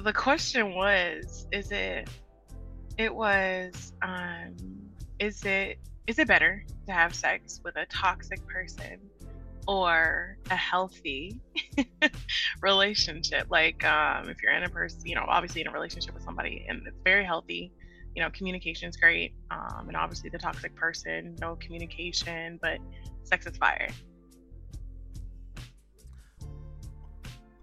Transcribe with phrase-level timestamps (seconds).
[0.00, 2.08] the question was, is it?
[2.98, 4.56] It was, um,
[5.18, 5.78] is it?
[6.06, 8.98] Is it better to have sex with a toxic person
[9.68, 11.38] or a healthy
[12.62, 13.46] relationship?
[13.50, 16.66] Like, um, if you're in a person, you know, obviously in a relationship with somebody
[16.68, 17.72] and it's very healthy,
[18.16, 19.34] you know, communication is great.
[19.50, 22.78] Um, and obviously the toxic person, no communication, but
[23.22, 23.88] sex is fire.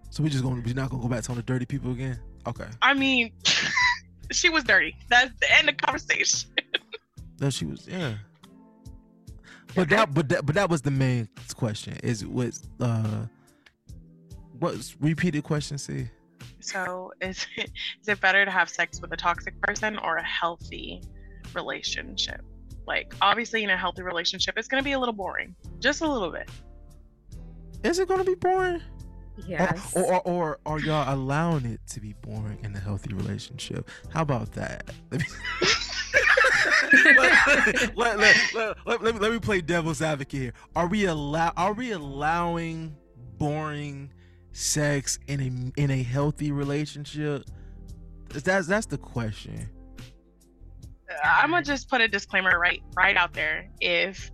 [0.10, 2.20] So we're just gonna we're not gonna go back to all the dirty people again.
[2.48, 2.68] Okay.
[2.82, 3.32] I mean,
[4.32, 4.96] she was dirty.
[5.10, 6.50] That's the end of conversation.
[7.40, 8.16] No, she was yeah.
[9.76, 11.96] But that but that but that was the main question.
[12.02, 13.26] Is was uh
[14.58, 16.08] what's repeated question see?
[16.60, 17.70] So is it,
[18.02, 21.04] is it better to have sex with a toxic person or a healthy
[21.54, 22.42] relationship?
[22.88, 25.56] Like obviously in a healthy relationship it's gonna be a little boring.
[25.80, 26.50] Just a little bit.
[27.84, 28.82] Is it gonna be boring?
[29.46, 29.94] Yes.
[29.96, 33.90] Or, or, or are y'all allowing it to be boring in a healthy relationship?
[34.10, 34.90] How about that?
[35.12, 35.28] Let me,
[37.96, 40.54] let, let, let, let, let, let me, let me play devil's advocate here.
[40.76, 42.96] Are we allow are we allowing
[43.38, 44.12] boring
[44.54, 47.44] sex in a in a healthy relationship?
[48.30, 49.70] That's that's the question.
[51.24, 53.70] I'm gonna just put a disclaimer right right out there.
[53.80, 54.32] If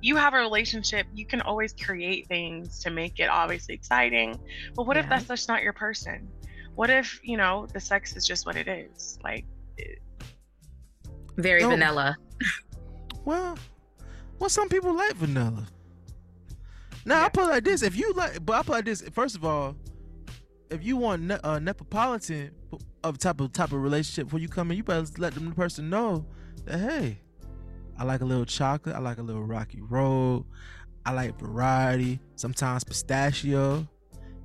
[0.00, 4.38] you have a relationship, you can always create things to make it obviously exciting.
[4.74, 6.28] But what if that's just not your person?
[6.74, 9.18] What if, you know, the sex is just what it is?
[9.24, 9.44] Like,
[11.36, 11.70] Very No.
[11.70, 12.16] vanilla.
[13.24, 13.56] Well,
[14.38, 15.66] well, some people like vanilla.
[17.04, 19.02] Now I put it like this: if you like, but I put it like this.
[19.12, 19.76] First of all,
[20.70, 22.50] if you want ne- uh, Neapolitan
[23.04, 25.54] of type of type of relationship where you come in, you better let them the
[25.54, 26.26] person know
[26.64, 27.20] that hey,
[27.98, 30.44] I like a little chocolate, I like a little rocky road,
[31.04, 33.86] I like variety, sometimes pistachio.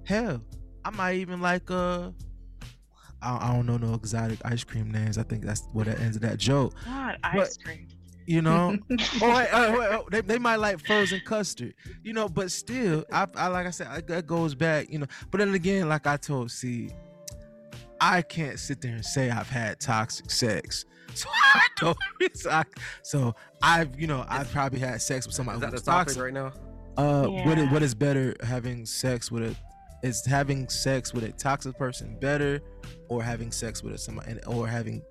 [0.06, 0.42] Hell,
[0.84, 2.12] I might even like uh.
[3.22, 5.18] I I don't know no exotic ice cream names.
[5.18, 6.74] I think that's what that ends of that joke.
[6.86, 7.88] God, ice cream.
[8.26, 12.30] You know, oh, wait, uh, wait, oh, they, they might like frozen custard, you know,
[12.30, 15.08] but still, I, I like I said, I, that goes back, you know.
[15.30, 16.90] But then again, like I told C,
[18.00, 21.98] I can't sit there and say I've had toxic sex, so I don't.
[22.34, 22.64] So, I,
[23.02, 26.24] so I've, you know, I've probably had sex with somebody Is that the topic toxic.
[26.24, 26.52] right now?
[26.98, 27.72] Uh, what is Yeah.
[27.74, 29.56] what is better, having sex with a,
[30.08, 32.60] is having sex with a toxic person better,
[33.10, 35.02] or having sex with a somebody, and- or having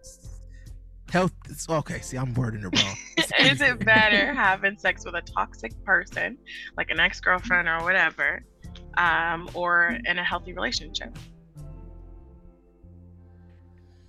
[1.11, 1.33] health?
[1.49, 2.97] It's, okay, see, I'm wording it wrong.
[3.41, 6.39] is it better having sex with a toxic person,
[6.77, 8.45] like an ex girlfriend or whatever,
[8.97, 11.17] um, or in a healthy relationship?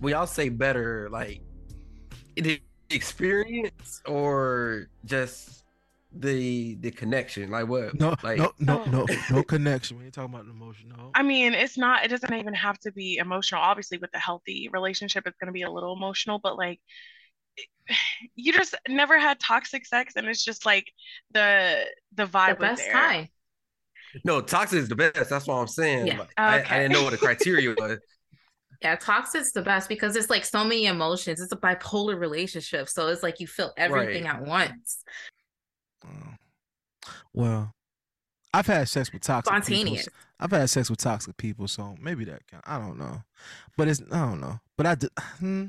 [0.00, 1.40] We all say better, like
[2.36, 5.64] the experience or just
[6.12, 7.50] the the connection.
[7.50, 7.94] Like what?
[7.98, 9.96] No, like no, no, no, no connection.
[9.96, 10.96] When you're talking about emotional.
[10.96, 11.14] no.
[11.14, 13.60] I mean, it's not, it doesn't even have to be emotional.
[13.60, 16.80] Obviously, with a healthy relationship, it's going to be a little emotional, but like,
[18.34, 20.86] you just never had toxic sex and it's just like
[21.32, 21.84] the
[22.14, 22.92] the The vibe was best there.
[22.92, 23.28] kind.
[24.24, 25.30] no, toxic is the best.
[25.30, 26.06] That's what I'm saying.
[26.06, 26.18] Yeah.
[26.18, 27.98] Like, I, I didn't know what the criteria was.
[28.84, 31.40] Yeah, toxic's the best because it's like so many emotions.
[31.40, 32.86] It's a bipolar relationship.
[32.90, 35.02] So it's like you feel everything at once.
[36.06, 36.34] Oh.
[37.32, 37.72] Well,
[38.52, 39.64] I've had sex with toxic people.
[39.64, 40.08] Spontaneous.
[40.38, 42.62] I've had sex with toxic people, so maybe that count.
[42.66, 43.22] I don't know,
[43.78, 44.60] but it's I don't know.
[44.76, 45.10] But I did.
[45.38, 45.66] Hmm,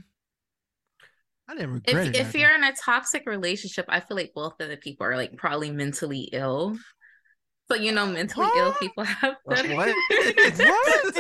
[1.48, 2.16] I didn't regret If it.
[2.18, 5.38] if you're in a toxic relationship, I feel like both of the people are like
[5.38, 6.78] probably mentally ill.
[7.68, 8.58] So you know, mentally what?
[8.58, 9.76] ill people have them.
[9.76, 9.90] What?
[9.90, 11.16] what?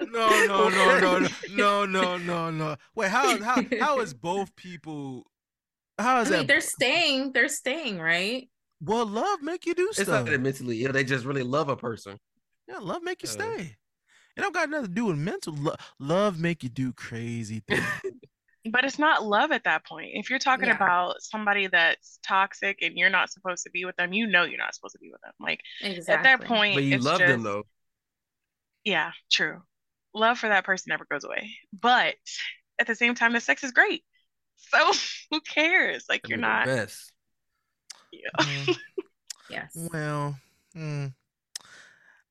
[0.00, 2.76] no, no, no, no, no, no, no, no.
[2.94, 5.24] Wait, how how how is both people?
[5.98, 6.48] How is I mean, that?
[6.48, 7.32] They're staying.
[7.32, 8.48] They're staying, right?
[8.80, 10.08] Well, love make you do it's stuff.
[10.08, 10.92] It's not that mentally ill.
[10.92, 12.18] They just really love a person.
[12.68, 13.76] Yeah, love make you uh, stay.
[14.36, 15.54] It don't got nothing to do with mental.
[15.54, 15.76] love.
[15.98, 17.82] love make you do crazy things.
[18.70, 20.10] But it's not love at that point.
[20.14, 20.76] If you're talking Yeah.
[20.76, 24.58] about somebody that's toxic and you're not supposed to be with them, you know you're
[24.58, 25.32] not supposed to be with them.
[25.40, 26.14] Like Exactly.
[26.14, 27.64] at that point, But you it's love just, them though.
[28.84, 29.62] Yeah, true.
[30.14, 31.50] Love for that person never goes away.
[31.72, 32.16] But
[32.78, 34.04] at the same time, the sex is great.
[34.70, 34.92] So
[35.30, 36.06] who cares?
[36.08, 36.68] Like They're you're not.
[36.68, 37.12] best.
[38.10, 38.30] Yeah.
[38.40, 38.70] Mm,
[39.48, 39.90] yes.
[39.92, 40.38] well,
[40.76, 41.12] mm,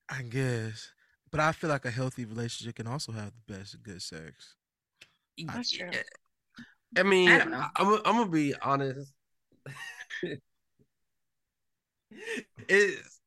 [0.10, 0.92] I guess,
[1.32, 4.56] but I feel like a healthy relationship can also have the best good sex.
[5.45, 5.89] That's true.
[6.95, 7.66] I mean, I I don't know.
[7.80, 9.13] am I'm gonna be honest.
[12.68, 13.19] it's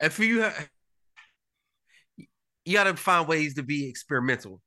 [0.00, 0.66] if you ha-
[2.64, 4.60] you gotta find ways to be experimental.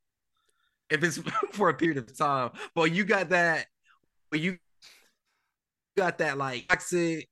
[0.90, 1.18] If it's
[1.52, 3.66] for a period of time, but you got that,
[4.30, 4.58] but you
[5.98, 7.28] got that like toxic,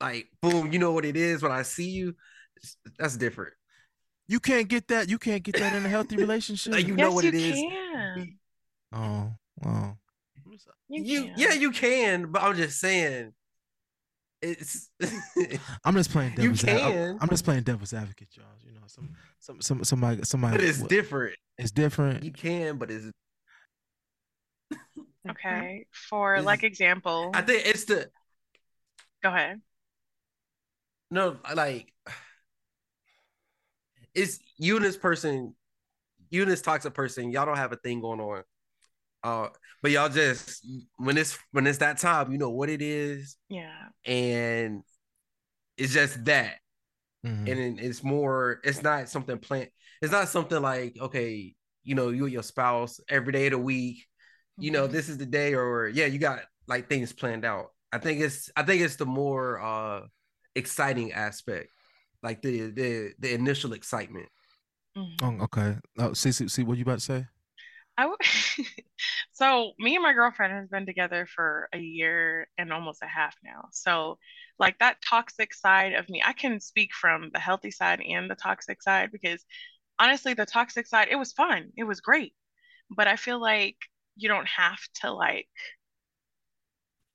[0.00, 2.14] like boom, you know what it is when I see you.
[2.98, 3.54] That's different.
[4.28, 5.08] You can't get that.
[5.08, 6.72] You can't get that in a healthy relationship.
[6.74, 7.54] Like, you yes, know what you it is.
[7.54, 8.38] can.
[8.92, 9.32] oh,
[9.64, 9.96] oh.
[10.90, 11.34] You, You can.
[11.36, 13.32] yeah, you can, but I'm just saying
[14.40, 14.88] it's
[15.84, 16.64] I'm just playing You devil's.
[16.64, 17.18] ad- I'm- can.
[17.20, 18.46] I'm, just playing devil's advocate, y'all.
[18.64, 19.10] You know, some,
[19.40, 20.56] some, some, somebody, somebody.
[20.58, 21.36] but it's what- different.
[21.58, 22.22] It's different.
[22.22, 23.06] You can, but it's
[25.28, 25.86] Okay.
[25.90, 28.08] For This like is- example, I think it's the
[29.22, 29.60] go ahead.
[31.10, 31.92] no like
[34.18, 35.54] it's you and this person,
[36.30, 38.42] you and this toxic person, y'all don't have a thing going on.
[39.22, 39.48] Uh,
[39.82, 40.66] but y'all just
[40.96, 43.72] when it's when it's that time, you know what it is, Yeah.
[44.04, 44.82] and
[45.76, 46.56] it's just that.
[47.26, 47.50] Mhm.
[47.50, 49.70] and it's more it's not something planned
[50.00, 53.58] it's not something like okay you know you and your spouse every day of the
[53.58, 54.06] week
[54.56, 56.38] you know this is the day or yeah you got
[56.68, 60.06] like things planned out i think it's i think it's the more uh
[60.54, 61.70] exciting aspect
[62.22, 64.28] like the the the initial excitement
[64.94, 65.18] Mhm.
[65.22, 65.76] Oh, okay.
[65.98, 67.26] Oh, see, see, see, what you about to say?
[67.96, 68.18] I w-
[69.32, 73.34] so me and my girlfriend has been together for a year and almost a half
[73.42, 73.68] now.
[73.72, 74.18] So
[74.58, 78.34] like that toxic side of me, I can speak from the healthy side and the
[78.36, 79.44] toxic side because
[79.98, 81.70] honestly, the toxic side, it was fun.
[81.76, 82.34] It was great.
[82.90, 83.76] But I feel like
[84.16, 85.48] you don't have to like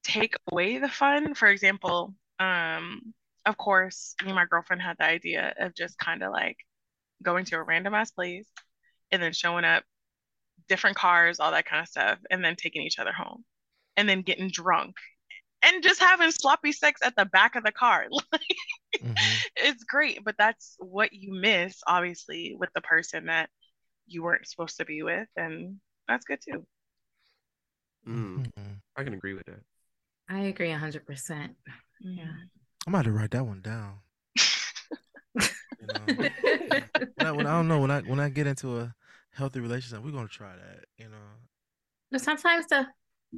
[0.03, 1.33] take away the fun.
[1.33, 3.13] For example, um,
[3.45, 6.57] of course, me and my girlfriend had the idea of just kind of like
[7.23, 8.47] going to a random ass place
[9.11, 9.83] and then showing up
[10.69, 13.45] different cars, all that kind of stuff, and then taking each other home,
[13.97, 14.95] and then getting drunk,
[15.63, 18.07] and just having sloppy sex at the back of the car.
[18.31, 18.41] Like,
[19.01, 19.43] Mhm.
[19.55, 23.49] it's great, but that's what you miss, obviously, with the person that
[24.07, 26.65] you weren't supposed to be with, and that's good too.
[28.07, 28.45] Mm,
[28.97, 29.61] i can agree with that
[30.29, 31.55] I agree hundred percent.
[32.01, 32.33] Yeah.
[32.85, 33.99] I'm about to write that one down.
[35.81, 38.93] You know, when I, when I don't know when I when I get into a
[39.31, 40.85] healthy relationship, we're gonna try that.
[40.97, 41.17] You know,
[42.09, 42.87] But sometimes the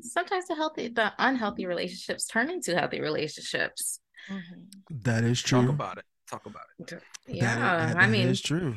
[0.02, 4.00] sometimes the healthy the unhealthy relationships turn into healthy relationships.
[4.30, 4.68] Mhm.
[5.04, 5.62] that is true.
[5.62, 8.76] talk about it talk about it That- Yeah, that- I mean, it's true.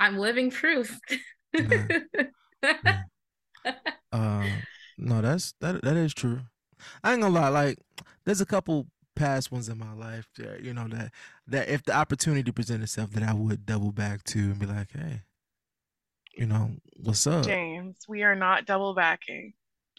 [0.00, 0.98] I'm living proof.
[4.12, 4.46] Uh,
[4.98, 6.40] no, that's that that is true.
[7.02, 7.48] I ain't gonna lie.
[7.48, 7.78] Like,
[8.24, 11.12] there's a couple past ones in my life that you know that
[11.46, 14.92] that if the opportunity presented itself, that I would double back to and be like,
[14.92, 15.22] hey,
[16.36, 17.44] you know, what's up?
[17.44, 19.52] James, we are not double backing.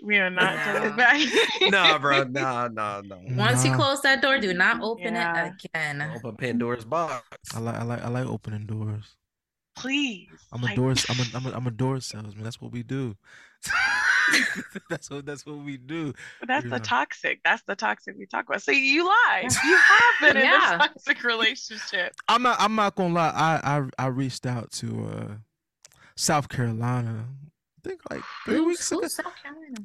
[0.04, 1.72] We are not double backing.
[1.72, 5.46] nah bro nah nah nah Once you close that door, do not open Yeah.
[5.48, 6.12] it again.
[6.16, 7.24] open pandora's box
[7.56, 9.16] I like I like I like opening doors.
[9.78, 10.28] Please.
[10.52, 12.44] I'm a like, door I'm a, I'm a I'm a door salesman.
[12.44, 13.16] That's what we do.
[14.90, 16.14] that's what that's what we do.
[16.48, 16.78] That's the know.
[16.80, 17.42] toxic.
[17.44, 18.62] That's the toxic we talk about.
[18.62, 19.50] So you lied.
[19.66, 20.76] You have been in Yeah.
[20.76, 22.14] a toxic relationship.
[22.28, 23.30] I'm not I'm not gonna lie.
[23.36, 25.34] I I I reached out to uh
[26.16, 27.26] South Carolina.
[27.84, 29.02] I think like three Who's- weeks ago.
[29.02, 29.78] who's South Carolina?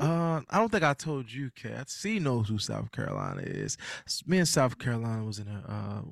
[0.00, 1.90] Uh, I don't think I told you, Kat.
[1.90, 3.76] C knows who South Carolina is.
[4.26, 6.02] Me and South Carolina was in a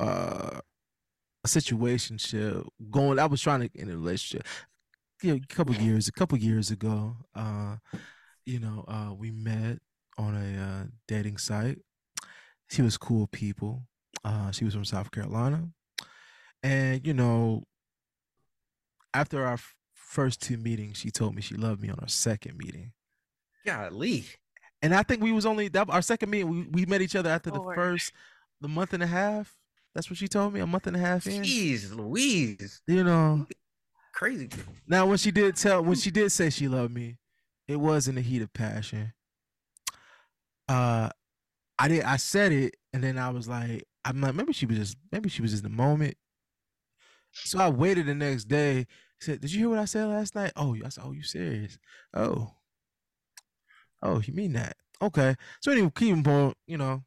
[0.00, 0.60] uh, uh,
[1.44, 2.18] a situation
[2.90, 3.18] going.
[3.18, 4.46] I was trying to get in a relationship.
[5.22, 7.16] You know, a couple years, a couple years ago.
[7.34, 7.76] Uh,
[8.46, 9.78] you know, uh, we met
[10.16, 11.78] on a uh, dating site.
[12.70, 13.82] She was cool people.
[14.24, 15.68] Uh, she was from South Carolina,
[16.62, 17.64] and you know,
[19.14, 22.56] after our f- first two meetings, she told me she loved me on our second
[22.58, 22.92] meeting.
[23.64, 24.26] golly
[24.82, 26.48] And I think we was only that our second meeting.
[26.48, 27.76] We, we met each other after the Lord.
[27.76, 28.12] first,
[28.60, 29.56] the month and a half.
[29.94, 30.60] That's what she told me.
[30.60, 31.42] A month and a half in.
[31.42, 33.46] jeez louise You know.
[34.18, 34.48] Crazy
[34.88, 37.18] Now when she did tell, when she did say she loved me,
[37.68, 39.12] it was in the heat of passion.
[40.68, 41.10] Uh,
[41.78, 42.02] I did.
[42.02, 45.28] I said it, and then I was like, I'm like, maybe she was just, maybe
[45.28, 46.16] she was just the moment.
[47.32, 48.86] So I waited the next day.
[49.20, 51.78] Said, "Did you hear what I said last night?" Oh, I said, "Oh, you serious?
[52.12, 52.54] Oh,
[54.02, 54.76] oh, you mean that?
[55.00, 57.04] Okay." So anyway, keep on, you know.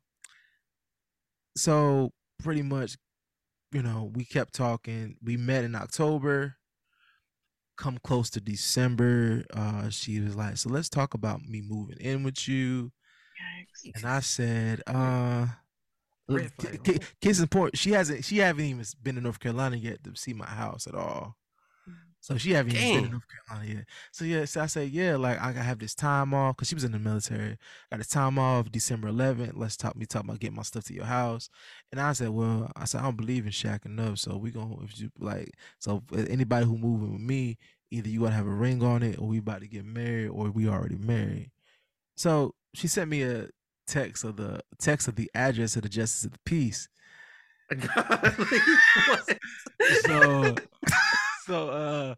[1.57, 2.95] So pretty much,
[3.73, 5.17] you know, we kept talking.
[5.21, 6.55] We met in October.
[7.77, 12.23] Come close to December, uh, she was like, "So let's talk about me moving in
[12.23, 12.91] with you."
[13.41, 13.95] Yikes.
[13.95, 15.47] And I said, uh,
[16.27, 16.99] look, flag, ca- huh?
[16.99, 20.15] ca- case in point, she hasn't she haven't even been to North Carolina yet to
[20.15, 21.35] see my house at all.
[22.21, 23.11] So she haven't even been Dang.
[23.11, 23.85] North Carolina yet.
[24.11, 26.75] So yeah, so I said, yeah, like I gotta have this time off because she
[26.75, 27.57] was in the military.
[27.89, 29.53] Got this time off December 11th.
[29.55, 29.95] Let's talk.
[29.95, 31.49] Me talk about getting my stuff to your house.
[31.91, 34.19] And I said, well, I said I don't believe in shacking up.
[34.19, 37.57] So we gonna if you like, so anybody who moving with me,
[37.89, 40.51] either you gotta have a ring on it, or we about to get married, or
[40.51, 41.49] we already married.
[42.15, 43.47] So she sent me a
[43.87, 46.87] text of the text of the address of the justice of the peace.
[50.05, 50.55] so,
[51.51, 52.15] so, uh,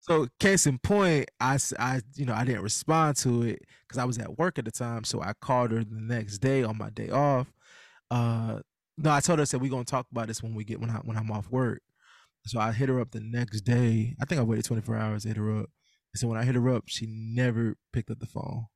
[0.00, 4.04] so case in point, I, I, you know, I didn't respond to it because I
[4.04, 5.04] was at work at the time.
[5.04, 7.52] So I called her the next day on my day off.
[8.10, 8.60] Uh,
[8.96, 10.90] no, I told her I said we're gonna talk about this when we get when
[10.90, 11.82] I when I'm off work.
[12.46, 14.14] So I hit her up the next day.
[14.20, 15.70] I think I waited 24 hours to hit her up.
[16.14, 18.66] And so when I hit her up, she never picked up the phone.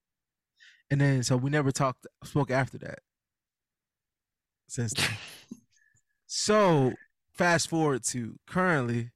[0.90, 2.98] And then so we never talked spoke after that.
[4.66, 5.08] Since then.
[6.26, 6.92] so
[7.32, 9.10] fast forward to currently,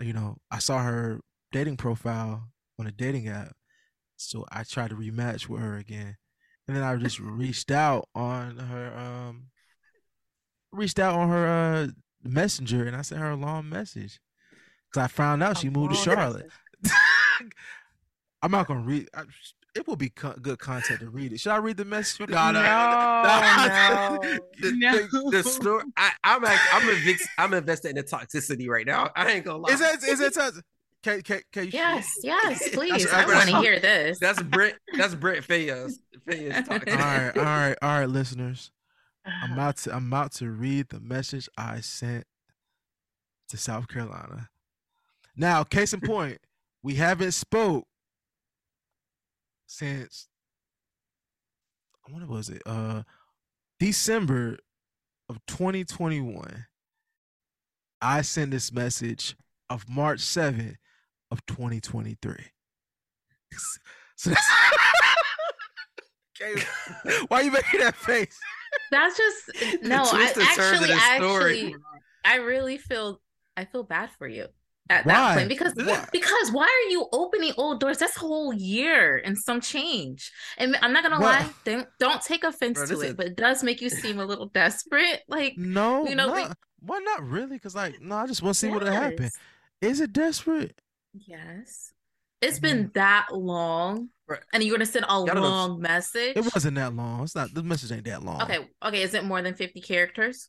[0.00, 1.20] you know, I saw her
[1.52, 3.52] dating profile on a dating app.
[4.16, 6.16] So I tried to rematch with her again.
[6.66, 9.46] And then I just reached out on her um
[10.72, 11.88] reached out on her uh
[12.22, 14.20] messenger and I sent her a long message.
[14.92, 16.50] Cause I found out she moved to Charlotte.
[18.42, 19.08] I'm not gonna read.
[19.14, 19.22] I,
[19.74, 21.40] it will be co- good content to read it.
[21.40, 22.28] Should I read the message?
[22.28, 24.18] No, no, no.
[24.60, 24.92] the, no.
[24.98, 25.84] the, the story.
[25.96, 29.10] I, I'm act- I'm invic- I'm invested in the toxicity right now.
[29.16, 29.72] I ain't gonna lie.
[29.72, 30.64] Is that is that toxic?
[31.02, 33.06] Can, can, can you Yes, yes, please.
[33.06, 34.18] I that's- want to hear this.
[34.18, 34.74] That's Brent.
[34.96, 35.94] That's Brent Faiyaz.
[36.28, 36.90] Faiyaz toxic.
[36.90, 38.70] all right, all right, all right, listeners.
[39.24, 39.52] I'm Uh-huh.
[39.54, 42.24] about to I'm about to read the message I sent
[43.48, 44.48] to South Carolina.
[45.36, 46.38] Now, case in point,
[46.82, 47.84] we haven't spoke
[49.70, 50.26] since
[52.08, 52.62] what was it?
[52.66, 53.02] Uh
[53.78, 54.58] December
[55.28, 56.66] of 2021.
[58.02, 59.36] I sent this message
[59.68, 60.76] of March 7th
[61.30, 62.34] of 2023.
[64.16, 64.50] So that's
[66.42, 66.62] okay.
[67.28, 68.38] Why are you making that face?
[68.90, 69.50] That's just
[69.82, 70.02] no.
[70.02, 71.76] I twisted turns of actually, the actually,
[72.22, 73.22] I really feel
[73.56, 74.48] I feel bad for you
[74.88, 75.12] at Why?
[75.12, 76.08] that point because Why?
[76.12, 77.98] because why are you opening old doors?
[77.98, 80.32] That's a whole year and some change.
[80.58, 81.40] And I'm not gonna What?
[81.42, 83.88] lie, don't don't take offense Bro, to this it, is- but it does make you
[83.90, 85.22] seem a little desperate.
[85.28, 87.56] Like No, You know, we- not, why not really?
[87.56, 89.30] Because like, no, I just want to see what will happen.
[89.80, 90.80] Is it desperate?
[91.14, 91.92] Yes.
[92.42, 92.92] It's been mm-hmm.
[92.94, 94.40] that long, Right.
[94.52, 96.36] and you're gonna send a Gotta know- long message.
[96.36, 97.22] It wasn't that long.
[97.24, 97.52] It's not.
[97.52, 98.40] The message ain't that long.
[98.42, 99.02] Okay, okay.
[99.02, 100.48] Is it more than 50 characters?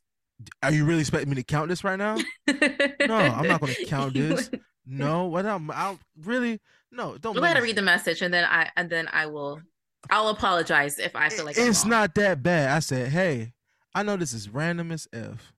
[0.64, 2.18] Are you really expecting me to count this right now?
[2.48, 4.50] no, I'm not gonna count this.
[4.86, 5.26] No.
[5.26, 5.46] What?
[5.46, 5.70] I'm.
[5.72, 6.60] I'll really.
[6.92, 7.18] No.
[7.18, 7.34] Don't.
[7.34, 9.62] Go make ahead and read the message, and then I and then I will.
[10.10, 12.70] I'll apologize if I feel like it's not that bad.
[12.72, 13.54] I said, hey,
[13.94, 15.54] I know this is random as f,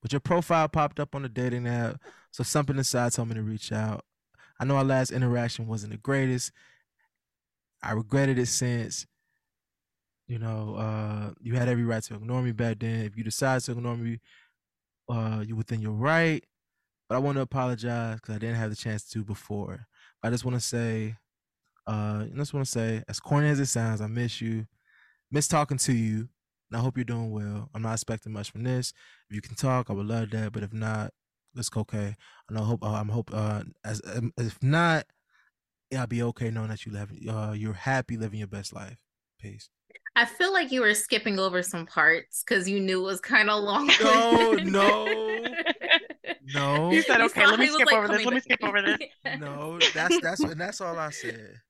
[0.00, 3.42] but your profile popped up on the dating app, so something inside told me to
[3.42, 4.04] reach out.
[4.58, 6.52] I know our last interaction wasn't the greatest.
[7.82, 9.06] I regretted it since.
[10.26, 13.04] You know, uh, you had every right to ignore me back then.
[13.04, 14.18] If you decide to ignore me,
[15.08, 16.44] uh, you within your right.
[17.08, 19.86] But I want to apologize because I didn't have the chance to before.
[20.22, 21.16] I just want to say,
[21.86, 24.66] uh, I just want to say, as corny as it sounds, I miss you
[25.30, 26.28] miss talking to you.
[26.70, 27.70] And I hope you're doing well.
[27.74, 28.92] I'm not expecting much from this.
[29.30, 30.52] If you can talk, I would love that.
[30.52, 31.12] But if not,
[31.54, 32.16] it's okay.
[32.48, 35.06] And I hope uh, I'm hope uh as um, if not,
[35.90, 38.98] yeah, I'll be okay knowing that you live uh you're happy living your best life.
[39.40, 39.70] Peace.
[40.16, 43.50] I feel like you were skipping over some parts because you knew it was kind
[43.50, 43.90] of long.
[44.00, 45.04] Oh, no,
[46.54, 48.24] no, no, You said, okay, saw let me skip like, over this.
[48.24, 48.98] coming Let me skip over this.
[49.38, 49.78] no.
[49.94, 51.60] That's that's and that's all I said.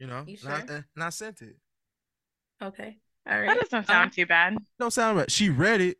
[0.00, 1.56] You know, You and, I, and I sent it.
[2.62, 2.96] Okay.
[3.28, 3.48] All right.
[3.48, 4.56] That doesn't um sound too bad.
[4.80, 5.30] Don't sound right.
[5.30, 5.98] She read it.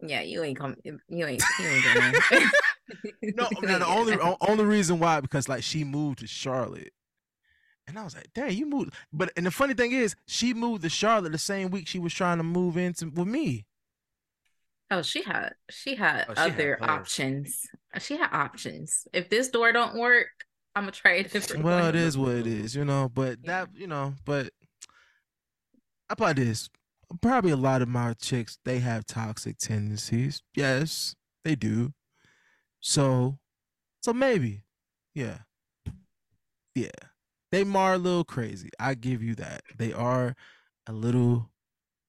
[0.00, 0.76] Yeah, you ain't come.
[0.84, 1.42] You ain't.
[1.58, 1.92] You ain't.
[3.36, 6.92] No, no, the only only reason why because like she moved to Charlotte,
[7.86, 10.82] and I was like, "Dang, you moved!" But and the funny thing is, she moved
[10.82, 13.66] to Charlotte the same week she was trying to move into with me.
[14.90, 17.00] Oh, she had she had Oh, she other plans.
[17.00, 17.66] options.
[17.98, 19.06] She had options.
[19.12, 20.28] If this door don't work,
[20.76, 21.88] I'm gonna try a different Well, one.
[21.88, 23.08] it is what it is, you know.
[23.08, 23.64] But Yeah.
[23.64, 24.52] that, you know, but
[26.08, 26.68] I probably this.
[27.20, 30.42] Probably a lot of my chicks they have toxic tendencies.
[30.54, 31.92] Yes, they do.
[32.80, 33.38] So,
[34.02, 34.64] so maybe,
[35.14, 35.38] yeah,
[36.74, 36.88] yeah,
[37.52, 38.70] they are a little crazy.
[38.80, 39.62] I give you that.
[39.76, 40.34] They are
[40.88, 41.50] a little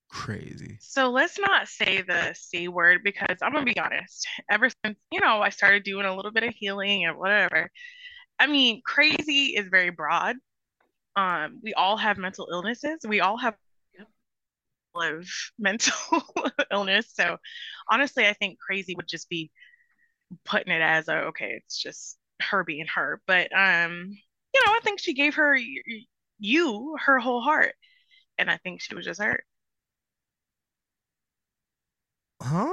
[0.09, 0.77] crazy.
[0.79, 4.27] So let's not say the C word because I'm gonna be honest.
[4.49, 7.69] Ever since, you know, I started doing a little bit of healing and whatever,
[8.39, 10.37] I mean, crazy is very broad.
[11.15, 12.99] Um, we all have mental illnesses.
[13.07, 13.55] We all have
[14.95, 16.21] of mental
[16.71, 17.11] illness.
[17.13, 17.37] So
[17.89, 19.51] honestly, I think crazy would just be
[20.45, 23.21] putting it as a okay, it's just her being her.
[23.27, 24.17] But um,
[24.53, 26.05] you know, I think she gave her y- y-
[26.39, 27.73] you her whole heart,
[28.39, 29.45] and I think she was just hurt.
[32.41, 32.69] Huh?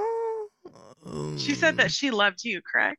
[1.35, 2.99] She said Um, that she loved you, correct?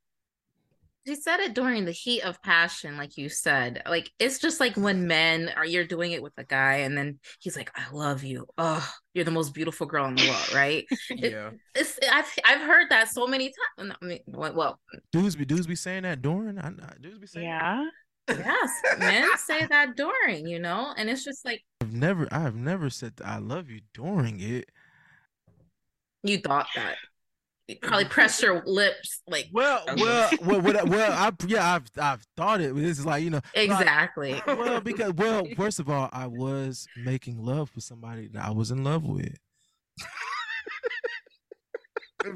[1.07, 3.81] she said it during the heat of passion, like you said.
[3.87, 7.19] Like it's just like when men are you're doing it with a guy, and then
[7.39, 8.45] he's like, "I love you.
[8.57, 12.61] Oh, you're the most beautiful girl in the world, right?" yeah, it, it's I've I've
[12.61, 13.93] heard that so many times.
[13.99, 14.79] I mean, well,
[15.11, 16.59] dudes be dudes be saying that during.
[16.59, 16.69] I,
[17.01, 17.47] dudes be saying.
[17.47, 17.83] Yeah.
[18.29, 22.89] Yes, men say that during, you know, and it's just like I've never, I've never
[22.89, 24.69] said I love you during it.
[26.23, 26.95] You thought that.
[27.71, 28.13] You probably mm-hmm.
[28.13, 32.59] press your lips like well oh, well well well, well I, yeah I've I've thought
[32.59, 34.33] it this is like you know exactly.
[34.33, 38.51] Like, well because well first of all I was making love with somebody that I
[38.51, 39.37] was in love with.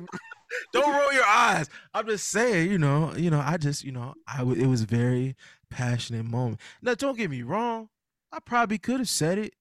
[0.73, 1.69] Don't roll your eyes.
[1.93, 4.83] I'm just saying you know you know I just you know I w- it was
[4.83, 5.35] very
[5.75, 7.89] passionate moment now don't get me wrong
[8.31, 9.53] I probably could have said it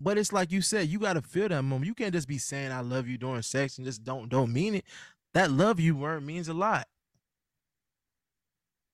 [0.00, 1.86] but it's like you said, you gotta feel that moment.
[1.86, 4.76] You can't just be saying I love you during sex and just don't don't mean
[4.76, 4.84] it.
[5.32, 6.86] That love you word means a lot.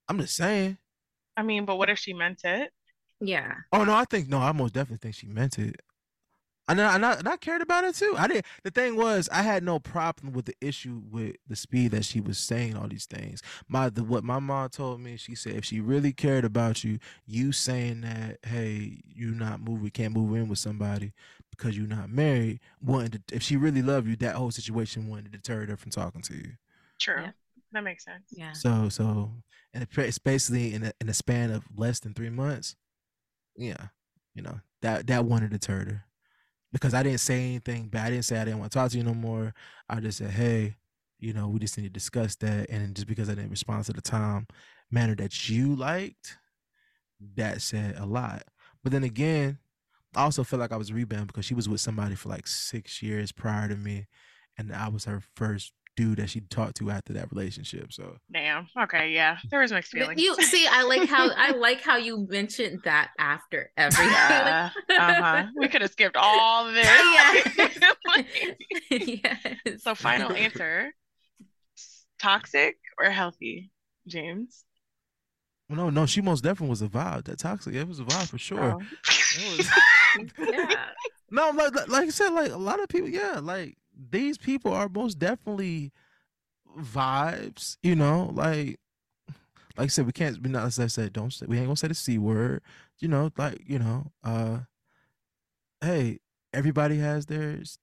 [0.08, 0.78] I'm just saying.
[1.36, 2.70] I mean, but what if she meant it?
[3.20, 3.52] Yeah.
[3.72, 5.80] Oh no, I think no, I most definitely think she meant it.
[6.68, 8.14] And I, and I, and I cared about it too.
[8.16, 8.44] I did.
[8.62, 12.20] The thing was, I had no problem with the issue with the speed that she
[12.20, 13.42] was saying all these things.
[13.68, 16.98] My the what my mom told me, she said if she really cared about you,
[17.26, 21.12] you saying that, hey, you not moving, can't move in with somebody
[21.50, 23.32] because you're not married, wouldn't.
[23.32, 26.52] If she really loved you, that whole situation wouldn't deter her from talking to you.
[27.00, 27.22] True.
[27.22, 27.30] Yeah.
[27.72, 28.24] That makes sense.
[28.30, 28.52] Yeah.
[28.52, 29.32] So so,
[29.74, 32.76] and it's basically in a, in a span of less than three months.
[33.56, 33.88] Yeah,
[34.34, 36.04] you know that that wouldn't deter her
[36.72, 38.06] because I didn't say anything bad.
[38.06, 39.54] I didn't say I didn't want to talk to you no more.
[39.88, 40.76] I just said, hey,
[41.18, 42.68] you know, we just need to discuss that.
[42.70, 44.46] And just because I didn't respond to the time
[44.90, 46.38] manner that you liked,
[47.36, 48.44] that said a lot.
[48.82, 49.58] But then again,
[50.14, 53.02] I also felt like I was rebound because she was with somebody for like six
[53.02, 54.06] years prior to me,
[54.58, 57.92] and I was her first dude that she talked to after that relationship.
[57.92, 58.66] So damn.
[58.78, 60.20] Okay, yeah, there was mixed feelings.
[60.20, 64.12] You see, I like how I like how you mentioned that after everything.
[64.12, 64.70] Yeah.
[64.90, 65.46] uh-huh.
[65.56, 66.88] We could have skipped all this.
[67.80, 68.22] Yeah.
[68.90, 69.82] yes.
[69.82, 70.92] So final answer:
[72.20, 73.70] toxic or healthy,
[74.06, 74.64] James?
[75.68, 77.24] no, no, she most definitely was a vibe.
[77.24, 78.72] That toxic, it was a vibe for sure.
[78.72, 79.56] Oh.
[79.56, 79.70] Was...
[80.38, 80.86] yeah.
[81.30, 84.88] No, like, like I said, like a lot of people, yeah, like these people are
[84.88, 85.92] most definitely
[86.78, 88.78] vibes, you know, like
[89.76, 91.76] like I said, we can't be not as I said, don't say we ain't gonna
[91.76, 92.62] say the C word,
[92.98, 94.60] you know, like, you know, uh
[95.80, 96.20] hey,
[96.52, 97.78] everybody has theirs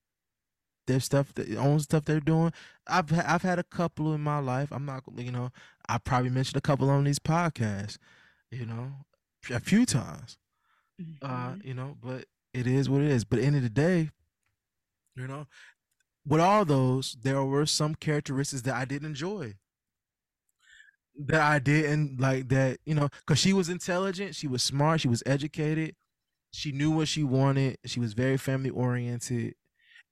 [0.86, 2.52] their stuff that own stuff they're doing.
[2.86, 4.70] I've I've had a couple in my life.
[4.72, 5.50] I'm not you know,
[5.88, 7.98] I probably mentioned a couple on these podcasts,
[8.50, 8.92] you know,
[9.50, 10.38] a few times.
[11.00, 11.24] Uh, mm-hmm.
[11.24, 13.24] Uh, you know, but it is what it is.
[13.24, 14.10] But end of the day,
[15.16, 15.46] you know,
[16.30, 19.54] with all those, there were some characteristics that I didn't enjoy.
[21.26, 25.08] That I didn't like that, you know, because she was intelligent, she was smart, she
[25.08, 25.96] was educated,
[26.52, 29.54] she knew what she wanted, she was very family oriented.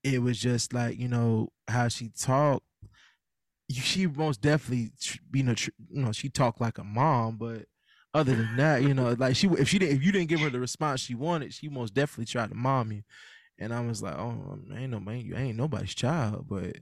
[0.02, 2.66] It was just like, you know, how she talked.
[3.70, 4.90] She most definitely,
[5.32, 5.54] you know,
[5.88, 7.66] you know, she talked like a mom, but
[8.12, 10.50] other than that, you know, like she if she didn't if you didn't give her
[10.50, 13.02] the response she wanted, she most definitely tried to mom you
[13.58, 16.76] and I was like, oh, ain't no man, you ain't nobody's child, but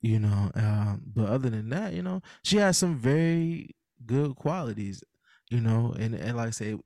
[0.00, 5.02] you know, um, but other than that, you know, she has some very good qualities,
[5.50, 6.76] you know, and and like I say,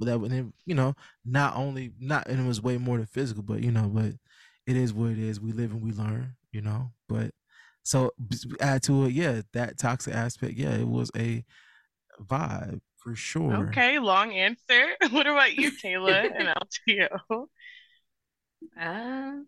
[0.00, 3.62] that and you know, not only not and it was way more than physical, but
[3.62, 4.12] you know, but
[4.66, 5.40] it is what it is.
[5.40, 6.92] We live and we learn, you know.
[7.08, 7.32] But
[7.82, 8.12] so
[8.60, 11.44] add to it, yeah, that toxic aspect, yeah, it was a
[12.22, 13.68] vibe for sure.
[13.68, 14.86] Okay, long answer.
[15.10, 17.46] What about you, Kayla and LTO?
[18.78, 19.46] Um,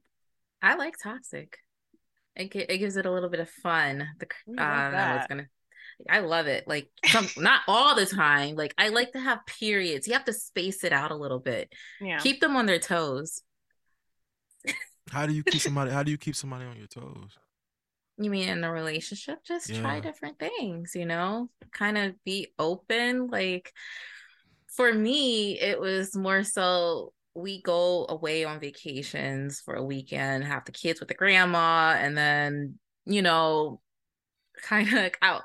[0.62, 1.58] I like toxic.
[2.36, 4.08] It it gives it a little bit of fun.
[4.18, 4.26] The
[4.58, 5.46] uh, I was gonna.
[6.10, 6.66] I love it.
[6.66, 8.56] Like some, not all the time.
[8.56, 10.06] Like I like to have periods.
[10.06, 11.72] You have to space it out a little bit.
[12.00, 12.18] Yeah.
[12.18, 13.42] Keep them on their toes.
[15.10, 15.90] how do you keep somebody?
[15.90, 17.38] How do you keep somebody on your toes?
[18.16, 19.44] You mean in a relationship?
[19.44, 19.80] Just yeah.
[19.80, 20.92] try different things.
[20.94, 23.28] You know, kind of be open.
[23.28, 23.72] Like
[24.74, 30.64] for me, it was more so we go away on vacations for a weekend, have
[30.64, 33.80] the kids with the grandma, and then, you know,
[34.62, 35.42] kind of out.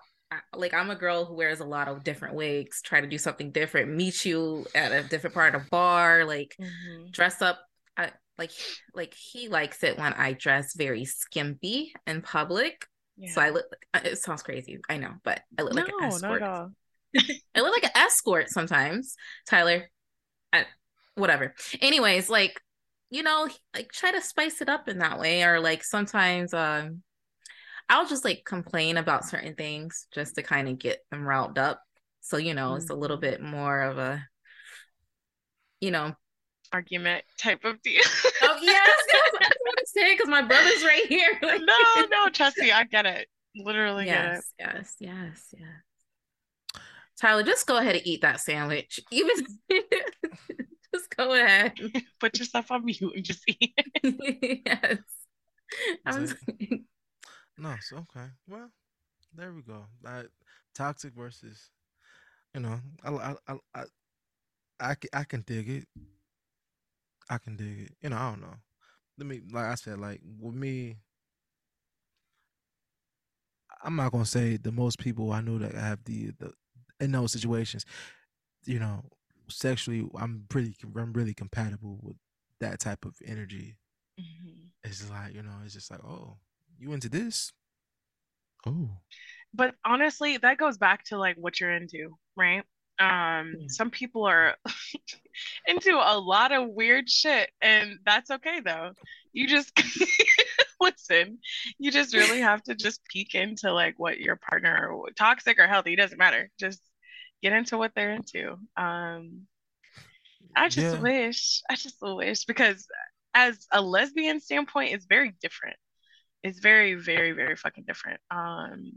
[0.53, 3.51] Like I'm a girl who wears a lot of different wigs, try to do something
[3.51, 7.09] different, meet you at a different part of the bar, like mm-hmm.
[7.09, 7.59] dress up.
[7.97, 8.51] I, like
[8.93, 12.85] like he likes it when I dress very skimpy in public.
[13.17, 13.31] Yeah.
[13.31, 13.65] So I look.
[13.91, 16.41] Uh, it sounds crazy, I know, but I look no, like an escort.
[16.41, 16.71] Not at all.
[17.55, 19.15] I look like an escort sometimes.
[19.47, 19.89] Tyler,
[20.53, 20.65] I,
[21.19, 21.53] whatever.
[21.81, 22.59] Anyways, like,
[23.09, 25.43] you know, like try to spice it up in that way.
[25.43, 27.03] Or like sometimes um
[27.89, 31.81] I'll just like complain about certain things just to kind of get them riled up.
[32.21, 33.21] So, you know, it's a little Mhm.
[33.21, 34.23] bit more of a,
[35.81, 36.13] you know,
[36.71, 38.03] Argument type of deal.
[38.43, 41.39] oh, yes, yes, I just want to say because my brother's right here.
[41.41, 43.27] Like, no, no, trust me, I get it.
[43.55, 44.31] Literally get it.
[44.35, 46.81] yes, yes, yes, yes.
[47.19, 48.99] Tyler, just go ahead and eat that sandwich.
[49.11, 49.47] Even
[50.99, 51.73] just go ahead.
[52.19, 53.43] Put yourself on mute and just.
[53.47, 53.71] It.
[54.65, 54.97] Yes.
[56.07, 56.35] Is
[57.57, 58.27] No, so okay.
[58.47, 58.71] Well,
[59.35, 59.85] there we go.
[60.01, 60.27] That
[60.73, 61.69] toxic versus,
[62.53, 63.83] you know, I I I I,
[64.79, 65.87] I, I can dig it.
[67.29, 67.91] I can dig it.
[68.01, 68.55] You know, I don't know.
[69.17, 70.97] Let me, like I said, like with me,
[73.83, 76.53] I'm not gonna say the most people I know that have the the
[76.99, 77.85] in those situations,
[78.65, 79.03] you know,
[79.49, 82.17] sexually, I'm pretty, I'm really compatible with
[82.59, 83.77] that type of energy.
[84.17, 84.71] Mhm.
[84.83, 86.37] It's like you know, it's just like, oh,
[86.77, 87.51] you into this?
[88.65, 89.01] Oh,
[89.53, 92.63] But honestly, that goes back to like what you're into, right?
[92.99, 94.55] Um, some people are
[95.67, 98.91] into a lot of weird shit, and that's okay though.
[99.33, 99.71] You just
[100.81, 101.39] listen,
[101.77, 105.95] you just really have to just peek into like what your partner, toxic or healthy,
[105.95, 106.49] doesn't matter.
[106.59, 106.81] Just
[107.41, 108.57] get into what they're into.
[108.77, 109.47] Um,
[110.55, 111.01] I just Yeah.
[111.01, 112.87] wish, I just wish because
[113.33, 115.77] as a lesbian standpoint, it's very different.
[116.43, 118.19] It's very, very, very fucking different.
[118.31, 118.93] Um,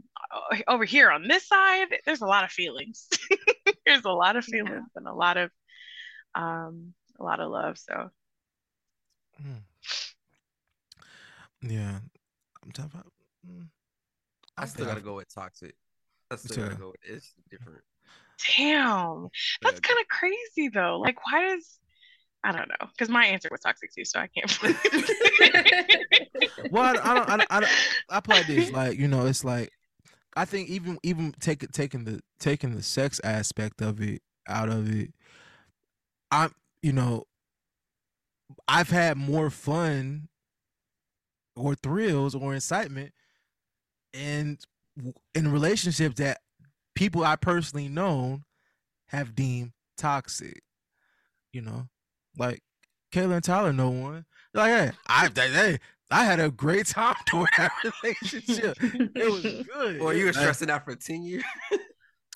[0.67, 3.09] over here on this side, there's a lot of feelings.
[3.85, 4.61] there's a lot of Yeah.
[4.63, 5.51] feelings and a lot of,
[6.35, 7.77] um, a lot of love.
[7.77, 8.11] So
[9.41, 9.63] Mm.
[11.61, 11.99] Yeah,
[12.63, 13.11] I'm talking about.
[13.47, 13.67] Mm,
[14.57, 15.75] I I'm still gotta go with toxic.
[16.31, 16.63] I still too.
[16.63, 17.83] gotta go with it's different.
[18.57, 19.27] Damn,
[19.61, 20.99] that's kind of crazy though.
[20.99, 21.79] Like, why does
[22.43, 22.87] I don't know?
[22.91, 24.59] Because my answer was toxic too, so I can't.
[26.71, 27.29] Well, I, I don't.
[27.29, 27.71] I, don't- I, don't-
[28.09, 29.25] I play this like you know.
[29.25, 29.71] It's like
[30.35, 34.93] I think even even take taking the taking the sex aspect of it out of
[34.93, 35.13] it.
[36.31, 37.25] I'm you know.
[38.67, 40.27] I've had more fun
[41.55, 43.13] or thrills or excitement
[44.13, 44.57] in
[45.33, 46.39] in relationships that
[47.03, 48.45] people I personally known
[49.07, 50.63] have deemed toxic.
[51.51, 51.87] You know,
[52.37, 52.61] like
[53.11, 54.25] Kayla and Tyler know one.
[54.53, 58.77] Like, hey, I hey, I had a great time doing that relationship.
[58.81, 59.41] It was
[59.73, 59.99] good.
[60.01, 61.43] Or you were It- stressing out for 10 years.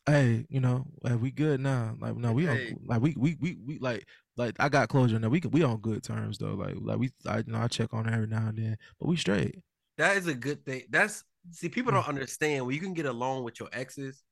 [0.09, 1.93] Hey, you know, like, we good now.
[1.99, 2.69] Like no, we Hey.
[2.71, 4.05] on like we we we we like
[4.37, 5.27] like I got closure now.
[5.27, 6.53] We we on good terms though.
[6.53, 9.09] Like like we I you know I check on her every now and then, but
[9.09, 9.59] we straight.
[9.97, 10.83] That is a good thing.
[10.89, 11.95] That's see, people Mm.
[11.95, 14.23] don't understand when you can get along with your exes,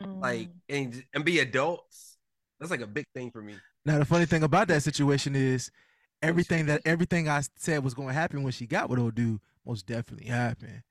[0.00, 0.52] like Mm.
[0.68, 2.16] and and be adults.
[2.58, 3.54] That's like a big thing for me.
[3.84, 5.70] Now the funny thing about that situation is
[6.22, 9.40] everything that everything I said was going to happen when she got with old dude
[9.64, 10.82] most definitely happened.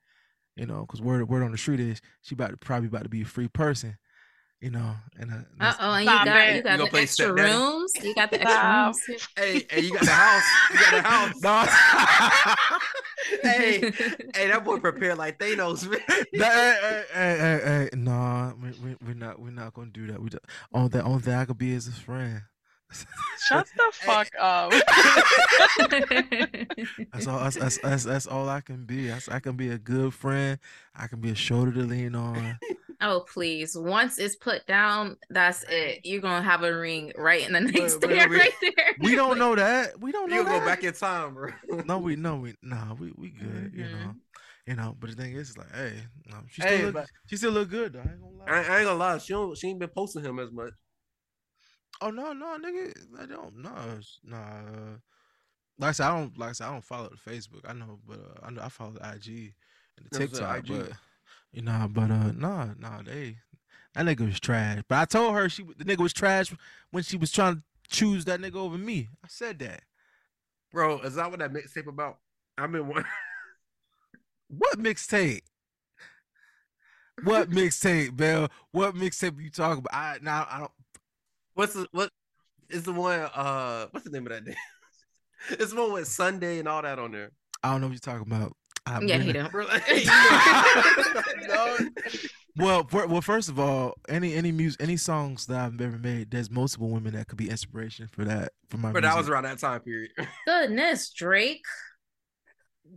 [0.56, 3.10] You know, because word word on the street is she about to probably about to
[3.10, 3.98] be a free person.
[4.62, 6.50] You know, and uh, Uh-oh, and you got it.
[6.50, 7.52] you You got gonna the extra stepdaddy?
[7.54, 7.94] rooms.
[8.02, 8.86] You got the extra Stop.
[8.86, 9.28] rooms.
[9.36, 10.44] Hey, hey, you got the house.
[10.72, 11.02] You got the
[11.44, 12.56] house.
[13.42, 13.42] No.
[13.50, 13.80] hey,
[14.36, 15.88] hey, that boy prepared like Thanos.
[15.88, 16.00] man.
[16.34, 20.08] That- hey, hey, hey, hey, hey, nah, we, we, we're not we're not gonna do
[20.08, 20.22] that.
[20.22, 22.42] We just, only that only thing I could be is a friend.
[23.48, 24.72] Shut the fuck up.
[27.14, 27.40] That's all.
[27.40, 29.08] That's, that's, that's, that's all I can be.
[29.08, 30.60] That's, I can be a good friend.
[30.96, 32.58] I can be a shoulder to lean on.
[33.02, 33.76] Oh please!
[33.78, 36.02] Once it's put down, that's it.
[36.04, 38.96] You're gonna have a ring right in the but nightstand, we- right there.
[39.00, 40.00] We don't know that.
[40.00, 41.52] We don't know You go back in time, bro.
[41.86, 43.72] No, we no we nah we we good.
[43.74, 44.16] You know,
[44.68, 44.96] you know.
[45.00, 45.94] But the thing is, like, hey,
[46.28, 48.00] no, she Hey, still look, but- she still look good though.
[48.00, 48.46] I ain't gonna lie.
[48.48, 50.74] I, I ain't gonna lie, she don't, she ain't been posting him as much.
[52.02, 53.58] Oh no, no, nigga, I don't.
[53.58, 54.38] No, it's- nah.
[54.38, 54.98] uh,
[55.80, 56.38] Like I said, I don't.
[56.38, 57.62] Like I said, I don't follow the Facebook.
[57.68, 59.54] I know, but uh, I know I follow the IG
[59.98, 60.58] and the That's the TikTok.
[60.60, 60.68] IG.
[60.68, 60.92] But
[61.56, 63.38] you know, but uh, nah, nah, they
[63.94, 64.82] that nigga was trash.
[64.90, 66.54] But I told her she the nigga was trash
[66.92, 69.08] when she was trying to choose that nigga over me.
[69.24, 69.84] I said that.
[70.74, 72.18] Bro, is that what that mixtape about?
[72.58, 73.06] I've been one.
[74.48, 75.42] What mixtape?
[77.24, 78.48] What mixtape, Bell?
[78.72, 79.92] What mixtape you talking about?
[79.92, 80.72] I now I don't.
[81.56, 82.12] What's the what
[82.70, 84.56] is the one uh what's the name of that day?
[85.50, 87.32] it's the one with Sunday and all that on there.
[87.64, 88.56] I don't know what you're talking about.
[88.86, 89.52] I Yeah, he really- don't.
[89.52, 90.64] Bro, like, you know-
[91.42, 91.78] you know?
[92.58, 96.32] Well, for, well, first of all, any any music, any songs that I've ever made,
[96.32, 98.94] there's multiple women that could be inspiration for that for my.
[98.94, 100.12] But that was around that time period.
[100.48, 101.64] Goodness, Drake.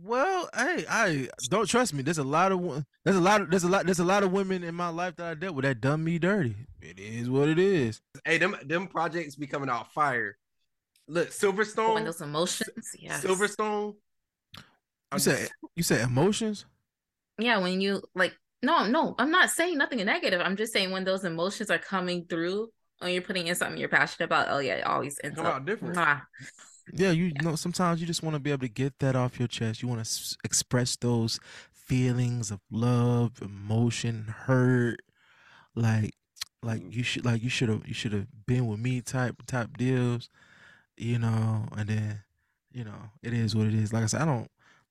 [0.01, 2.03] Well, hey, I don't trust me.
[2.03, 4.23] There's a lot of wo- there's a lot of there's a lot there's a lot
[4.23, 6.55] of women in my life that I dealt with that done me dirty.
[6.81, 7.99] It is what it is.
[8.23, 10.37] hey, them them projects be coming out fire.
[11.07, 12.91] Look, When Silverstone, those emotions.
[12.97, 13.19] yeah.
[13.19, 13.95] Silverstone.
[15.13, 16.65] You said you said emotions.
[17.39, 20.41] yeah, when you like, no, no, I'm not saying nothing negative.
[20.41, 22.69] I'm just saying when those emotions are coming through,
[22.99, 25.65] when you're putting in something you're passionate about, oh yeah, it always ends Come up
[25.65, 25.95] different.
[25.95, 26.21] mwah.
[26.91, 29.47] Yeah, you know, sometimes you just want to be able to get that off your
[29.47, 29.81] chest.
[29.81, 31.39] You want to s- express those
[31.71, 35.01] feelings of love, emotion, hurt,
[35.75, 36.15] like,
[36.63, 36.93] like mm.
[36.93, 40.29] you should, like you should have, you should have been with me type type deals,
[40.97, 41.67] you know.
[41.77, 42.23] And then,
[42.71, 43.93] you know, it is what it is.
[43.93, 44.49] Like I said, I don't,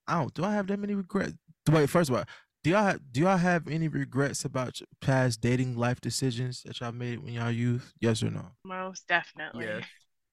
[0.09, 0.35] I don't.
[0.35, 1.35] Do I have that many regrets?
[1.71, 2.25] Wait, first of all,
[2.65, 6.93] do y'all have, do y'all have any regrets about past dating life decisions that y'all
[6.93, 7.93] made when y'all youth?
[8.01, 8.47] Yes or no?
[8.65, 9.67] Most definitely.
[9.67, 9.85] Yes.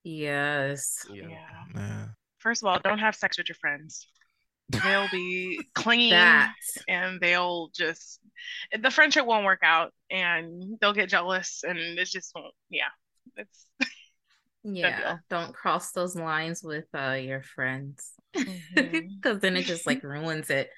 [0.03, 1.05] Yes.
[1.11, 1.27] Yeah.
[1.27, 1.63] Yeah.
[1.75, 2.05] Yeah.
[2.39, 4.07] First of all, don't have sex with your friends.
[4.69, 6.53] They'll be clinging That.
[6.87, 8.19] and they'll just
[8.81, 12.89] the friendship won't work out and they'll get jealous and it just won't yeah.
[13.35, 13.67] It's
[14.73, 15.17] Yeah.
[15.29, 18.11] Don't cross those lines with uh your friends.
[18.73, 20.69] Because then it just like ruins it.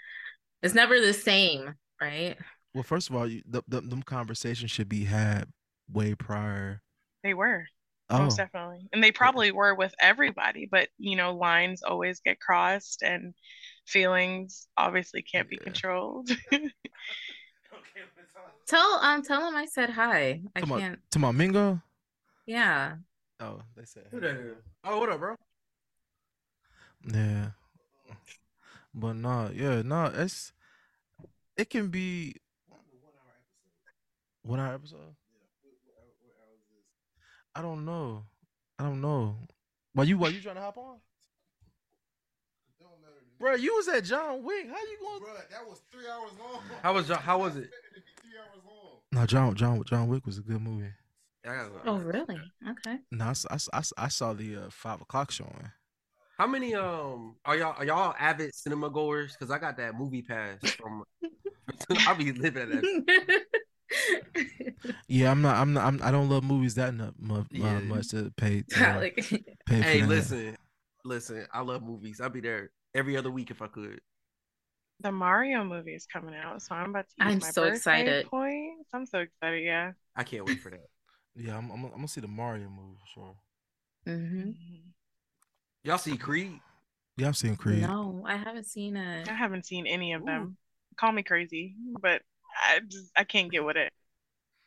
[0.62, 2.38] It's never the same, right?
[2.74, 5.46] Well, first of all, you, the, the, them conversations should be had
[5.92, 6.82] way prior.
[7.24, 7.66] they were.
[8.10, 8.88] Oh, Most definitely.
[8.94, 13.34] And they probably were with everybody, but you know, lines always get crossed and
[13.86, 16.30] feelings obviously can't be controlled.
[18.68, 20.42] Tell um tell him I said hi.
[20.56, 20.80] I Come on.
[20.80, 21.82] can't to my Mingo.
[22.46, 22.96] yeah.
[23.40, 24.04] Oh, they said.
[24.12, 24.56] Who that is?
[24.84, 25.36] Oh, what up, bro?
[27.14, 27.48] Yeah.
[28.94, 30.52] But no, yeah, no, it's
[31.56, 32.36] it can be
[34.42, 35.16] one hour episode.
[37.56, 38.24] I don't know.
[38.80, 39.36] I don't know.
[39.94, 40.98] Why you why you trying to hop on?
[43.40, 44.68] Bro, you was at John Wick.
[44.68, 45.20] How you going?
[45.20, 46.62] Bro, that was three hours long.
[46.82, 47.70] How was your- how was it?
[48.22, 48.94] three hours long.
[49.12, 50.90] No, John John John Wick was a good movie.
[51.48, 51.82] I gotta go.
[51.86, 52.40] Oh really?
[52.70, 52.98] Okay.
[53.12, 53.34] No,
[53.98, 55.72] I saw the uh, five o'clock showing.
[56.38, 59.36] How many um are y'all are y'all avid cinema goers?
[59.38, 61.04] Because I got that movie pass from.
[62.08, 63.44] I'll be living at that.
[65.08, 65.56] Yeah, I'm not.
[65.58, 65.86] I'm not.
[65.86, 67.78] I'm, I don't love movies that mu- mu- Yeah.
[67.78, 68.64] uh, much to pay.
[68.78, 70.08] Uh, like pay for Hey, that.
[70.08, 70.58] listen,
[71.06, 71.48] listen.
[71.54, 72.20] I love movies.
[72.22, 74.00] I'll be there every other week if I could.
[75.00, 78.26] The Mario movie is coming out, so I'm about to use I'm my so excited.
[78.28, 78.90] points.
[78.94, 79.92] I'm so excited, yeah.
[80.16, 80.88] I can't wait for that.
[81.38, 83.36] Yeah, I'm, I'm, I'm gonna see the Mario movie for sure.
[84.06, 84.52] hmm
[85.84, 86.60] Y'all see Creed?
[87.16, 87.82] Yeah, I've seen Creed.
[87.82, 89.30] No, I haven't seen it.
[89.30, 90.26] I haven't seen any of Ooh.
[90.26, 90.58] them.
[90.98, 92.22] Call me crazy, but
[92.64, 93.92] I just I can't get with it.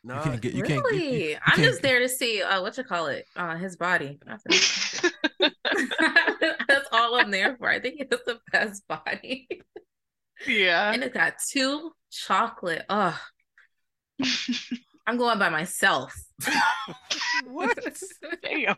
[0.03, 0.53] No, You can't get.
[0.53, 0.73] You really?
[0.73, 0.93] can't.
[0.93, 3.55] You, you, you I'm can't- just there to see uh what you call it, uh
[3.57, 4.17] his body.
[4.25, 4.43] That's.
[6.67, 7.69] That's all I'm there for.
[7.69, 9.47] I think he has the best body.
[10.47, 10.91] yeah.
[10.93, 12.85] and it got two chocolate.
[12.89, 13.13] Ugh.
[15.07, 16.15] I'm going by myself.
[17.45, 17.77] what?
[18.43, 18.75] Damn.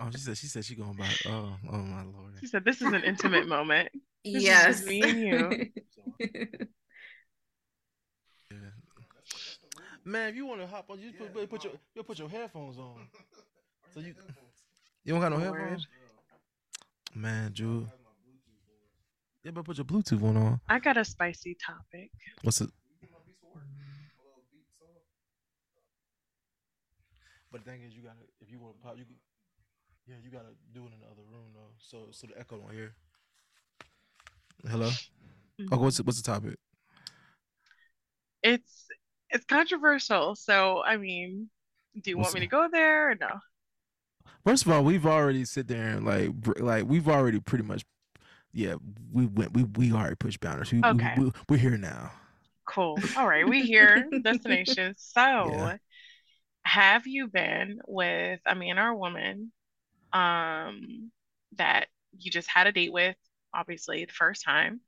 [0.00, 0.36] Oh, she said.
[0.36, 1.08] She said she going by.
[1.26, 2.34] Oh, oh my lord.
[2.40, 3.88] She said this is an intimate moment.
[4.24, 4.66] is yes.
[4.66, 5.70] just me and you.
[8.50, 8.58] Yeah.
[10.04, 12.28] Man, if you want to hop on, you just put, put your you put your
[12.28, 13.08] headphones on.
[13.92, 14.14] So you
[15.02, 15.58] you don't got no Lord.
[15.58, 15.88] headphones.
[17.14, 17.88] Man, Drew.
[19.42, 20.60] Yeah, but put your Bluetooth one on.
[20.68, 22.10] I got a spicy topic.
[22.42, 22.70] What's it?
[27.54, 29.14] But the thing is, you gotta if you want to pop, you can,
[30.08, 32.72] yeah, you gotta do it in the other room though, so so the echo don't
[32.74, 32.96] hear.
[34.68, 34.90] Hello.
[35.70, 36.58] Oh, what's the, what's the topic?
[38.42, 38.86] It's
[39.30, 41.48] it's controversial, so I mean,
[42.00, 43.40] do you want What's me to go there or no?
[44.44, 47.84] First of all, we've already sit there and like like we've already pretty much,
[48.52, 48.76] yeah,
[49.12, 50.72] we went we we already pushed boundaries.
[50.72, 51.14] We, Okay.
[51.16, 52.12] we, we we're here now.
[52.66, 52.98] Cool.
[53.16, 54.94] All right, we here, destination.
[54.96, 55.72] So, Yeah.
[56.74, 59.52] Have you been with a man or a woman
[60.12, 61.12] um
[61.56, 61.86] that
[62.18, 63.16] you just had a date with,
[63.54, 64.80] obviously the first time,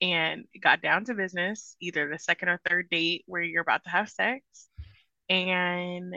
[0.00, 3.90] and got down to business, either the second or third date where you're about to
[3.90, 4.42] have sex,
[5.28, 6.16] and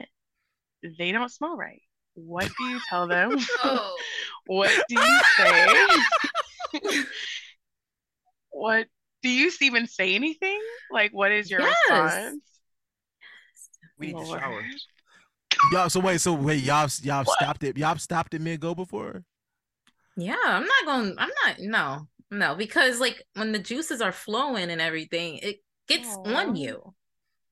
[0.98, 1.84] they don't smell right.
[2.16, 3.38] What do you tell them?
[3.64, 3.98] Oh.
[4.48, 5.76] What do you say?
[8.52, 8.88] what
[9.24, 10.62] do you even say anything?
[10.92, 11.74] Like, what is your Yes.
[11.90, 12.44] response?
[13.98, 14.64] We need to shower.
[15.72, 17.78] Y'all, so wait, so wait, y'all y'all stopped it.
[17.78, 19.24] Y'all stopped it mid go before.
[20.18, 22.08] Yeah, I'm not going I'm not no.
[22.32, 26.34] No, because like when the juices are flowing and everything, it gets Aw.
[26.34, 26.94] on you.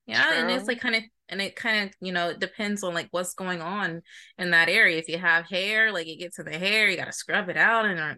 [0.06, 2.92] Yeah, and it's like kind of and it kind of, you know, it depends on
[2.92, 4.02] like what's going on
[4.38, 4.98] in that area.
[4.98, 7.56] If you have hair, like it gets in the hair, you got to scrub it
[7.56, 8.14] out and uh,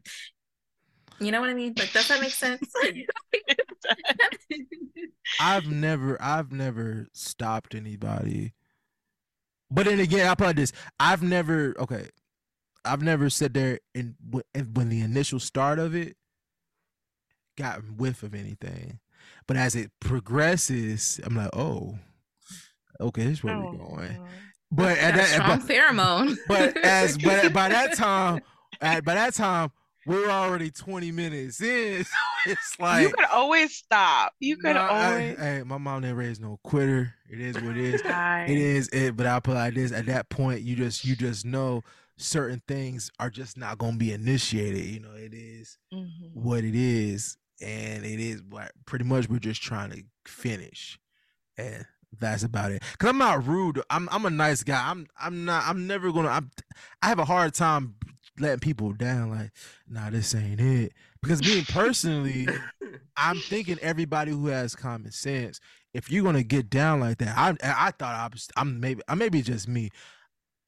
[1.21, 1.75] you know what I mean?
[1.79, 2.73] Like does that make sense?
[5.41, 8.53] I've never, I've never stopped anybody.
[9.71, 10.73] But then again, I probably this.
[11.01, 12.09] I've never, okay,
[12.85, 16.17] I've never sat there and wh- and when the initial start of it
[17.59, 19.01] got whiff of anything.
[19.49, 21.99] But as it progresses, I'm like, oh,
[23.01, 24.27] okay, this is where Oh, we're going.
[24.71, 26.37] But at Got that, strong but, pheromone.
[26.49, 28.43] but as but by that time,
[28.81, 29.71] at, by that time,
[30.07, 32.05] we're already 20 minutes in.
[32.05, 32.11] So
[32.47, 34.33] it's like you could always stop.
[34.41, 35.39] You could I- always.
[35.39, 37.13] hey, my mom didn't raise no quitter.
[37.29, 38.03] It is what it is.
[38.05, 41.45] It is it, but I'll put like this: at that point, you just you just
[41.45, 41.83] know
[42.17, 44.85] certain things are just not gonna be initiated.
[44.85, 46.09] You know, it is mhm.
[46.35, 50.99] what it is, and it is what pretty much we're just trying to finish,
[51.59, 51.85] and
[52.19, 52.83] that's about it.
[52.99, 53.83] Cause I'm not rude.
[53.91, 54.89] I'm I'm a nice guy.
[54.89, 55.65] I'm I'm not.
[55.67, 56.29] I'm never gonna.
[56.29, 56.51] I'm,
[57.03, 57.97] I have a hard time
[58.39, 59.31] letting people down.
[59.31, 59.51] Like,
[59.89, 60.93] nah, this ain't it.
[61.23, 62.47] Because me personally,
[63.17, 65.61] I'm thinking everybody who has common sense.
[65.95, 68.49] If you're gonna get down like that, I I thought I was.
[68.57, 69.03] I'm maybe.
[69.09, 69.91] I maybe just me.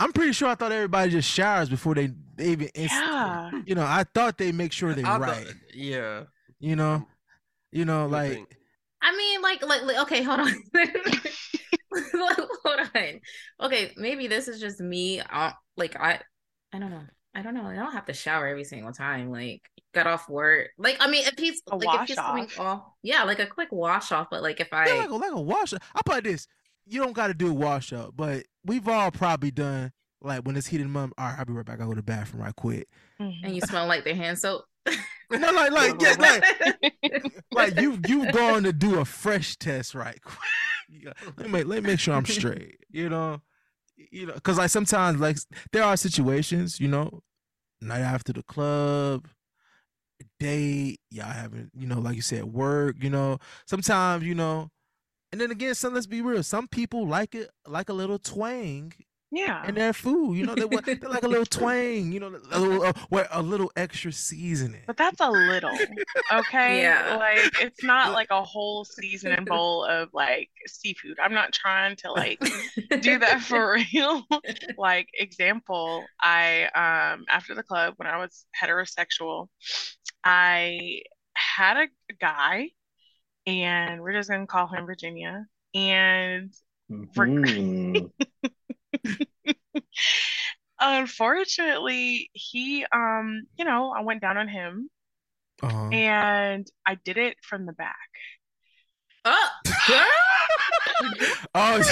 [0.00, 2.68] I'm pretty sure I thought everybody just showers before they, they even.
[2.74, 3.50] Yeah.
[3.66, 5.46] You know, I thought they make sure they're I thought- right.
[5.74, 6.22] yeah.
[6.60, 7.06] You know,
[7.72, 8.56] you know, Let me like think.
[9.02, 10.54] I mean, like, like, like, okay, hold on.
[12.64, 13.20] hold on.
[13.60, 15.20] Okay, maybe this is just me.
[15.20, 16.20] Uh, like, I,
[16.72, 17.02] I don't know.
[17.34, 17.66] I don't know.
[17.66, 19.30] I don't have to shower every single time.
[19.30, 19.62] Like,
[19.94, 20.70] got off work.
[20.78, 22.60] Like, I mean, if he's A like, if wash he's coming off.
[22.60, 24.28] off, yeah, like a quick wash off.
[24.30, 25.82] But like, if I, yeah, like a, like a wash up.
[25.94, 26.46] I put this.
[26.86, 30.56] You don't got to do a wash up, but we've all probably done like when
[30.56, 31.12] it's heated mom.
[31.18, 31.80] All right, I'll be right back.
[31.80, 32.88] I go to the bathroom right quick.
[33.18, 33.68] And you mm-hmm.
[33.68, 34.64] smell like their hand soap.
[35.30, 36.14] No, like like yeah,
[37.10, 40.38] like like you you going to do a fresh test right quick.
[40.90, 42.78] You let me make, let me make sure I'm straight.
[42.90, 43.42] You know,
[44.10, 45.38] you know, because like sometimes like
[45.72, 47.20] there are situations, you know,
[47.80, 49.28] night after the club,
[50.38, 52.96] date, y'all having, you know, like you said, work.
[53.00, 54.70] You know, sometimes you know,
[55.32, 56.42] and then again, some let's be real.
[56.42, 58.92] Some people like it like a little twang
[59.30, 59.62] yeah.
[59.66, 60.36] and their food.
[60.36, 62.12] You know, they want they like a little twang.
[62.12, 64.82] You know, a little uh, where a little extra seasoning.
[64.86, 65.76] But that's a little,
[66.32, 66.80] okay?
[66.82, 67.16] Yeah.
[67.16, 71.18] Like it's not like a whole seasoning bowl of like seafood.
[71.22, 72.40] I'm not trying to like
[73.00, 74.24] do that for real.
[74.78, 79.48] like example, I um after the club when I was heterosexual,
[80.24, 81.02] I
[81.34, 81.86] had a
[82.20, 82.70] guy
[83.46, 85.46] and we're just gonna call him Virginia.
[85.74, 86.52] And
[86.90, 88.10] Mhm.
[90.80, 94.90] Unfortunately, he um, you know, I went down on him
[95.62, 95.88] Uh-huh.
[95.90, 97.96] and I did it from the back.
[99.24, 99.48] oh,
[99.88, 100.06] girl.
[101.54, 101.82] oh,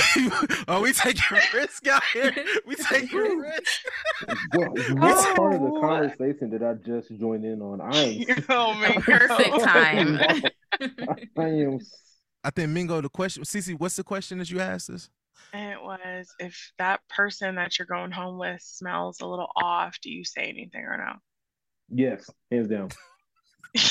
[0.68, 2.32] oh, we taking risk out here.
[2.66, 4.38] We taking risk.
[4.52, 5.80] What, what part of the Oh.
[5.80, 7.80] conversation did I just join in on?
[7.80, 9.58] I am Oh man, Perfect girl.
[9.58, 10.18] time.
[11.36, 11.78] I am
[12.44, 15.10] I think Mingo, the question, Cece, what's the question that you asked us?
[15.52, 19.98] And it was if that person that you're going home with smells a little off,
[20.02, 21.12] do you say anything or no?
[21.88, 22.88] yes, hands down.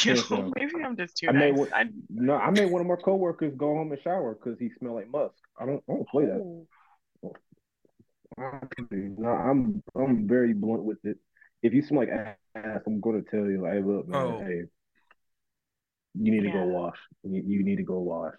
[0.04, 1.60] You Yes, know, maybe I'm just too I made nice.
[1.60, 4.70] one, I, no, I made one of my coworkers go home and shower because he
[4.80, 5.36] smelled like musk.
[5.60, 6.42] I don't, I don't play that.
[6.42, 6.68] oh,
[8.38, 8.60] I-
[8.92, 11.18] No, I'm, I'm very blunt with it.
[11.62, 14.40] If you smell like ass, I'm going to tell you, like, look, man, Oh.
[14.40, 14.64] hey,
[16.16, 16.98] you need to go wash.
[17.24, 18.34] You, you need to go wash.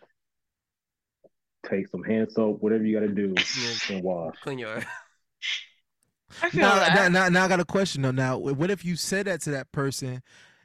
[1.69, 3.35] Take some hand soap, whatever you got to do,
[3.91, 4.37] and wash.
[4.43, 4.83] Clean your.
[6.43, 8.11] I feel Now, now, now, now I got a question though.
[8.11, 10.23] Now, what if you said that to that person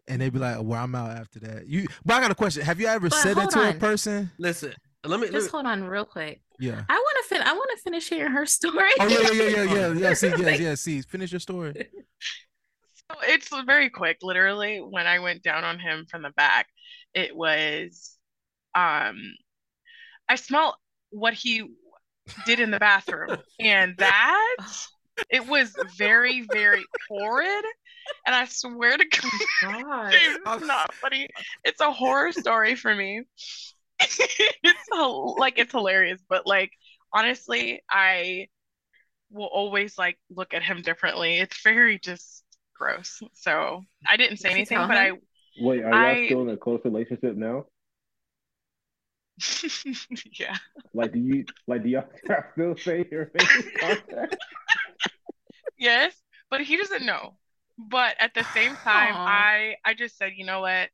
[0.07, 1.67] and they'd be like, well, I'm out after that?
[1.67, 2.63] You, but I got a question.
[2.63, 4.31] Have you ever But said that hold to a person?
[4.37, 4.73] Listen,
[5.05, 5.27] let me.
[5.27, 6.41] Let Just me hold on, real quick.
[6.59, 6.83] Yeah.
[6.89, 7.41] I want to fin.
[7.41, 8.91] I want to finish hearing her story.
[8.99, 9.93] Oh, yeah, yeah, yeah, yeah, yeah.
[9.93, 11.01] Yeah, see, yes, Like- yes, see.
[11.01, 11.73] Finish your story.
[13.11, 14.17] So it's very quick.
[14.21, 16.67] Literally, when I went down on him from the back,
[17.13, 18.15] it was
[18.73, 19.17] um
[20.29, 20.75] I smelled
[21.11, 21.63] what he
[22.45, 23.37] did in the bathroom.
[23.59, 24.55] And that
[25.29, 27.65] it was very, very horrid.
[28.25, 30.13] And I swear to God, God.
[30.13, 31.27] it's not funny.
[31.63, 33.23] It's a horror story for me.
[33.99, 36.71] it's hil- like it's hilarious, but like
[37.13, 38.47] honestly, I
[39.29, 41.37] will always like look at him differently.
[41.37, 42.43] It's very just
[42.77, 43.21] gross.
[43.33, 45.11] So I didn't say anything, but I
[45.59, 47.65] Wait, are y'all I- still in a close relationship now?
[49.39, 49.69] I
[50.39, 50.57] yeah.
[50.93, 52.05] Like, do you like do y'all
[52.53, 53.45] still say you're in
[53.79, 54.37] contact?
[55.77, 56.13] Yes,
[56.51, 57.37] but he doesn't know.
[57.75, 59.25] But at the same time, Aw.
[59.25, 60.89] I I just said, you know what?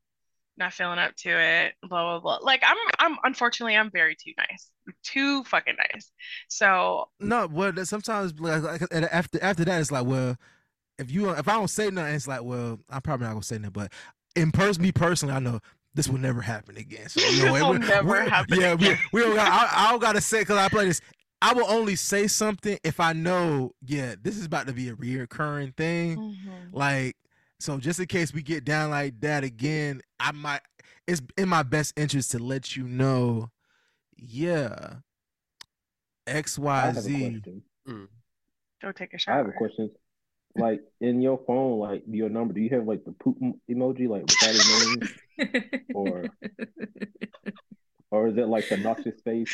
[0.56, 1.74] Not feeling up to it.
[1.84, 2.38] Blah blah blah.
[2.42, 4.72] Like I'm I'm unfortunately I'm very too nice.
[5.04, 6.10] Too fucking nice.
[6.48, 8.82] So No, well, sometimes like, like,
[9.12, 10.38] after after that, it's like, well,
[10.98, 13.58] if you if I don't say nothing, it's like, well, I'm probably not gonna say
[13.58, 13.72] nothing.
[13.72, 13.92] But
[14.38, 15.60] in person, me personally, I know
[15.98, 17.10] this will never happen again.
[17.10, 19.00] So you know, This will would- never we- happen Yeah, we, again.
[19.12, 19.52] we don't got.
[19.52, 21.02] I, I don't gotta say because I play this.
[21.42, 24.94] I will only say something if I know, yeah, this is about to be a
[24.96, 26.18] reoccurring thing.
[26.18, 26.74] Mhm.
[26.74, 27.16] Like,
[27.60, 30.62] so just in case we get down like that again, I might.
[31.08, 33.50] it's in my best interest to let you know,
[34.16, 34.96] yeah,
[36.26, 36.86] X Y Z.
[36.86, 37.42] have a Z.
[37.86, 38.08] question.
[38.82, 39.38] Go take a I shower.
[39.38, 39.92] have a question.
[40.58, 43.38] Like in your phone, like your number, do you have like the poop
[43.70, 45.10] emoji, like without a name,
[45.94, 46.30] or
[48.12, 49.50] or is it like the noxious face,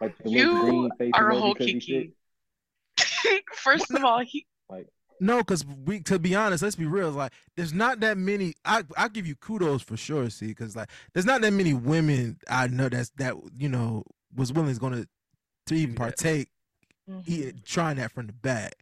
[0.00, 2.12] like the little You green face are emoji whole 'cause he's kiki.
[3.54, 4.88] First of all, he Like
[5.20, 7.10] No, because we to be honest, let's be real.
[7.12, 8.54] Like, there's not that many.
[8.64, 10.28] I I give you kudos for sure.
[10.30, 14.52] See, because like, there's not that many women I know that's that you know was
[14.52, 15.06] willing is gonna
[15.66, 16.16] to even Do that.
[16.16, 16.48] partake
[17.08, 17.24] Mhm.
[17.24, 18.74] he trying that from the back.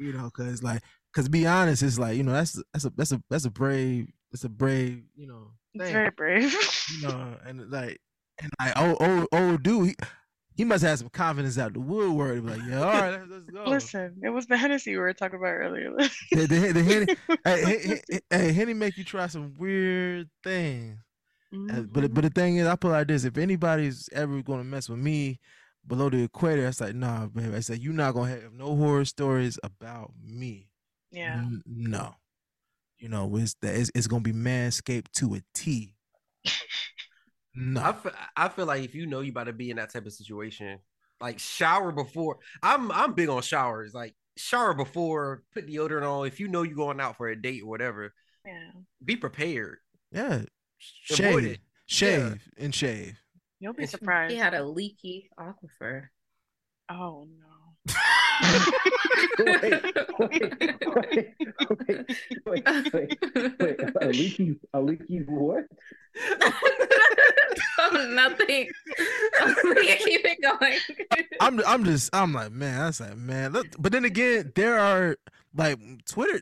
[0.00, 0.82] You know, because like,
[1.12, 4.08] because be honest, it's like you know that's that's a that's a that's a brave
[4.32, 5.92] it's a brave you know thing.
[5.92, 6.52] very brave.
[7.00, 8.00] you know and like
[8.40, 9.96] and like oh oh oh dude he,
[10.56, 12.42] he must have some confidence out the woodwork.
[12.44, 13.64] Like yeah, all right, let's, let's go.
[13.64, 15.90] Listen, it was the Hennessy we were talking about earlier.
[16.32, 20.98] The, the, the Henny, hey, hey, hey, Henny make you try some weird things.
[21.52, 21.92] Uh, Mhm.
[21.92, 25.00] But but the thing is, I put like this: if anybody's ever gonna mess with
[25.00, 25.40] me
[25.90, 27.54] below the equator, it's like, nah, baby.
[27.54, 30.70] I said you're not gonna have no horror stories about me.
[31.10, 31.34] yeah.
[31.34, 32.14] N- no,
[32.98, 35.94] you know, it's that it's, it's gonna be manscaped to a T.
[37.54, 37.80] No,
[38.36, 40.78] I feel, like if you know you about to be in that type of situation,
[41.20, 42.38] like shower before.
[42.62, 43.92] I'm I'm big on showers.
[43.92, 46.26] Like shower before, put deodorant on.
[46.26, 48.14] If you know you're going out for a date or whatever,
[48.46, 48.70] Yeah.
[49.04, 49.78] be prepared.
[50.12, 50.42] yeah,
[51.10, 51.60] Avoid shave, it.
[51.86, 53.18] shave, and shave.
[53.60, 54.32] You'll be surprised.
[54.32, 56.08] he had a leaky aquifer.
[56.90, 57.46] Oh no.
[59.38, 59.62] wait,
[60.18, 60.42] wait,
[60.88, 61.34] wait,
[61.86, 62.06] wait,
[62.46, 63.18] wait, wait,
[63.60, 65.64] wait, a leaky, a leaky what?
[67.78, 68.68] oh, nothing.
[70.04, 70.78] Keep it going.
[71.40, 73.52] I'm I'm just I'm like man, I was like man.
[73.52, 75.16] Look, but then again, there are
[75.54, 76.40] like Twitter.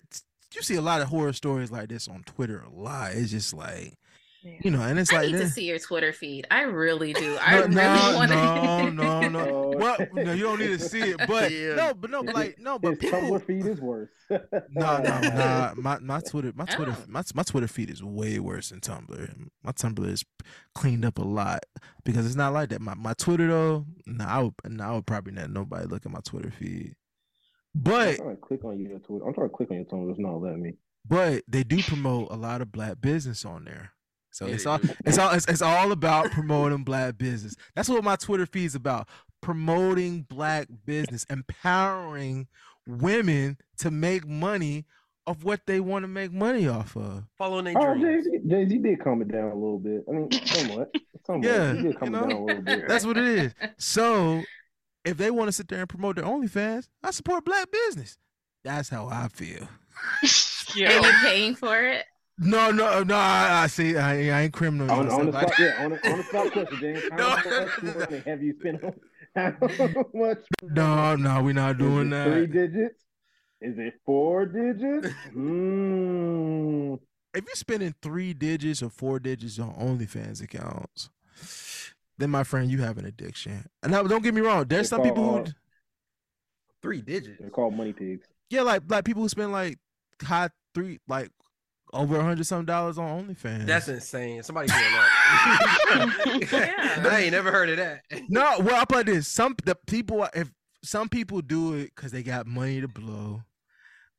[0.54, 3.12] You see a lot of horror stories like this on Twitter a lot.
[3.12, 3.98] It's just like
[4.42, 4.52] Yeah.
[4.62, 6.46] you know, and it's I like need to see your Twitter feed.
[6.50, 7.36] I really do.
[7.40, 8.36] I no, really no, want to.
[8.36, 9.48] no, no, no.
[9.48, 9.76] Oh.
[9.76, 11.74] Well, no, you don't need to see it, but Yeah.
[11.74, 13.20] no, but no, but like no, but His people.
[13.20, 14.08] Tumblr feed is worse.
[14.30, 15.72] No, no, no.
[15.78, 17.04] My my Twitter, my Twitter, Oh.
[17.08, 19.48] my my Twitter feed is way worse than Tumblr.
[19.64, 20.24] My Tumblr is
[20.74, 21.60] cleaned up a lot
[22.04, 22.80] because it's not like that.
[22.80, 26.12] My my Twitter though, no, I would, no, I would probably not nobody look at
[26.12, 26.94] my Twitter feed.
[27.74, 29.26] But I'm But trying to click on your Twitter.
[29.26, 30.10] I'm trying to click on your Tumblr.
[30.10, 30.74] It's not letting me.
[31.06, 33.92] but they do promote a lot of black business on there.
[34.38, 37.56] So it's all it's all it's, it's all about promoting black business.
[37.74, 39.08] That's what my Twitter feed's about.
[39.40, 42.46] Promoting black business, empowering
[42.86, 44.84] women to make money
[45.26, 47.24] of what they want to make money off of.
[47.36, 48.26] Following their Oh, dreams.
[48.26, 50.04] Jay Z, Jay Z did calm it down a little bit.
[50.08, 50.94] I mean, somewhat.
[51.26, 51.44] somewhat.
[51.44, 52.88] Yeah, he did calm you it down a little bit.
[52.88, 53.54] That's what it is.
[53.76, 54.42] So
[55.04, 58.18] if they want to sit there and promote their OnlyFans, I support black business.
[58.62, 59.64] That's how I feel.
[59.64, 60.28] Are
[60.76, 61.00] Yeah.
[61.00, 62.04] you paying for it?
[62.38, 63.16] No, no, no.
[63.16, 63.96] I, I see.
[63.96, 64.90] I, I ain't criminal.
[64.90, 67.02] on, on the spot, yeah, on the, on the spot question, James.
[67.10, 67.28] How No.
[67.60, 68.94] much money have you spent on?
[69.34, 70.38] How much?
[70.62, 72.28] no, no, we're not doing that.
[72.32, 73.02] Three digits?
[73.60, 75.08] Is it four digits?
[75.36, 76.98] Mm.
[77.34, 81.10] If you're spending three digits or four digits on OnlyFans accounts,
[82.18, 83.66] then my friend, you have an addiction.
[83.82, 84.64] And now, don't get me wrong.
[84.66, 85.54] There's It's some people who, called-
[86.82, 87.38] Three digits.
[87.40, 88.24] They're called money pigs.
[88.50, 89.78] yeah, like like people who spend like
[90.22, 91.30] high three, like
[91.92, 93.66] over a hundred some dollars on OnlyFans.
[93.66, 94.42] That's insane.
[94.42, 96.48] Somebody doing that.
[96.52, 97.08] Yeah.
[97.10, 98.02] I ain't never heard of that.
[98.28, 99.26] No, well, I'll put this.
[99.28, 100.50] Some the people if
[100.84, 103.42] some people do it because they got money to blow,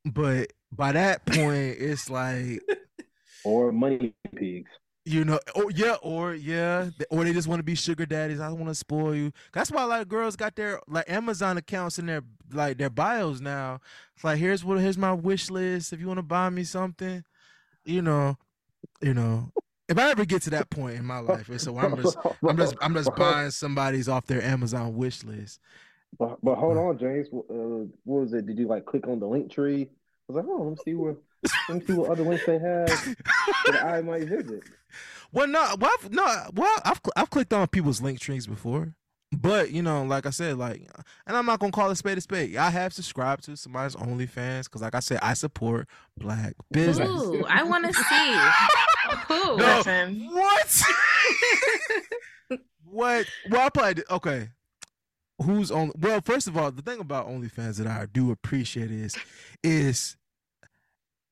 [0.06, 2.62] but by that point, it's like
[3.46, 4.70] Or money pigs.
[5.06, 8.40] you know, oh yeah, or yeah, or they just want to be sugar daddies.
[8.42, 9.32] I don't want to spoil you.
[9.54, 12.90] That's why a lot of girls got their like Amazon accounts in their like their
[12.90, 13.80] bios now.
[14.16, 15.94] It's like here's what here's my wish list.
[15.94, 17.24] If you want to buy me something,
[17.90, 18.38] you know,
[19.02, 19.52] you know.
[19.88, 22.18] If I ever get to that point in my life, so I'm just
[22.48, 25.60] I'm just I'm just buying somebody's off their Amazon wish list.
[26.18, 27.28] But, but hold on, James.
[27.32, 28.46] Uh, what was it?
[28.46, 29.90] Did you like click on the link tree?
[30.30, 31.18] I was like, oh, let me see what
[31.70, 32.88] let me see what other links they have
[33.66, 34.64] that I might visit.
[35.32, 36.24] Well, no, well, I've, no,
[36.56, 38.96] well, I've I've clicked on people's link trees before,
[39.32, 40.90] but you know, like I said, like,
[41.28, 42.56] and I'm not gonna call a spade a spade.
[42.56, 47.10] I have subscribed to somebody's OnlyFans because, like I said, I support black business.
[47.10, 48.38] Ooh, I want to see.
[49.28, 49.58] Who?
[49.58, 49.78] No.
[49.78, 50.30] Listen.
[50.32, 50.84] What?
[52.84, 53.26] what?
[53.50, 54.50] Well, I probably okay.
[55.44, 55.92] Who's on?
[55.98, 59.16] Well, first of all, the thing about OnlyFans that I do appreciate is,
[59.64, 60.18] is,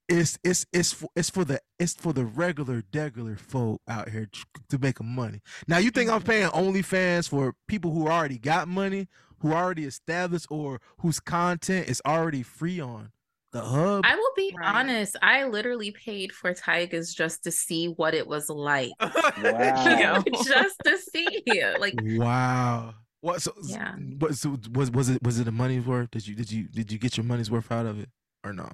[0.10, 4.30] it's it's it's for it's for the it's for the regular degular folk out here
[4.70, 5.42] to make money.
[5.68, 6.30] Now, you think I'm mm-hmm.
[6.30, 9.08] paying OnlyFans for people who already got money,
[9.40, 13.12] who already established, or whose content is already free on
[13.52, 14.06] the hub.
[14.06, 14.76] I will be Right.
[14.76, 15.16] honest.
[15.22, 18.92] I literally paid for Tyga's just to see what it was like.
[19.38, 20.24] Wow.
[20.44, 21.80] just to see it.
[21.80, 22.96] Like wow.
[23.22, 23.42] What?
[23.42, 23.96] So, Yeah.
[24.20, 24.36] What?
[24.36, 26.12] So was was it was it the money's worth?
[26.12, 28.10] Did you did you did you get your money's worth out of it
[28.44, 28.70] or no?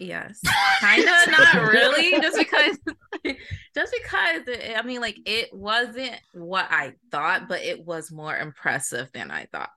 [0.00, 0.40] Yes.
[0.80, 2.12] Kind of not really.
[2.20, 2.78] Just because
[3.74, 8.36] just because it, I mean like it wasn't what I thought, but it was more
[8.36, 9.70] impressive than I thought.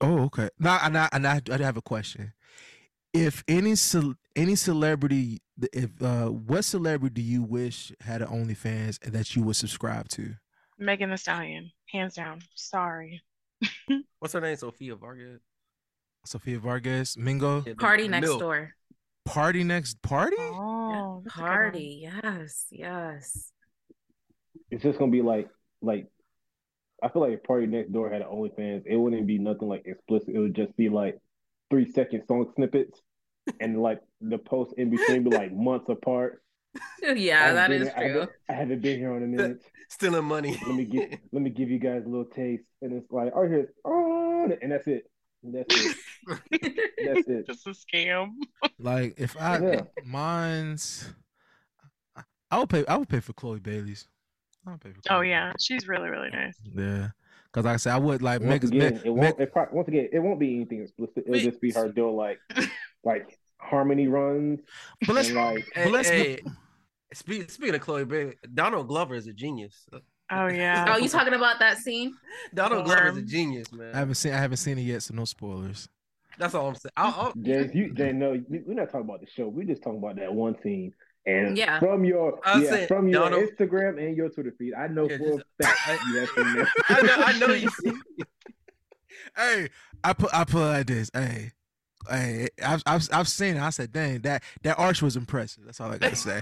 [0.00, 0.50] Oh, okay.
[0.58, 2.34] Now, and I and I, I have a question.
[3.14, 5.40] If any cel- any celebrity,
[5.72, 10.08] if uh, what celebrity do you wish had an OnlyFans and that you would subscribe
[10.10, 10.34] to?
[10.78, 12.42] Megan Thee Stallion, hands down.
[12.54, 13.22] Sorry.
[14.18, 14.56] What's her name?
[14.56, 15.40] Sophia Vargas.
[16.24, 18.40] Sofia Vargas, Mingo, Party next milk.
[18.40, 18.74] door.
[19.24, 20.36] Party Next Party.
[20.38, 21.50] Oh, that's a good one.
[21.52, 22.08] Party.
[22.22, 22.66] Yes.
[22.70, 23.52] Yes.
[24.70, 25.48] It's just gonna be like
[25.80, 26.06] like
[27.02, 29.82] I feel like if Party Next Door had an OnlyFans, it wouldn't be nothing like
[29.86, 30.30] explicit.
[30.34, 31.18] It would just be like
[31.70, 33.00] three second song snippets,
[33.60, 36.42] and like the post in between be like months apart.
[37.02, 38.34] Yeah, haven't that here- I haven't- true.
[38.48, 39.62] I haven't been here on a minute.
[39.88, 40.56] Stealing money.
[40.66, 43.46] Let me get let me give you guys a little taste, and it's like oh
[43.46, 45.04] here's on, oh, and that's it.
[45.42, 45.96] That's it.
[47.04, 47.46] That's it.
[47.46, 48.28] Just a scam.
[48.78, 49.80] Like if I Yeah.
[50.04, 51.12] mine's,
[52.16, 52.84] I- I would pay.
[52.86, 54.06] I would pay for Chloe Bailey's.
[54.66, 55.00] I would pay for.
[55.10, 56.54] Oh yeah, she's really really nice.
[56.74, 57.08] Yeah.
[57.46, 58.68] Because like I said, I would like Once Megan.
[58.76, 59.40] again, Meg, it won't.
[59.40, 61.18] It probably, once again, it won't be anything explicit.
[61.18, 61.42] It'll Wait.
[61.44, 62.38] just be her doing like
[63.04, 64.58] like harmony runs
[65.06, 66.40] but let's and like Hey, But let's hey,
[67.14, 69.86] speak, speaking of Chloe Bailey, Donald Glover is a genius.
[70.32, 70.86] Oh yeah.
[70.88, 72.14] Oh, you talking about that scene?
[72.54, 73.94] Donald Glover is a genius, man.
[73.94, 74.32] I haven't seen.
[74.32, 75.88] I haven't seen it yet, so no spoilers.
[76.38, 76.92] That's all I'm saying.
[76.96, 79.48] I'll, I'll, James, you James, no, we- we're not talking about the show.
[79.48, 80.92] We're just talking about that one scene.
[81.26, 81.78] And Yeah.
[81.78, 85.18] from your yeah, saying, from your Donald- Instagram and your Twitter feed, I know Yeah,
[85.18, 86.68] for just- a fact I- you have seen that.
[86.88, 87.92] I know, I know you see.
[89.36, 89.68] Hey,
[90.02, 91.10] I put I put it like this.
[91.14, 91.52] Hey,
[92.10, 93.62] hey, I've I've, I've seen it.
[93.62, 95.64] I said, dang, that that arch was impressive.
[95.66, 96.40] That's all I gotta say.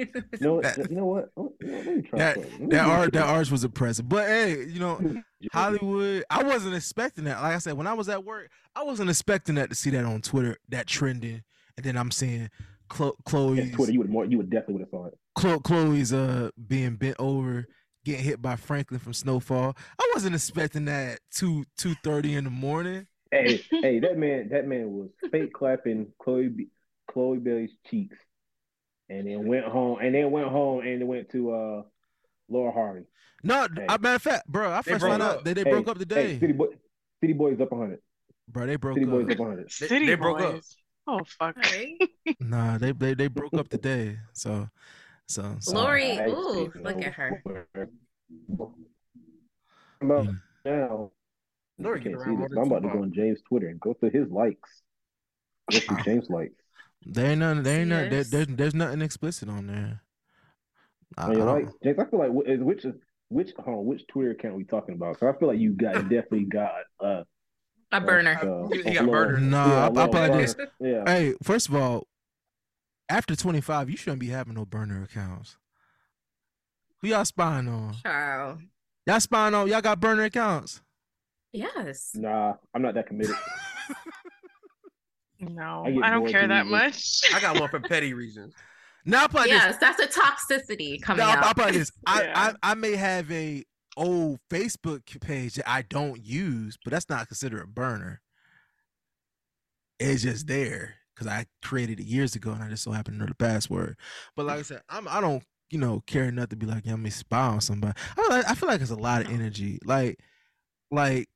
[0.40, 0.62] You know what?
[0.64, 1.30] That- you know what?
[1.36, 2.68] You know, let me try that something.
[2.70, 4.08] That do that arch was impressive.
[4.08, 5.00] But hey, you know,
[5.52, 6.24] Hollywood.
[6.30, 7.40] I wasn't expecting that.
[7.42, 10.04] Like I said, when I was at work, I wasn't expecting that to see that
[10.04, 11.42] on Twitter, that trending,
[11.76, 12.50] and then I'm seeing
[12.90, 13.14] Chlo-
[13.56, 15.18] yeah, Twitter, you would more, you would definitely would have saw it.
[15.38, 17.66] Chlo- Chloe's uh being bent over,
[18.04, 19.76] getting hit by Franklin from Snowfall.
[19.98, 23.06] I wasn't expecting that two two thirty in the morning.
[23.30, 26.66] Hey, hey, that man, that man was fake clapping Chloe,
[27.08, 28.16] Chloe Bailey's cheeks,
[29.10, 31.82] and then went home, and then went home, and then went to uh
[32.48, 33.02] Lori Harvey.
[33.42, 33.86] No, Hey.
[33.88, 35.44] I matter of fact, bro, I They first found out up.
[35.44, 36.34] that they Hey, broke up today.
[36.34, 36.66] Hey, City Boy,
[37.20, 37.98] City Boys up 100.
[38.48, 39.02] bro, they broke up.
[39.02, 39.18] City up.
[39.26, 39.64] Boys up 100.
[39.64, 40.60] They- City they broke up.
[41.06, 41.56] Oh fuck.
[41.56, 41.96] Right?
[42.40, 44.18] Nah, they they they broke up today.
[44.32, 44.68] So,
[45.26, 47.42] so, so Lori, I ooh, seen look no- at her.
[50.02, 50.32] About Yeah.
[50.64, 51.10] now,
[51.78, 52.52] Lori can't see this.
[52.56, 54.82] I'm about to go on James' Twitter and go through his likes.
[55.72, 56.59] Go through James' likes.
[57.06, 57.62] There ain't nothing.
[57.62, 58.10] There ain't nothing.
[58.10, 60.02] There, there's there's nothing explicit on there.
[61.18, 61.98] I, On I likes, don't- James.
[61.98, 62.86] I feel like wh- which
[63.28, 65.18] which hold on, which Twitter account we talking about?
[65.18, 66.72] So I feel like you got definitely got
[67.02, 67.22] uh,
[67.92, 68.38] A burner.
[68.40, 69.42] uh, He- he got little- murdered.
[69.42, 70.42] Nah, yeah, I- a I little probably burner.
[70.42, 71.02] just- Yeah.
[71.06, 72.06] Hey, first of all,
[73.08, 75.56] after 25, you shouldn't be having no burner accounts.
[77.02, 77.94] Who y'all spying on?
[78.02, 78.60] Child.
[79.06, 79.66] Y'all spying on?
[79.68, 80.80] Y'all got burner accounts?
[81.52, 82.12] Yes.
[82.14, 83.34] Nah, I'm not that committed.
[85.40, 87.22] No, I I don't care that much.
[87.34, 88.54] I got one for petty reasons.
[89.04, 91.56] Now, I probably Yes, that's a toxicity coming No, I, I out.
[91.56, 91.90] probably this.
[92.06, 92.52] I, Yeah.
[92.62, 93.64] I I may have a
[93.96, 98.20] old Facebook page that I don't use, but that's not considered a burner.
[99.98, 103.20] It's just there because I created it years ago, and I just so happen to
[103.20, 103.96] know the password.
[104.36, 106.92] But like I said, I'm I don't you know care enough to be like, yeah,
[106.92, 107.94] let me spy on somebody.
[108.18, 110.18] I, I feel like it's a lot of energy, like
[110.90, 111.28] like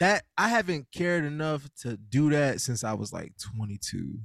[0.00, 0.24] that.
[0.36, 4.18] I haven't cared enough to do that since I was like 22.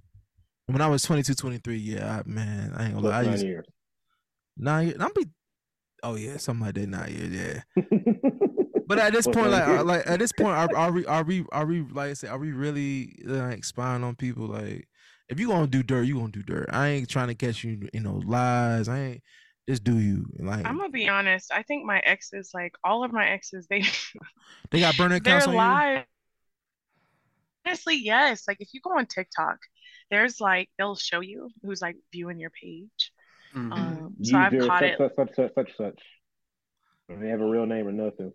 [0.68, 3.20] When I was 22, 23, yeah, I, man, I ain't gonna lie.
[3.20, 3.66] I used, years.
[4.58, 4.98] Nine years.
[5.00, 5.28] I'm be.
[6.04, 6.88] Oh yeah, something like that.
[6.88, 7.64] Nine years.
[7.76, 8.32] Yeah.
[8.92, 11.66] But at this point, like, like at this point, are, are we are we are
[11.66, 14.48] we like I said, are we really like spying on people?
[14.48, 14.86] Like,
[15.30, 16.70] if you gonna do dirt, you gonna do dirt.
[16.74, 18.90] I ain't trying to catch you, you know, lies.
[18.90, 19.22] I ain't
[19.68, 20.26] just do you.
[20.40, 21.52] Like, I'm gonna be honest.
[21.52, 23.84] I think my exes, like all of my exes, they
[24.72, 25.58] they got burner their accounts on you.
[25.58, 26.08] lives.
[27.66, 28.48] Honestly, yes.
[28.48, 29.58] Like if you go on TikTok,
[30.10, 33.12] there's like they'll show you who's like viewing your page.
[33.56, 33.72] Mhm.
[33.72, 36.02] Um, so I've caught such, it such, such, such, such, such.
[37.10, 38.34] They have a real name or nothing.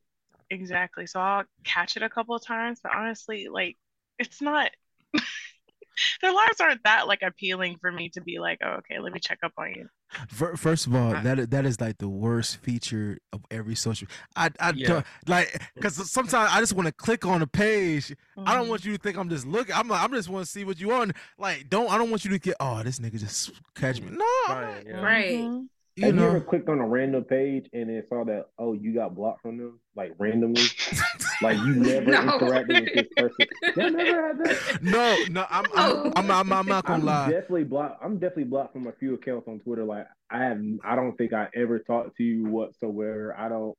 [0.50, 1.06] exactly.
[1.06, 3.76] So I'll catch it a couple of times, but honestly, like
[4.18, 4.70] it's not.
[6.22, 9.20] their lives aren't that like appealing for me to be like, oh, okay, let me
[9.20, 9.88] check up on you.
[10.28, 14.08] Fir- First of all, that is, that is like the worst feature of every social.
[14.34, 14.88] I I Yeah.
[14.88, 18.14] don't like because sometimes I just want to click on a page.
[18.38, 18.70] I don't Mhm.
[18.70, 19.74] want you to think I'm just looking.
[19.74, 21.12] I'm like, I'm just want to see what you on.
[21.38, 24.08] Like, don't I don't want you to get oh this nigga just catch me.
[24.10, 25.00] No, I'm yeah.
[25.02, 25.30] Right.
[25.38, 25.68] Mhm.
[25.96, 28.94] You Have you ever clicked on a random page and then saw that oh you
[28.94, 30.62] got blocked from them like randomly?
[31.42, 32.20] like you never No.
[32.38, 33.46] interacted with this person.
[33.76, 34.82] Never had that?
[34.82, 37.30] No, no, I'm I'm, I'm, I'm, I'm not gonna I'm lie.
[37.30, 38.04] definitely blocked.
[38.04, 39.84] I'm definitely blocked from a few accounts on Twitter.
[39.84, 43.34] Like I have, I don't think I ever talked to you whatsoever.
[43.38, 43.76] I don't,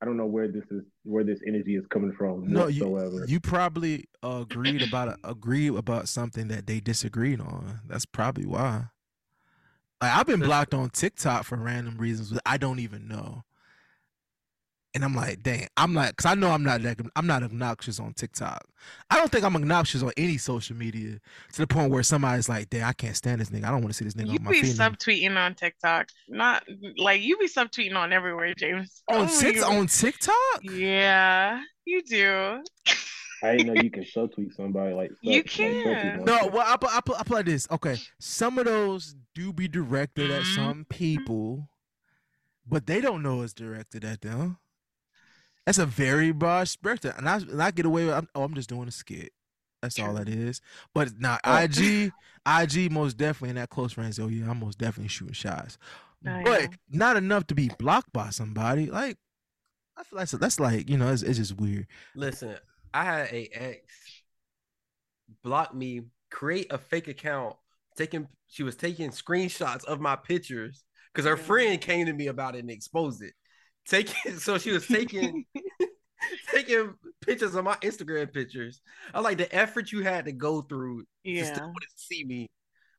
[0.00, 3.24] I don't know where this is, where this energy is coming from No, you, whatsoever.
[3.28, 7.80] you probably agreed about a, agreed about something that they disagreed on.
[7.86, 8.86] That's probably why.
[10.02, 13.44] Like I've been blocked on TikTok for random reasons that I don't even know.
[14.94, 17.98] And I'm like, dang, I'm like, cause I know I'm not that, I'm not obnoxious
[17.98, 18.66] on TikTok.
[19.10, 21.18] I don't think I'm obnoxious on any social media
[21.52, 23.64] to the point where somebody's like, dang, I can't stand this nigga.
[23.64, 24.76] I don't want to see this nigga You on my be feed.
[24.76, 26.64] subtweeting on TikTok, not
[26.98, 29.02] like you be subtweeting on everywhere, James.
[29.08, 30.34] on Oh my on TikTok?
[30.62, 32.62] Yeah, you do.
[33.42, 36.18] I didn't know you can subtweet somebody like You sub- like, can.
[36.20, 36.52] on No, shit.
[36.52, 37.66] well, I put, I put, I put like this.
[37.70, 40.54] Okay, some of those do be directed at Mhm.
[40.54, 41.68] some people,
[42.66, 44.58] but they don't know it's directed at them.
[45.66, 48.14] That's a very broad spectrum, and I and I get away with.
[48.14, 49.32] I'm, oh, I'm just doing a skit.
[49.80, 50.60] That's all that is.
[50.94, 51.56] But now Oh.
[51.56, 52.12] IG,
[52.46, 54.18] IG most definitely in that close friends.
[54.20, 55.78] Oh yeah, I'm most definitely shooting shots,
[56.26, 56.68] I but know.
[56.90, 58.86] not enough to be blocked by somebody.
[58.86, 59.18] Like
[59.96, 61.86] I feel like that's, that's like you know it's, it's just weird.
[62.14, 62.56] Listen,
[62.94, 64.22] I had a ex
[65.42, 67.56] block me, create a fake account,
[67.96, 72.54] taking she was taking screenshots of my pictures because her friend came to me about
[72.54, 73.32] it and exposed it.
[73.86, 75.44] Taking so she was taking
[76.52, 78.80] taking pictures of my Instagram pictures.
[79.14, 81.54] I like the effort you had to go through to Yeah.
[81.54, 82.48] to see me.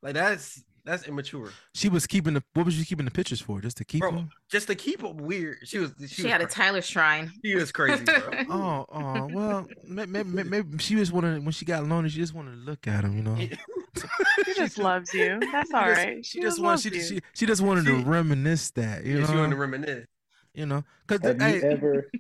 [0.02, 3.62] Like that's that's immature, She was keeping the what was she keeping the pictures for?
[3.62, 4.12] Just to keep bro.
[4.12, 4.30] them?
[4.50, 5.60] Just to keep them weird.
[5.64, 7.32] She was she, She was had a Tyler shrine.
[7.44, 8.16] She was crazy, bro.
[8.50, 12.34] Oh, oh, well, maybe, maybe, maybe she just wanted when she got lonely, she just
[12.34, 13.36] wanted to look at him, you know.
[13.38, 15.40] She just loves you.
[15.52, 16.26] That's She all just- right.
[16.26, 17.22] She just wanted, she, she, you.
[17.34, 20.08] she just wanted to reminisce that, you Yeah, she wanted to know, reminisce.
[20.54, 22.12] you know, because Have you hey, ever,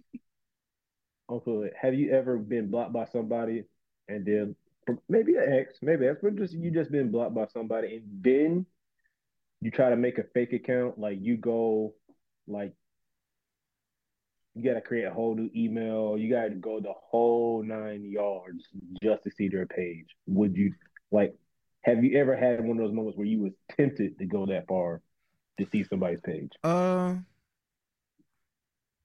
[1.29, 3.63] Uncle, have you ever been blocked by somebody
[4.07, 4.55] and then
[5.09, 8.65] maybe an ex, maybe ex, but just you just been blocked by somebody and then
[9.61, 11.93] you try to make a fake account, like you go
[12.47, 12.73] like
[14.55, 18.67] you gotta create a whole new email, you gotta go the whole nine yards
[19.01, 20.07] just to see their page.
[20.27, 20.73] Would you
[21.11, 21.35] like
[21.81, 24.67] have you ever had one of those moments where you was tempted to go that
[24.67, 25.01] far
[25.59, 26.51] to see somebody's page?
[26.63, 27.15] uh,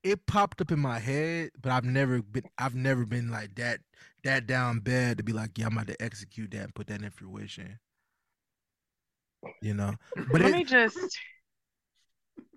[0.03, 3.79] it popped up in my head, but I've never been, I've never been like that,
[4.23, 7.01] that down bad to be like, yeah, I'm about to execute that and put that
[7.01, 7.79] in fruition,
[9.61, 9.95] you know.
[10.31, 11.17] But Let it, me just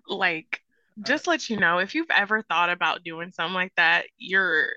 [0.07, 0.61] like
[1.01, 4.67] just let you know if you've ever thought about doing something like that, you're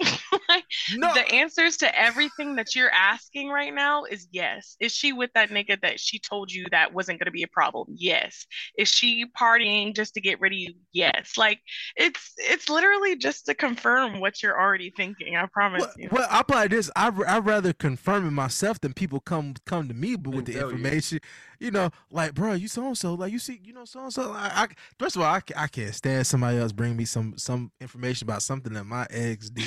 [0.48, 4.76] like no, the answers to everything that you're asking right now is yes.
[4.80, 7.48] Is she with that nigga that she told you that wasn't going to be a
[7.48, 7.88] problem?
[7.90, 8.46] Yes.
[8.76, 10.74] Is she partying just to get rid of you?
[10.92, 11.32] Yes.
[11.36, 11.60] Like
[11.96, 15.36] it's it's literally just to confirm what you're already thinking.
[15.36, 16.08] I promise Well, you.
[16.10, 16.90] well, I play this.
[16.96, 20.52] I I rather confirm it myself than people come come to me but with the
[20.52, 20.78] tell you.
[20.78, 21.20] information.
[21.60, 24.12] You know, like bro, you so and so, like you see, you know, so and
[24.12, 24.30] so.
[24.32, 24.68] I, I
[24.98, 28.42] first of all, I, I can't stand somebody else bring me some some information about
[28.42, 29.64] something that my ex did.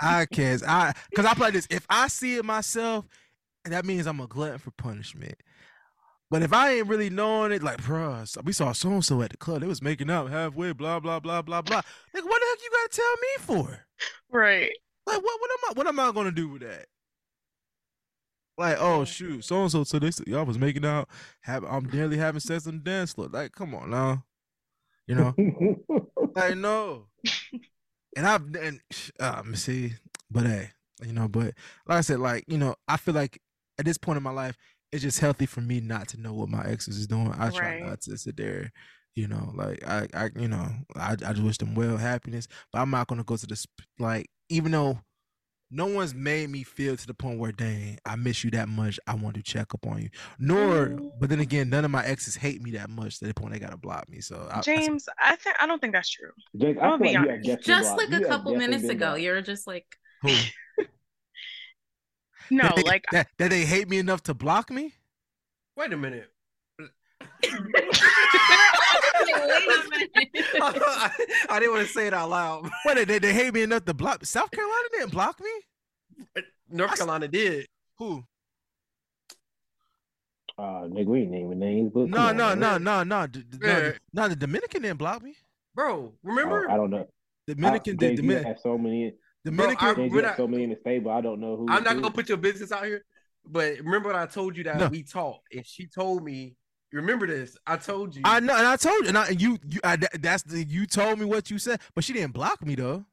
[0.00, 0.62] I can't.
[0.66, 1.66] I because I play this.
[1.70, 3.04] If I see it myself,
[3.64, 5.34] that means I'm a glutton for punishment.
[6.28, 9.22] But if I ain't really knowing it, like, bruh, so- we saw so and so
[9.22, 9.60] at the club.
[9.60, 11.82] They was making out halfway, blah blah blah blah blah.
[12.12, 13.28] Like, what the heck you gotta tell me
[13.68, 13.86] for?
[14.30, 14.70] right.
[15.06, 16.86] Like what what am I what am I gonna do with that?
[18.58, 21.08] Like, oh shoot, so and so so this y'all was making out,
[21.42, 23.28] have I'm nearly having sex on the dance floor.
[23.30, 24.24] Like, come on now.
[25.06, 25.34] You know?
[26.34, 27.04] like no.
[28.16, 28.80] And I've and
[29.20, 29.94] um see,
[30.30, 30.70] but hey,
[31.06, 31.54] you know, but
[31.86, 33.40] like I said, like, you know, I feel like
[33.78, 34.56] at this point in my life,
[34.92, 37.32] it's just healthy for me not to know what my exes is doing.
[37.38, 37.80] I try Right.
[37.82, 38.72] not to sit there,
[39.14, 42.48] you know, like I, I, you know, I, I just wish them well, happiness.
[42.72, 43.66] But I'm not gonna go to this,
[43.98, 45.00] like, even though
[45.70, 49.00] no one's made me feel to the point where, dang, I miss you that much.
[49.06, 50.10] I want to check up on you.
[50.38, 51.10] Nor, Mm.
[51.18, 53.58] but then again, none of my exes hate me that much to the point they
[53.58, 54.20] gotta block me.
[54.20, 56.30] So I, James, I think I don't think that's true.
[56.56, 57.62] Jake, I I'll be like honest.
[57.64, 59.20] Just blocked- like you a couple minutes ago, blocked.
[59.22, 59.86] you're just like,
[60.22, 60.30] who?
[62.48, 64.94] No, that, they, like that, that they hate me enough to block me.
[65.76, 66.30] Wait a minute.
[69.46, 70.10] wait a minute.
[70.62, 71.10] I,
[71.50, 72.68] I didn't want to say it out loud.
[72.84, 74.24] What they, they hate me enough to block?
[74.24, 76.42] South Carolina didn't block me.
[76.70, 77.66] North I s- Carolina did.
[77.98, 78.24] Who?
[80.58, 83.42] Uh, nigga, we ain't naming names, but No, come on, no, no, no, no, d-
[83.48, 84.28] d- no, the- no.
[84.28, 85.34] The Dominican didn't block me.
[85.74, 86.70] Bro, Oh, remember?
[86.70, 87.06] I don't know.
[87.46, 88.00] Dominican I, did.
[88.00, 88.46] James, Dominican.
[88.48, 89.12] have so many.
[89.44, 89.86] Dominican.
[89.88, 91.10] I- James, we're you have not- so many in the stable.
[91.10, 91.66] I don't know who.
[91.68, 92.00] I'm not who.
[92.00, 93.04] gonna put your business out here,
[93.46, 94.88] but remember what I told you that No.
[94.88, 96.56] we talked, and she told me.
[96.92, 97.56] You remember this?
[97.66, 98.22] I told you.
[98.24, 101.18] I know, and I told you, and I, you, you I, that's the you told
[101.18, 103.04] me what you said, but she didn't block me though.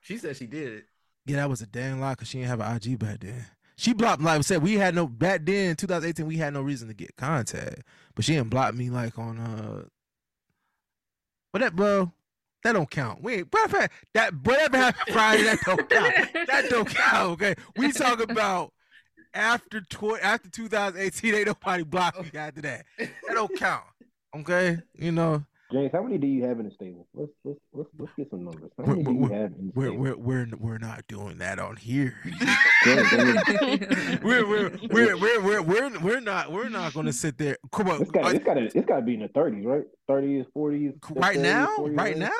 [0.00, 0.84] She said she did.
[1.26, 3.46] Yeah, that was a damn lie because she didn't have an IG back then.
[3.76, 6.26] She blocked, like I said, we had no back then, 2018.
[6.26, 7.82] We had no reason to get contact,
[8.14, 9.84] but she didn't block me like on uh.
[11.52, 12.12] But that, bro,
[12.62, 13.22] that don't count.
[13.22, 16.14] We ain't, matter of fact, that whatever happened Friday, that don't count.
[16.46, 17.30] That don't count.
[17.32, 18.73] Okay, we talk about
[19.34, 21.34] after tw- after 2018.
[21.34, 22.86] Ain't nobody blocked me after that.
[22.98, 23.84] That don't count.
[24.36, 25.44] Okay, you know.
[25.72, 27.08] James, how many do you have in the stable?
[27.14, 28.70] Let's let's let's, let's get some numbers.
[28.76, 30.02] How We're- do you we're- have in the We're stable?
[30.02, 32.14] we're we're we're not doing that on here.
[32.84, 37.56] We're, we're, we're, we're, we're, we're, we're not we're not gonna sit there.
[37.72, 39.84] Come on, it's got it's got to it's got to be in the thirties, right?
[40.06, 40.92] Thirties, forties.
[41.10, 42.30] right now, right now.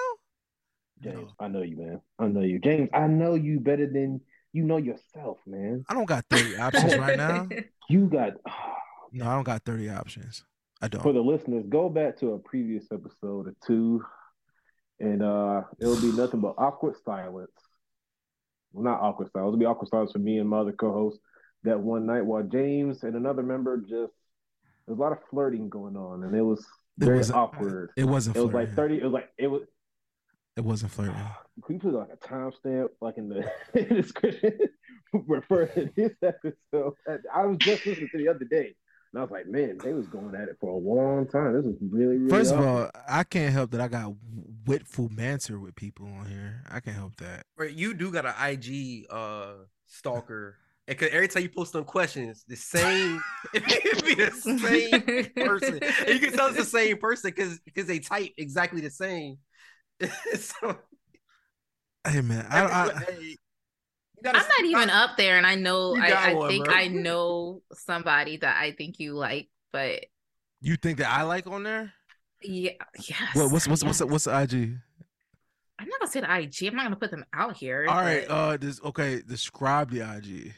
[1.03, 2.01] James, No, I know you, man.
[2.19, 2.89] I know you, James.
[2.93, 4.21] I know you better than
[4.55, 5.85] you know yourself, man.
[5.91, 7.47] I don't got thirty options right now.
[7.91, 8.33] You got
[9.13, 10.43] No, I don't got thirty options.
[10.81, 11.03] I don't.
[11.03, 14.03] For the listeners, go back to a previous episode or two,
[15.01, 17.51] and uh it'll be nothing but awkward silence.
[18.73, 19.49] Well, not awkward silence.
[19.51, 21.19] It'll be awkward silence for me and my other co-host
[21.65, 24.13] that one night while James and another member just
[24.87, 26.67] there's a lot of flirting going on, and it was It
[27.05, 27.91] very wasn't- awkward.
[27.97, 28.69] It wasn't It was flirting.
[28.71, 28.97] like thirty.
[28.99, 29.63] It was like it was.
[30.57, 31.17] It wasn't flirting.
[31.65, 33.51] Can you put like a timestamp, like in the
[33.89, 34.57] description,
[35.13, 36.95] refer to this episode?
[37.35, 38.77] I was just listening to the other day,
[39.13, 41.55] and I was like, man, they was going at it for a long time.
[41.55, 42.31] This is really, really.
[42.31, 44.13] First of all, I can't help that I got
[44.67, 46.63] witful banter with people on here.
[46.71, 47.47] I can't help that.
[47.57, 49.55] Right, you do got an IG uh
[49.87, 50.57] stalker.
[50.87, 53.21] And 'cause every time you post them questions, the same
[53.55, 55.81] it be the same person.
[55.83, 59.39] And you can tell it's the same person because because they type exactly the same.
[60.39, 60.79] so
[62.07, 63.37] Hey man, I, I, I, hey,
[64.27, 66.75] I'm not even up there, and I know I, I one, think bro.
[66.75, 70.05] I know somebody that I think you like, but
[70.61, 71.93] you think that I like on there?
[72.43, 72.73] yeah,
[73.09, 73.35] yes.
[73.35, 74.79] What, what's what's what's the, what's the IG?
[75.79, 76.69] I'm not gonna say the IG.
[76.69, 77.87] I'm not gonna put them out here.
[77.89, 79.23] All right, but- uh, this okay.
[79.27, 80.53] Describe the IG.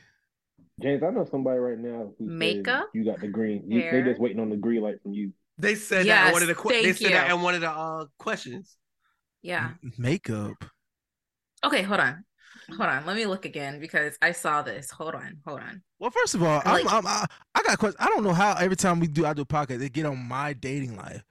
[0.82, 2.91] James, I know somebody right now who said Makeup?
[2.93, 3.70] You got the green.
[3.70, 5.32] You, they're just waiting on the green light from you.
[5.59, 7.37] They said that in one of the que- they thank said that you.
[7.37, 8.76] in one of the uh questions.
[9.43, 9.70] Yeah.
[9.82, 10.64] M- makeup.
[11.64, 12.24] Okay, hold on.
[12.70, 13.07] Hold on.
[13.07, 14.91] Let me look again because I saw this.
[14.91, 15.39] Hold on.
[15.47, 15.82] Hold on.
[15.99, 17.24] Well, first of all, I'm, Like- I'm, I,
[17.55, 17.97] I got questions.
[18.01, 20.18] I don't know how every time we do I do a podcast, they get on
[20.26, 21.22] my dating life.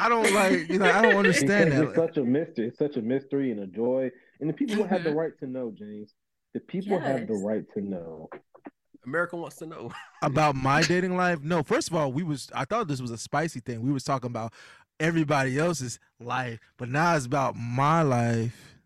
[0.00, 2.08] I don't like, you know, I don't understand Because it's that.
[2.08, 2.66] such a mystery.
[2.66, 4.10] It's such a mystery and a joy,
[4.40, 5.16] and the people have the Mhm.
[5.16, 6.14] right to know, James.
[6.54, 8.28] The people have the right to know.
[9.06, 9.90] America wants to know.
[10.22, 11.40] About my dating life.
[11.42, 13.80] No, first of all, we was I thought this was a spicy thing.
[13.82, 14.52] We was talking about
[15.00, 18.76] everybody else's life, but now it's about my life.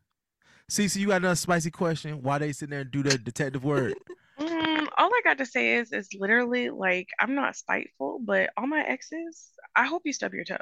[0.68, 2.22] So you got another spicy question.
[2.22, 3.94] Why they sitting there and do their detective work?
[4.36, 8.66] Mm, all I got to say is, is literally like I'm not spiteful, but all
[8.66, 10.56] my exes, I hope you stub your toe.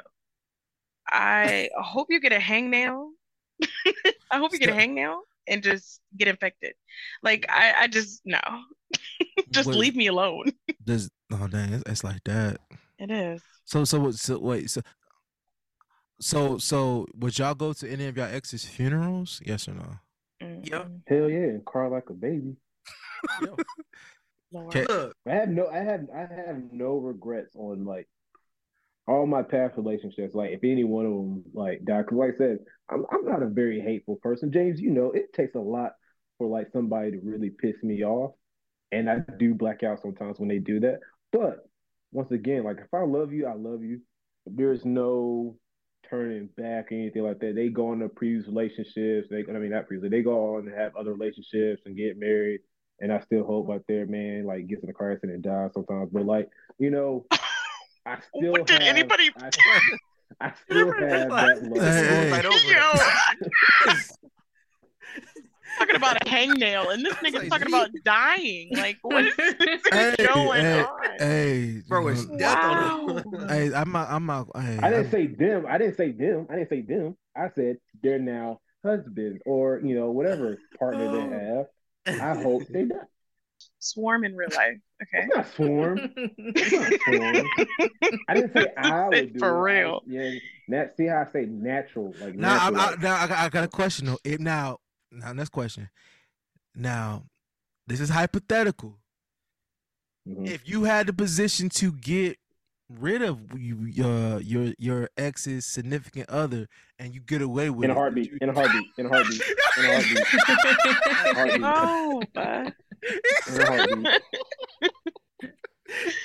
[1.09, 3.09] I hope you get a hangnail.
[4.29, 6.73] I hope you get a hangnail and just get infected.
[7.23, 8.39] Like I, I just no,
[9.49, 10.51] just Wait, leave me alone.
[10.85, 12.59] Does oh dang, it's, it's like that.
[12.99, 13.41] It is.
[13.65, 14.81] So so so wait so
[16.19, 19.41] so so would y'all go to any of y'all exes' funerals?
[19.45, 19.99] Yes or no?
[20.41, 20.63] Mm-hmm.
[20.63, 20.87] Yep.
[20.87, 21.01] Mm-mm.
[21.07, 22.55] Hell yeah, and cry like a baby.
[24.55, 24.85] Okay.
[24.87, 28.07] look, I have no, I have, I have no regrets on like
[29.07, 30.35] all my past relationships.
[30.35, 32.59] Like if any one of them like died, because like I said,
[32.89, 34.51] I'm, I'm not a very hateful person.
[34.51, 35.93] James, you know, it takes a lot
[36.37, 38.35] for like somebody to really piss me off,
[38.91, 40.99] and I do black out sometimes when they do that.
[41.31, 41.67] But
[42.11, 44.01] once again, like if I love you, I love you.
[44.45, 45.57] There's no
[46.13, 47.55] turning back or anything like that.
[47.55, 49.27] They go on to previous relationships.
[49.31, 50.11] They, I mean, not previous.
[50.11, 52.61] They go on to have other relationships and get married.
[52.99, 55.71] And I still hope like their man like gets in a car accident and dies
[55.73, 56.09] sometimes.
[56.13, 57.25] But like, you know,
[58.05, 59.49] I still What did have, anybody- I,
[60.41, 61.83] I still have that love.
[61.83, 62.91] Hey, right over Yo,
[63.87, 64.11] it.
[65.79, 68.69] talking about a hangnail, and this nigga's like, talking about dying.
[68.75, 69.33] Like, what is,
[69.91, 71.09] Hey, going hey, on?
[71.19, 73.07] hey, Bro, it's death Wow.
[73.25, 74.47] on hey, I'm not, I'm not.
[74.55, 75.65] Hey, I didn't I'm- say them.
[75.67, 76.47] I didn't say them.
[76.49, 77.17] I didn't say them.
[77.35, 81.15] I said they're now husbands or you know whatever partner Oh.
[82.05, 82.21] they have.
[82.21, 82.95] I hope they die.
[83.79, 84.77] Swarm in real life.
[85.01, 85.25] Okay.
[85.25, 85.99] It's not swarm.
[86.17, 88.19] It's not swarm.
[88.29, 89.71] I didn't say I would do For it.
[89.71, 90.01] I- real.
[90.05, 90.31] yeah,
[90.69, 92.81] that see how I say natural, like Now, I, natural.
[92.81, 94.19] I, like- now I, got, I got a question though.
[94.23, 94.77] If now,
[95.13, 95.89] now next question.
[96.75, 97.23] Now,
[97.87, 98.99] this is hypothetical.
[100.27, 100.47] Mhm.
[100.47, 102.37] if you had the position to get
[102.89, 107.89] rid of you, uh, your your ex's significant other and you get away with In
[107.89, 108.31] a it, heartbeat.
[108.31, 108.87] you- In a heartbeat.
[108.97, 109.41] In a heartbeat.
[109.77, 110.23] In a heartbeat.
[111.35, 111.61] Heartbeat.
[111.63, 112.21] Oh,
[113.47, 114.21] In a heartbeat.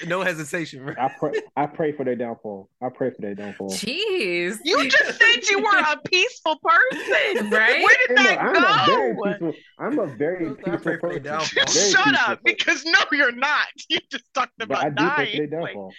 [0.07, 0.95] No hesitation, bro.
[0.99, 1.33] I pray.
[1.57, 2.71] I pray for their downfall.
[2.83, 3.71] I pray for their downfall.
[3.71, 4.57] Jeez.
[4.65, 7.51] you just said you were a peaceful person.
[7.51, 7.83] Right?
[7.83, 9.23] Where did that I'm a very go?
[9.25, 9.53] peaceful.
[9.79, 11.23] I'm a very I peaceful pray for their person.
[11.23, 11.65] downfall.
[11.75, 12.43] Very Shut peaceful up, person.
[12.45, 13.67] because no, you're not.
[13.89, 15.51] You just talked But about I do pray for dying.
[15.51, 15.93] their Like, downfall.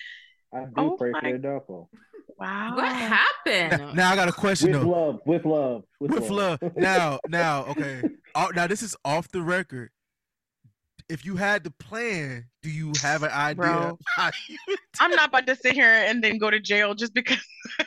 [0.54, 1.90] I do Oh pray for their downfall.
[2.38, 2.76] wow.
[2.76, 3.96] What happened?
[3.96, 4.88] now I got a question With though.
[4.90, 5.20] love.
[5.26, 5.84] With love.
[6.00, 6.60] With, With love.
[6.78, 8.02] Now, now, okay.
[8.56, 9.90] Now this is off the record.
[11.10, 13.56] If you had the plan, do you have an idea?
[13.56, 13.98] Bro.
[15.00, 17.40] I'm not about to sit here and then go to jail just because
[17.80, 17.86] I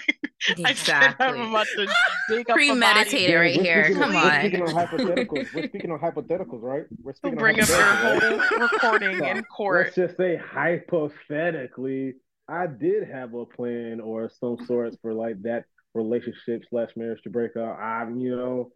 [0.59, 1.41] I'm Exactly.
[1.41, 1.87] about to
[2.29, 3.37] dig up Premeditated a body.
[3.37, 3.85] right we're here.
[3.85, 4.41] speaking- Come we're on.
[4.41, 5.55] speaking on hypotheticals.
[5.55, 6.83] We're speaking on hypotheticals, right?
[6.83, 9.85] We're We'll speaking bring up your hypotheticals, whole recording So, in court.
[9.85, 12.15] Let's just say hypothetically,
[12.49, 15.65] I did have a plan or some sorts for like that
[15.95, 17.79] relationship slash marriage to break up.
[17.79, 18.73] I'm, you know,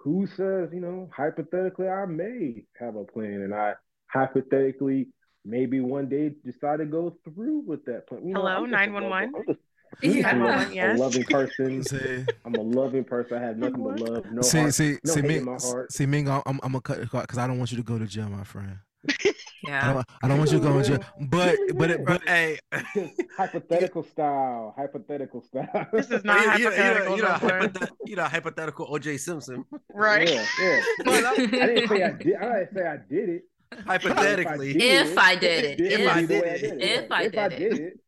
[0.00, 3.74] who says, you know, hypothetically, I may have a plan, and I
[4.06, 5.08] hypothetically
[5.44, 8.26] maybe one day decide to go through with that plan.
[8.26, 9.32] You know, Hello, I'm just a 911?
[9.32, 9.56] loving-
[10.02, 10.28] I'm Yeah.
[10.30, 11.82] I'm a, 911, loving person.
[11.84, 13.38] See, I'm a loving person.
[13.38, 14.24] I have nothing but love.
[14.30, 14.74] No see, heart.
[14.74, 15.92] see, no see, hate in Ming, my heart.
[15.92, 18.28] see, Ming, I'm, I'm gonna cut because I don't want you to go to jail,
[18.28, 18.78] my friend.
[19.68, 19.92] I Yeah.
[19.92, 20.98] don't, I don't want you going to jail.
[21.20, 22.58] But, but, it, but, hey,
[23.36, 24.74] hypothetical style.
[24.76, 25.86] Hypothetical style.
[25.92, 27.16] This is not oh, you, you, hypothetical.
[27.16, 27.50] you, know, no more.
[27.60, 29.64] hypothet- you know, hypothetical OJ Simpson.
[29.92, 30.28] right.
[30.28, 30.80] Yeah, yeah.
[31.06, 32.36] I, I didn't say I did.
[32.36, 33.44] I didn't say I did it.
[33.86, 35.78] Hypothetically, If I did it.
[35.78, 36.82] this If I did it.
[36.82, 38.00] If I did did it,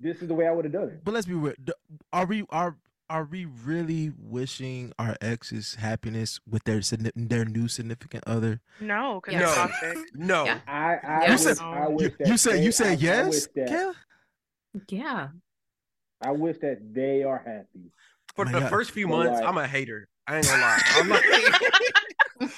[0.00, 1.04] this is the way I would have done it.
[1.04, 1.54] but let's be real.
[2.12, 2.76] Are we are
[3.14, 6.80] are we really wishing our exes happiness with their
[7.14, 8.60] their new significant other?
[8.80, 9.54] No, because No.
[9.54, 9.98] toxic.
[10.16, 10.44] no.
[10.46, 10.58] Yeah.
[10.66, 13.68] I, I You wish, said- I wish You, that you said you said yes, that,
[13.68, 13.94] Kayla?
[14.88, 15.28] Yeah.
[16.20, 17.92] I wish that they are happy.
[18.34, 18.70] For My the God.
[18.70, 20.08] first few months, like- I'm a hater.
[20.26, 21.20] I ain't gonna lie.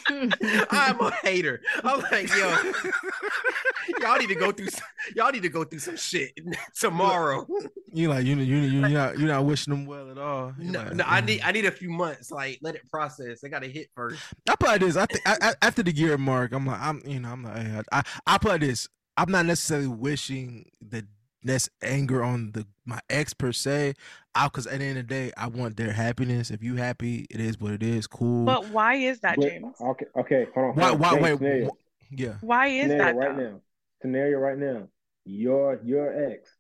[0.71, 1.61] I'm a hater.
[1.85, 2.57] I'm like, yo,
[4.01, 4.69] y'all need to go through.
[4.69, 6.39] Some, y'all need to go through some shit
[6.79, 7.47] tomorrow.
[7.93, 10.53] You like you you you you're not you're not wishing them well at all.
[10.59, 12.31] You're No, like, no, I need, I need a few months.
[12.31, 13.45] Like, let it process.
[13.45, 14.21] I gotta hit first.
[14.49, 14.97] I put like this.
[14.97, 17.57] I think I, I, after the year mark, I'm like, I'm, you know, I'm like,
[17.57, 18.89] hey, I, I put this.
[19.17, 21.07] I'm not necessarily wishing the
[21.43, 23.95] that's anger on the my ex per se.
[24.35, 26.51] I because at the end of the day, I want their happiness.
[26.51, 28.07] If you happy, it is what it is.
[28.07, 28.45] Cool.
[28.45, 29.75] But why is that, But- James?
[29.81, 30.75] Okay, okay, hold on.
[30.77, 30.89] why?
[30.89, 31.01] hold on.
[31.01, 31.11] Why?
[31.17, 31.39] James, Wait.
[31.39, 32.35] scenario, wh- yeah.
[32.41, 33.43] Why is scenario that right though?
[33.51, 33.61] now.
[34.03, 34.89] Scenario right now.
[35.25, 36.51] Your your ex,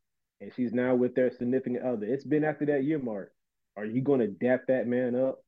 [0.40, 2.06] and she's now with their significant other.
[2.06, 3.32] It's been after that year mark.
[3.76, 5.38] Are you going to dap that man up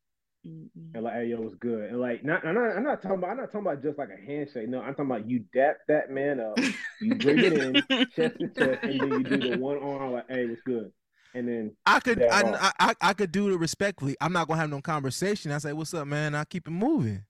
[0.47, 0.95] Mm-mm.
[0.95, 1.91] and like, hey, yo, it's good?
[1.91, 4.09] And like, not, I'm not, I'm not talking about, I'm not talking about just like
[4.11, 4.69] a handshake.
[4.69, 6.59] No, I'm talking about you dap that man up,
[7.01, 7.75] you bring it in,
[8.15, 10.93] chest to chest, and then you do the one arm like, hey, what's good?
[11.35, 12.41] And then I could, I.
[12.41, 14.17] I, I, I could do it respectfully.
[14.21, 15.53] I'm not gonna have no conversation.
[15.53, 17.25] I say, "What's up, man?" I keep it moving.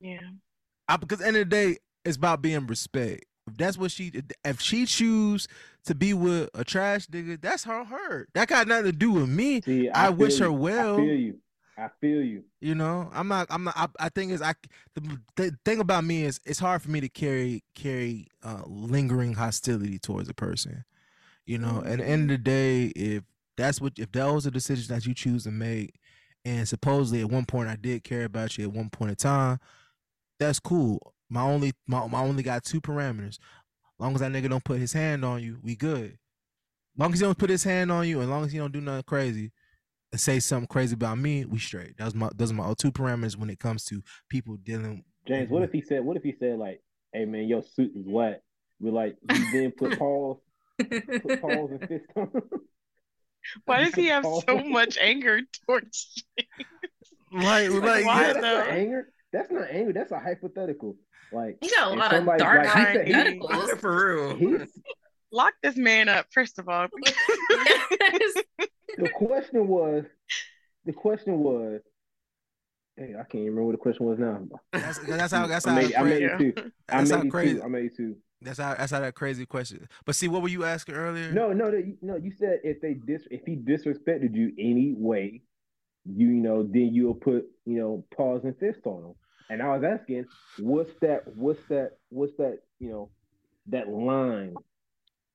[0.00, 0.20] yeah.
[0.88, 3.24] I, because at the end of the day, it's about being respect.
[3.46, 4.12] If that's what she,
[4.44, 5.46] if she choose
[5.84, 8.28] to be with a trash nigga, that's her her.
[8.34, 9.60] That got nothing to do with me.
[9.60, 10.94] see, I feel wish her well.
[10.94, 11.38] I feel you.
[11.76, 12.44] I feel you.
[12.60, 13.46] You know, I'm not.
[13.50, 13.74] I'm not.
[13.76, 14.54] I, I think is I.
[14.94, 19.34] The, the thing about me is it's hard for me to carry carry uh, lingering
[19.34, 20.84] hostility towards a person.
[21.46, 23.24] You know, at the end of the day, if
[23.56, 25.94] that's what if those are decisions that you choose to make,
[26.44, 29.58] and supposedly at one point I did care about you at one point in time,
[30.38, 31.14] that's cool.
[31.28, 33.38] My only my, my only got two parameters.
[33.98, 36.18] long as that nigga don't put his hand on you, we good.
[36.96, 38.80] long as he don't put his hand on you, and long as he don't do
[38.80, 39.50] nothing crazy,
[40.14, 41.98] and say something crazy about me, we straight.
[41.98, 45.02] That was my those are my two parameters when it comes to people dealing.
[45.26, 46.80] James, what if he said, what if he said like,
[47.12, 48.44] hey man, your suit is wet.
[48.78, 50.38] We like you then put Paul's
[50.78, 52.30] put Paul's and fist on.
[53.64, 56.44] Why does he have so much anger towards you?
[57.36, 58.58] Like, like, why yeah, that's though?
[58.58, 59.08] not anger.
[59.32, 59.92] That's not anger.
[59.92, 60.94] That's a hypothetical.
[61.32, 63.80] Like You got a if lot of dark like, he he- hypotheticals.
[63.80, 64.66] For real.
[65.32, 66.86] Lock this man up, first of all.
[67.50, 68.34] Yes.
[68.98, 70.04] The question was
[70.84, 71.80] the question was
[72.96, 74.40] hey, I can't even remember what the question was now.
[74.72, 76.52] that's, that's how that's I how made, I made it two.
[76.88, 77.54] I that's how made it crazy.
[77.54, 77.62] two.
[77.62, 78.16] I made it two.
[78.40, 79.88] That's how that's how that crazy question.
[80.04, 81.32] But see, what were you asking earlier?
[81.32, 81.70] No, no,
[82.02, 85.40] no, you- said if they dis if he disrespected you any way,
[86.04, 89.14] you, you know, then you'll put you know paws and fists on him.
[89.50, 90.24] And I was asking,
[90.58, 91.22] what's that?
[91.36, 91.92] What's that?
[92.08, 92.60] What's that?
[92.80, 93.10] You know,
[93.68, 94.54] that line,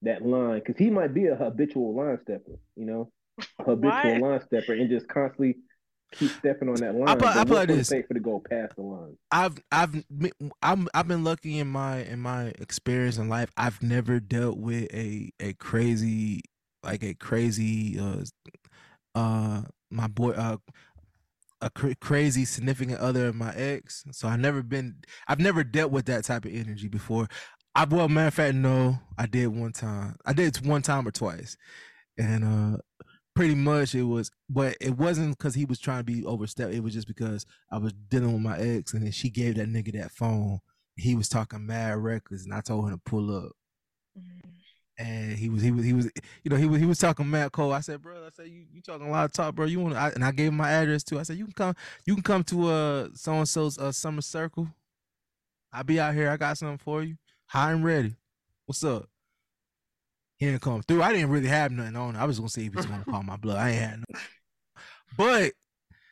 [0.01, 2.59] that line, because he might be a habitual line stepper.
[2.75, 3.11] You know,
[3.65, 4.17] habitual Why?
[4.19, 5.57] line stepper, and just constantly
[6.13, 7.07] keep stepping on that line.
[7.09, 7.89] I put- but I put what's like gonna this.
[7.89, 9.17] take for to go past the line?
[9.31, 10.03] I've I've
[10.61, 13.51] I'm I've been lucky in my in my experience in life.
[13.57, 16.41] I've never dealt with a a crazy
[16.83, 18.23] like a crazy uh
[19.15, 19.61] uh
[19.91, 20.57] my boy uh
[21.61, 24.03] a cra- crazy significant other of my ex.
[24.11, 24.95] So I've never been
[25.27, 27.27] I've never dealt with that type of energy before.
[27.75, 30.15] I well matter of fact no, I did one time.
[30.25, 31.57] I did it one time or twice.
[32.17, 32.77] And uh
[33.35, 36.73] pretty much it was but it wasn't because he was trying to be overstepped.
[36.73, 39.67] It was just because I was dealing with my ex and then she gave that
[39.69, 40.59] nigga that phone.
[40.95, 43.51] He was talking mad reckless and I told him to pull up.
[44.97, 46.11] And he was he was he was
[46.43, 47.73] you know he was he was talking mad cold.
[47.73, 49.65] I said, bro, I said you you talking a lot of talk, bro.
[49.65, 51.17] You want I, and I gave him my address too.
[51.17, 51.75] I said you can come
[52.05, 54.67] you can come to uh so and so's uh summer circle.
[55.71, 56.29] I'll be out here.
[56.29, 57.15] I got something for you.
[57.45, 58.15] High and ready.
[58.65, 59.07] What's up?
[60.39, 61.03] He didn't come through.
[61.03, 62.15] I didn't really have nothing on.
[62.15, 63.57] I was gonna see if he's gonna call my blood.
[63.57, 64.19] I ain't had no.
[65.17, 65.51] But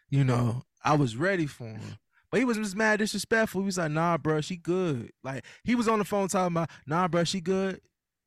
[0.09, 1.97] you know, I was ready for him.
[2.30, 3.61] But he was just mad disrespectful.
[3.61, 5.11] He was like, nah, bro, she good.
[5.23, 7.80] Like he was on the phone talking about, nah, bro, she good.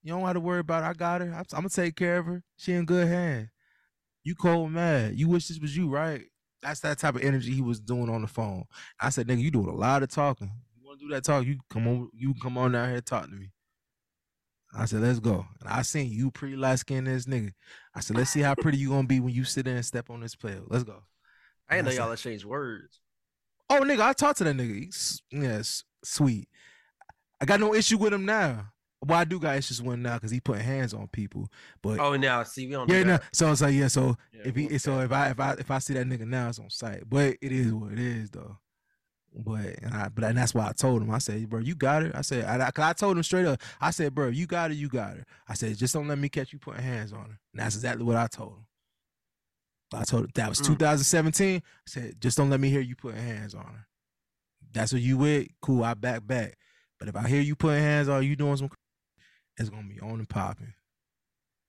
[0.03, 0.87] You don't have to worry about it.
[0.87, 1.27] I got her.
[1.27, 2.43] I'm, I'm gonna take care of her.
[2.57, 3.51] She in good hands.
[4.25, 5.19] You cold mad.
[5.19, 6.23] You wish this was you, right?
[6.63, 8.65] That's that type of energy he was doing on the phone.
[8.99, 10.51] I said, nigga, you doing a lot of talking.
[10.79, 11.45] You want to do that talk?
[11.45, 12.11] You come on.
[12.15, 13.51] You come on down here talk to me.
[14.75, 15.45] I said, let's go.
[15.61, 17.53] And I seen you pretty light skinned this nigga.
[17.95, 20.11] I said, let's see how pretty you gonna be when you sit there and step
[20.11, 20.61] on this player.
[20.69, 21.03] Let's go.
[21.69, 22.15] I didn't know y'all it.
[22.15, 23.01] exchanged words.
[23.69, 24.85] Oh, nigga, I talked to that nigga.
[24.85, 26.49] He's yes, sweet.
[27.41, 28.67] I got no issue with him now.
[29.05, 31.49] Well, I do got issues with him now because he putting hands on people.
[31.83, 32.89] But Oh, now see, we don't.
[32.91, 33.19] yeah, do no.
[33.33, 33.89] So it's like yeah.
[33.89, 35.11] So Yeah, if he, so if.
[35.11, 37.09] I if I if I see that nigga now, it's on site.
[37.09, 38.59] But it is what it is though.
[39.35, 41.11] But and I but and that's why I told him.
[41.11, 42.11] I said, bro, you got her.
[42.15, 43.61] I said, I, I, 'cause I told him straight up.
[43.81, 45.25] I said, bro, you got her, you got her.
[45.49, 47.39] I said, just don't let me catch you putting hands on her.
[47.53, 48.67] And that's exactly what I told him.
[49.95, 50.67] I told him that was Mm.
[50.67, 51.57] 2017.
[51.57, 53.87] I said, just don't let me hear you putting hands on her.
[54.73, 55.49] That's what you with.
[55.63, 56.57] Cool, I back back.
[56.99, 58.71] But if I hear you putting hands on you doing some,
[59.57, 60.75] it's gonna be on and popping.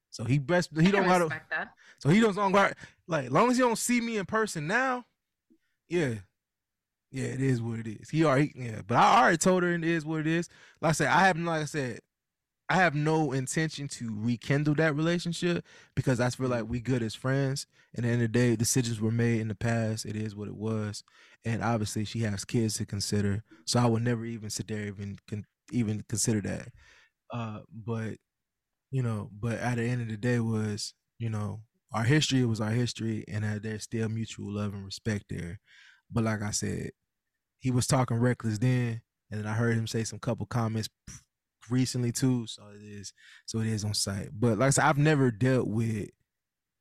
[0.09, 1.69] So he best he can don't gotta that.
[1.99, 2.69] so he doesn't go
[3.07, 5.05] like long as he don't see me in person now,
[5.87, 6.15] yeah.
[7.11, 8.09] Yeah, it is what it is.
[8.09, 10.47] He already yeah, but I already told her it is what it is.
[10.81, 11.99] Like I said, I have like I said,
[12.69, 17.15] I have no intention to rekindle that relationship because I feel like we good as
[17.15, 17.67] friends.
[17.95, 20.05] And at the end of the day, decisions were made in the past.
[20.05, 21.03] It is what it was.
[21.45, 23.43] And obviously she has kids to consider.
[23.65, 25.17] So I would never even sit there even
[25.71, 26.69] even consider that.
[27.33, 28.17] Uh but
[28.91, 31.61] you know, but at the end of the day was, you know,
[31.93, 35.59] our history was our history and there's still mutual love and respect there.
[36.11, 36.91] But like I said,
[37.59, 40.89] he was talking reckless then, and then I heard him say some couple comments
[41.69, 42.47] recently too.
[42.47, 43.13] So it is,
[43.45, 44.29] so it is on site.
[44.33, 46.09] But like I said, I've never dealt with,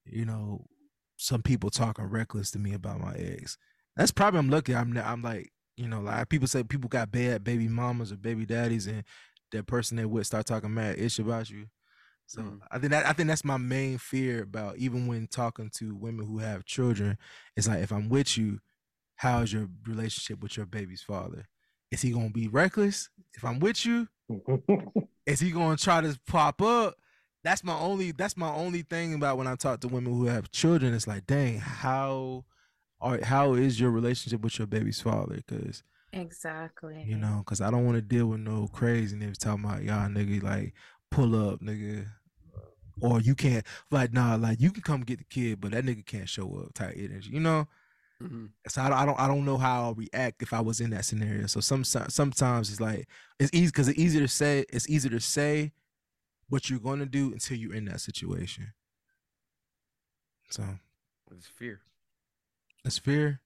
[0.04, 0.66] you know,
[1.16, 3.58] some people talking reckless to me about my ex.
[3.96, 4.74] That's probably I'm lucky.
[4.74, 8.46] I'm I'm like, you know, like people say people got bad baby mamas or baby
[8.46, 9.04] daddies, and
[9.52, 11.66] that person they would start talking mad ish about you.
[12.26, 12.60] So Mm.
[12.70, 16.26] I think that I think that's my main fear about even when talking to women
[16.26, 17.18] who have children.
[17.56, 18.60] It's like if I'm with you,
[19.20, 21.46] how's your relationship with your baby's father?
[21.90, 23.10] Is he gonna be reckless?
[23.34, 24.08] If I'm with you,
[25.26, 26.94] is he gonna try to pop up?
[27.44, 30.50] That's my only that's my only thing about when I talk to women who have
[30.52, 30.94] children.
[30.94, 32.46] It's like, dang, how
[32.98, 35.36] are how is your relationship with your baby's father?
[35.36, 35.82] Because
[36.14, 37.04] Exactly.
[37.06, 40.42] you know, because I don't want to deal with no craziness talking about y'all nigga
[40.42, 40.72] like
[41.10, 42.06] pull up, nigga.
[43.02, 46.06] Or you can't like nah, like you can come get the kid, but that nigga
[46.06, 47.68] can't show up type energy, you know.
[48.22, 48.50] Mhm.
[48.68, 50.90] So I don't, I don't, I don't know how I'll react if I was in
[50.90, 51.46] that scenario.
[51.46, 53.08] So some sometimes it's like
[53.38, 54.64] it's easy because it's easier to say.
[54.70, 55.72] It's easier to say
[56.48, 58.72] what you're going to do until you're in that situation.
[60.50, 60.62] So
[61.30, 61.80] It's fear.
[62.84, 63.40] it's fear.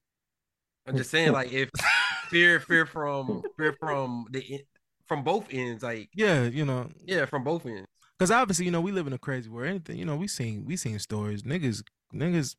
[0.87, 1.69] I'm just saying, like, if
[2.29, 4.65] fear, fear from fear from the
[5.05, 7.87] from both ends, like, Yeah, you know, yeah, from both ends.
[8.17, 9.69] because obviously you know we live in a crazy world.
[9.69, 12.55] Anything you know we seen we seen stories niggas niggas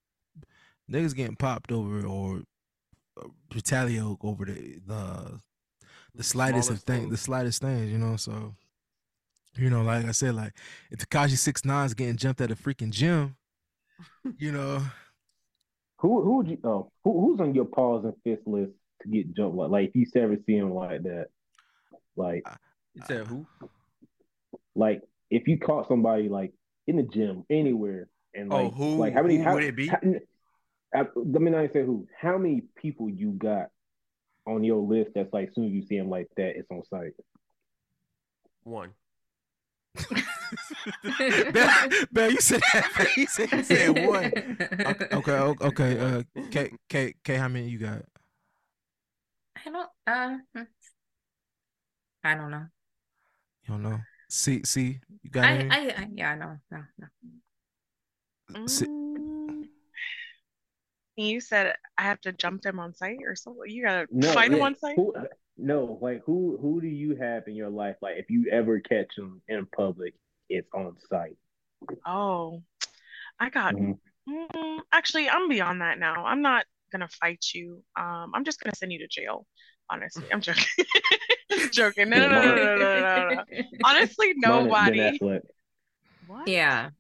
[0.91, 2.43] niggas getting popped over or
[3.21, 5.41] uh, retaliate over the the
[6.15, 8.17] the slightest of Smallest things, the slightest things, you know.
[8.17, 8.55] So,
[9.57, 10.53] you know, like I said, like
[10.91, 13.37] if Tekashi Six Nine's getting jumped at a freaking gym,
[14.39, 14.83] you know,
[15.99, 18.73] Who who would you oh who who's on your pause and fist list
[19.03, 21.27] to get jumped like like if you ever see him like that
[22.17, 22.47] like
[22.95, 23.47] You said who?
[24.75, 26.53] like if you caught somebody like
[26.87, 29.77] in the gym anywhere and Oh, like who- like how many who how, would it
[29.77, 29.89] be?
[29.89, 29.99] how-
[30.97, 33.69] I, let me not even say who how many people you got
[34.47, 37.13] on your list that's like soon as you see him like that it's on site
[38.65, 38.93] One.
[41.53, 43.09] Bell, Bell, you said that.
[43.17, 44.33] You said, you said one.
[44.85, 45.99] Okay, okay, okay.
[45.99, 48.03] Uh, K, K, K, how many you got?
[49.57, 49.89] I don't.
[50.07, 50.63] Uh, hmm.
[52.25, 52.67] I don't know.
[53.65, 53.99] You don't know.
[54.29, 55.71] See, see, you got I, any?
[55.71, 58.67] I, I, yeah, no, no, no.
[58.67, 59.69] Si- Mm.
[61.17, 63.63] You said I have to jump them on site or something.
[63.71, 64.97] You gotta No, find them on site.
[64.97, 65.15] Who,
[65.57, 67.97] no, like who who do you have in your life?
[68.03, 70.15] Like if you ever catch them in public,
[70.51, 71.37] it's on site.
[72.07, 72.63] Oh,
[73.41, 73.75] I got.
[73.75, 73.99] Mhm.
[74.29, 76.25] Mm, actually, I'm beyond that now.
[76.25, 77.83] I'm not gonna fight you.
[77.97, 79.47] Um, I'm just gonna send you to jail.
[79.89, 80.65] Honestly, I'm joking.
[81.73, 82.11] joking.
[82.11, 83.45] No, no, no, no, no, no, no, no.
[83.85, 85.21] Honestly, Mine is Ben nobody.
[86.27, 86.49] What?
[86.49, 86.91] Yeah.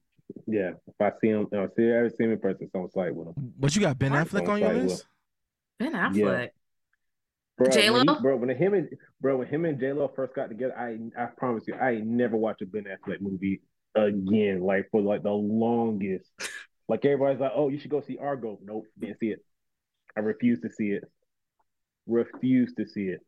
[0.47, 2.97] Yeah, if I see him, if I see ever see him in person, so it's
[2.97, 3.53] on site with him.
[3.59, 4.29] But you got Ben What?
[4.29, 5.07] Affleck on your list?
[5.79, 6.51] Ben Affleck.
[7.59, 8.05] Bro, J-Lo?
[8.05, 8.89] when bro, when him and
[9.21, 12.07] bro, when him and J Lo first got together, I I promise you, I ain't
[12.07, 13.63] never watched a Ben Affleck movie
[13.95, 14.61] again.
[14.61, 16.31] Like for like the longest.
[16.89, 18.61] Like everybody's like, oh, you should go see Argo.
[18.63, 19.45] Nope, didn't see it.
[20.17, 21.03] I refuse to see it.
[22.07, 23.21] Refuse to see it.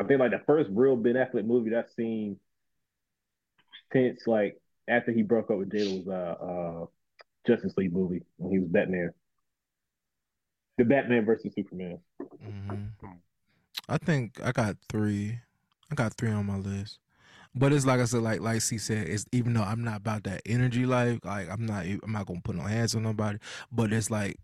[0.00, 2.38] I think like the first real Ben Affleck movie that I've seen
[3.92, 4.60] since like
[4.90, 6.86] after he broke up with J Lo was uh uh
[7.46, 9.12] Justice League movie when he was Batman.
[10.78, 11.98] The Batman versus Superman.
[12.40, 13.08] hmm
[13.88, 15.38] I think I got three.
[15.90, 16.98] I got three on my list.
[17.54, 20.24] But it's like I said, like like C said, it's even though I'm not about
[20.24, 23.38] that energy life, like I'm not I'm not gonna put no hands on nobody.
[23.72, 24.36] But it's like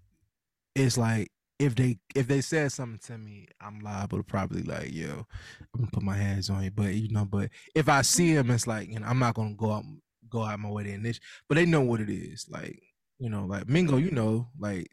[0.74, 4.92] it's like if they if they said something to me, I'm liable to probably like,
[4.92, 5.26] yo,
[5.74, 6.70] I'm gonna put my hands on you.
[6.70, 9.54] But you know, but if I see him, it's like, you know, I'm not gonna
[9.54, 9.84] go out
[10.30, 11.22] go out my way to initiate.
[11.48, 12.46] But they know what it is.
[12.50, 12.82] Like,
[13.18, 14.88] you know, like Mingo, you know, like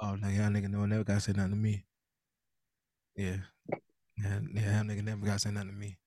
[0.00, 1.84] oh no, y'all nigga no never gotta say nothing to me.
[3.16, 3.38] Yeah.
[4.20, 5.98] Yeah, yeah, nigga never gotta say nothing to me.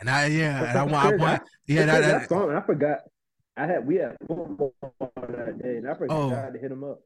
[0.00, 2.98] And I yeah, and I want I want yeah, that, that that, song, I forgot.
[3.56, 6.50] I had we had football that day, and I forgot Oh.
[6.52, 7.00] to hit him up.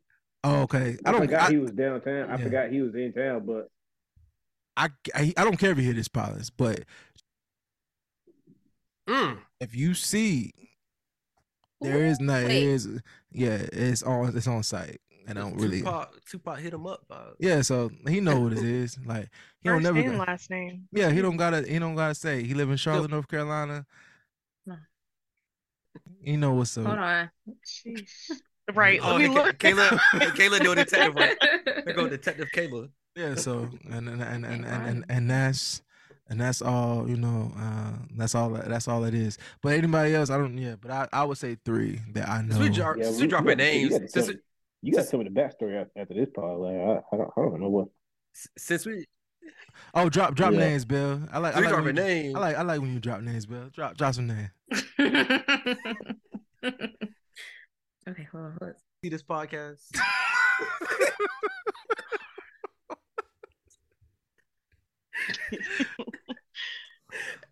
[0.45, 0.97] oh, okay.
[1.05, 2.31] I I, don't forgot I, he was downtown.
[2.31, 2.45] I Yeah.
[2.45, 3.69] forgot he was in town, but
[4.77, 6.81] I, I I don't care if you hear this podcast, but
[9.09, 9.39] Mm.
[9.61, 10.53] if you see
[11.81, 12.63] there is not it Wait.
[12.65, 13.01] is
[13.31, 15.01] yeah, it's on it's on site.
[15.29, 17.07] And I don't really Tupac, Tupac hit him up.
[17.09, 17.35] dog.
[17.41, 18.97] Yeah, so he know what it is.
[19.05, 19.29] Like
[19.61, 20.89] he don't never and go- last name.
[20.93, 23.85] Yeah, he don't gotta he don't gotta say he live in Charlotte, North Carolina.
[24.65, 24.77] No.
[26.23, 26.99] He know what's Hold up.
[26.99, 27.31] on.
[27.67, 28.31] Sheesh.
[28.75, 28.99] Right.
[29.03, 29.59] Oh, let me Ka- look.
[29.59, 29.89] Kayla,
[30.35, 31.39] Kayla doing detective work.
[31.85, 32.89] There go Detective Kayla.
[33.15, 35.83] Yeah, so and and and and, and, and, and that's
[36.29, 37.53] and that's all you know.
[37.57, 38.51] Uh, that's all.
[38.51, 39.39] That's all it is.
[39.63, 40.59] But anybody else, I don't.
[40.59, 42.55] Yeah, but I, I would say three that I know.
[42.55, 44.41] Since we, dro- Yeah, we- we dropping you gotta- you names, gotta tell-
[44.83, 46.59] you got some of the backstory after, after this part.
[46.59, 47.89] Like I, I don't, I don't know what.
[48.59, 49.07] since we
[49.95, 50.59] oh, drop drop Yeah.
[50.59, 51.23] names, Bill.
[51.33, 51.57] I like.
[51.57, 52.35] I like, when dropping you, names.
[52.35, 52.57] I like.
[52.57, 53.69] I like when you drop names, Bill.
[53.73, 54.51] Drop drop some names.
[58.09, 58.59] okay, hold on.
[58.61, 58.83] Let's...
[59.03, 59.97] see this podcast.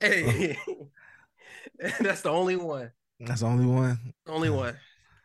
[0.01, 0.85] hey, uh-huh.
[2.01, 2.91] that's the only one.
[3.21, 3.99] That's the only one.
[4.27, 4.77] Only one.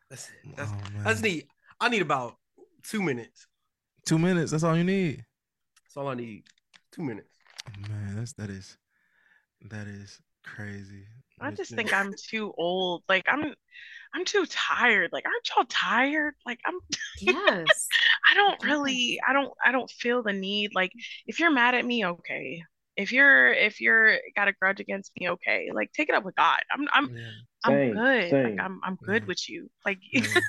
[0.09, 0.55] That's it.
[0.55, 1.07] That's, oh, man.
[1.07, 1.47] I just need.
[1.79, 2.35] I need about
[2.83, 3.47] two minutes.
[4.05, 4.51] two minutes.
[4.51, 5.23] That's all you need.
[5.83, 6.43] That's all I need.
[6.91, 7.29] Two minutes.
[7.67, 8.77] Oh, man, that's that is
[9.69, 11.05] that is crazy.
[11.41, 13.03] I just think I'm too old.
[13.07, 13.53] Like I'm
[14.13, 15.11] I'm too tired.
[15.13, 16.35] Like aren't y'all tired?
[16.45, 16.79] Like I'm
[17.19, 17.87] Yes.
[18.29, 20.71] I don't really I don't I don't feel the need.
[20.75, 20.91] Like
[21.27, 22.63] if you're mad at me, okay.
[22.95, 25.69] If you're if you're got a grudge against me, okay.
[25.73, 26.59] Like take it up with God.
[26.71, 27.31] I'm I'm Yeah.
[27.65, 28.31] I'm good.
[28.31, 28.43] same.
[28.43, 29.27] Like I'm I'm good Yeah.
[29.27, 29.69] with you.
[29.85, 30.41] Like Yeah.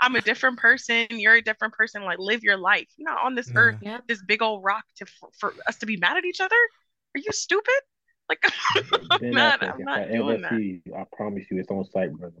[0.00, 1.06] I'm a different person.
[1.10, 2.04] You're a different person.
[2.04, 2.88] Like live your life.
[2.96, 3.54] You're not on this Yeah.
[3.56, 4.04] earth, Yep.
[4.08, 6.56] this big old rock to for, for us to be mad at each other.
[7.14, 7.80] Are you stupid?
[8.28, 8.42] Like
[9.12, 10.60] I'm not I'm not doing ever that.
[10.96, 12.40] I promise you, it's on site, brother.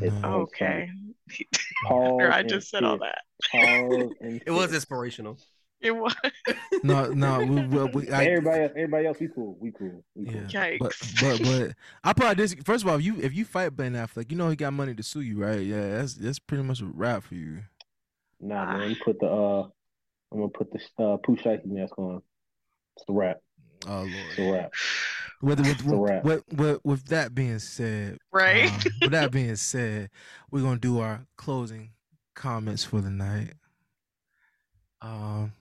[0.00, 0.30] It's No.
[0.30, 0.88] on Okay.
[1.30, 2.32] Site.
[2.32, 3.18] I just said all that.
[4.20, 5.38] It was inspirational.
[5.80, 6.12] It was
[6.82, 10.24] No, no, we, we, we I, everybody else, everybody else, we cool, we cool, we
[10.26, 10.42] cool.
[10.48, 10.70] Yeah.
[10.76, 10.78] yikes.
[10.80, 13.92] But but but I probably this first of all, if you if you fight Ben
[13.92, 15.60] Affleck, you know he got money to sue you, right?
[15.60, 17.60] Yeah, that's that's pretty much a wrap for you.
[18.40, 18.78] Nah, Ah.
[18.78, 19.68] man, you put the uh,
[20.32, 22.22] I'm gonna put the uh, Pooh Shiesty mask on.
[22.96, 23.36] It's a wrap.
[23.86, 24.54] Oh It's a lord.
[24.56, 24.72] wrap.
[25.40, 25.82] With with, It's
[26.24, 28.70] with, with, with that being said, right.
[28.70, 30.10] um, with that being said,
[30.50, 31.90] we're gonna do our closing
[32.34, 33.54] comments for the night.
[35.00, 35.52] Um,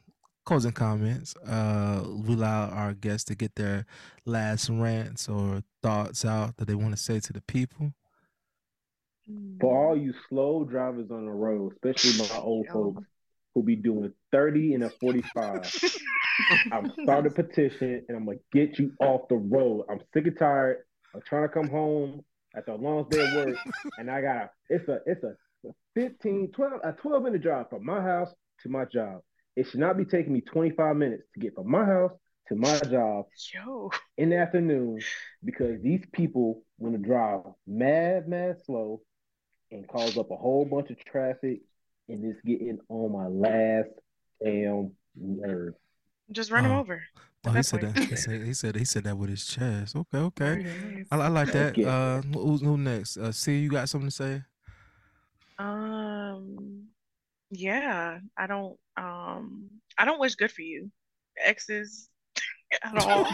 [0.45, 1.35] closing comments.
[1.45, 3.85] Uh, we allow our guests to get their
[4.25, 7.93] last rants or thoughts out that they want to say to the people.
[9.59, 13.03] For all you slow drivers on the road, especially my old folks
[13.57, 15.99] who be doing 30 and a 45,
[16.71, 19.85] I'm starting a petition and I'm gonna get you off the road.
[19.89, 20.77] I'm sick and tired
[21.17, 22.23] I'm trying to come home
[22.55, 23.57] after a long day of work,
[23.97, 25.33] and I got it's a it's a
[25.95, 28.29] 15, 12, a 12 minute drive from my house
[28.61, 29.21] to my job.
[29.55, 32.11] It should not be taking me 25 minutes to get from my house
[32.49, 33.89] to my job Yo.
[34.17, 34.99] in the afternoon
[35.43, 39.01] because these people want to drive mad, mad slow
[39.71, 41.61] and cause up a whole bunch of traffic
[42.09, 43.89] and it's getting on my last
[44.43, 45.73] damn nerve.
[46.31, 46.79] Just run him Oh.
[46.79, 47.01] over.
[47.45, 47.95] Oh, he said point.
[47.95, 48.03] that.
[48.05, 49.95] He said he said he said that with his chest.
[49.95, 51.05] Okay, okay.
[51.11, 51.69] I, I like that.
[51.77, 51.85] Okay.
[51.85, 53.15] Uh, who, who next?
[53.17, 54.41] Uh, see, you got something to say?
[55.59, 56.87] Um,
[57.51, 60.91] yeah, I don't um I don't wish good for you.
[61.43, 62.09] Exes
[62.83, 63.27] at all.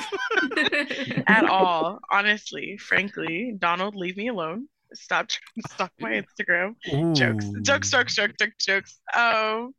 [1.27, 1.99] at all.
[2.11, 4.67] Honestly, frankly, Donald, leave me alone.
[4.93, 6.75] Stop trying to stalk my Instagram.
[7.15, 7.45] Jokes.
[7.61, 8.99] Jokes, jokes, jokes, jokes, jokes.
[9.15, 9.73] Um,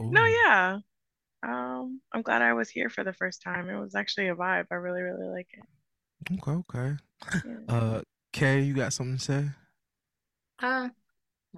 [0.00, 0.78] no, yeah.
[1.42, 3.68] Um, I'm glad I was here for the first time.
[3.68, 4.66] It was actually a vibe.
[4.70, 6.38] I really, really like it.
[6.40, 6.96] Okay, okay.
[7.44, 7.52] Yeah.
[7.68, 8.00] Uh,
[8.32, 9.44] Kay, you got something to say?
[10.60, 10.88] Uh,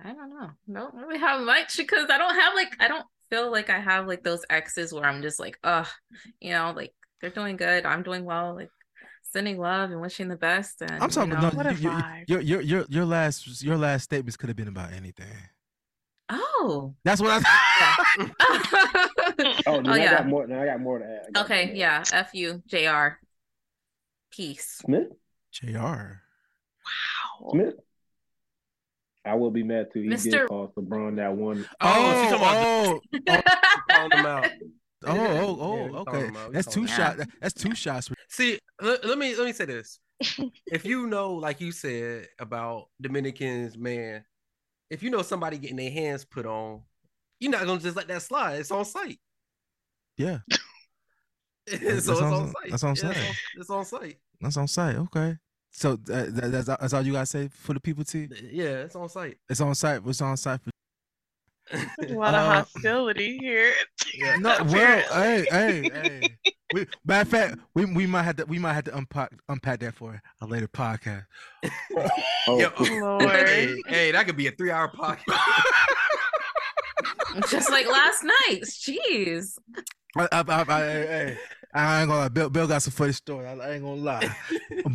[0.02, 0.50] I don't know.
[0.72, 4.06] Don't really have much because I don't have like I don't feel like I have
[4.06, 5.84] like those exes where I'm just like, uh,
[6.40, 8.70] you know, like they're doing good, I'm doing well, like
[9.32, 10.82] sending love and wishing the best.
[10.82, 12.24] And I'm talking you know, about What a you- you- vibe.
[12.28, 15.26] your your your your last your last statements could have been about anything.
[16.28, 16.94] oh.
[17.04, 18.30] That's what I.
[19.66, 20.46] Oh, no, Oh, I got more.
[20.46, 21.20] No, I got more to add.
[21.28, 21.74] I got okay, more.
[21.76, 22.04] yeah.
[22.12, 23.18] F you, JR.
[24.30, 24.80] Peace.
[24.84, 25.08] Smith,
[25.52, 25.78] Jr.
[25.78, 27.50] Wow.
[27.52, 27.74] Smith.
[29.24, 30.02] I will be mad too.
[30.02, 30.30] He Mr.
[30.30, 31.66] did cost LeBron that one.
[31.80, 33.44] Oh, oh she's talking oh, about
[33.90, 34.50] calling them out.
[35.06, 36.10] Oh, oh, oh, we okay.
[36.10, 37.20] calling them out, we That's two shots.
[37.20, 37.28] out.
[37.40, 38.10] That's two shots.
[38.28, 39.98] See, let, let me let me say this.
[40.66, 44.24] if you know, like you said about Dominicans, man,
[44.90, 46.82] if you know somebody getting their hands put on,
[47.38, 48.60] you're not gonna just let that slide.
[48.60, 49.18] It's on site.
[50.18, 52.70] Yeah, so That's it's on- on site.
[52.70, 53.36] that's on Yeah, site.
[53.56, 54.16] It's on site.
[54.40, 54.96] that's on site.
[54.96, 55.36] Okay.
[55.72, 58.04] So that, that, that's that's all you gotta say for the people.
[58.04, 58.28] T.
[58.50, 59.38] Yeah, it's on site.
[59.48, 60.02] It's on site.
[60.04, 60.70] It's on site for.
[61.98, 63.72] There's a lot of Uh, hostility here.
[64.14, 64.36] Yeah.
[64.36, 65.16] No, well, Apparently.
[65.22, 66.36] hey, hey, hey.
[66.72, 69.80] We, matter of fact, we, we might have to we might have to unpack unpack
[69.80, 71.24] that for a later podcast.
[72.46, 72.70] Oh, Yo,
[73.00, 73.22] Lord.
[73.22, 75.24] hey, hey, that could be a three-hour podcast.
[77.50, 78.60] Just like last night.
[78.64, 79.56] Jeez.
[80.16, 81.36] I, I, I,
[81.72, 82.28] I, hey, hey, I ain't gonna lie.
[82.28, 83.46] Bill, Bill got some funny story.
[83.46, 84.36] I, I ain't gonna lie.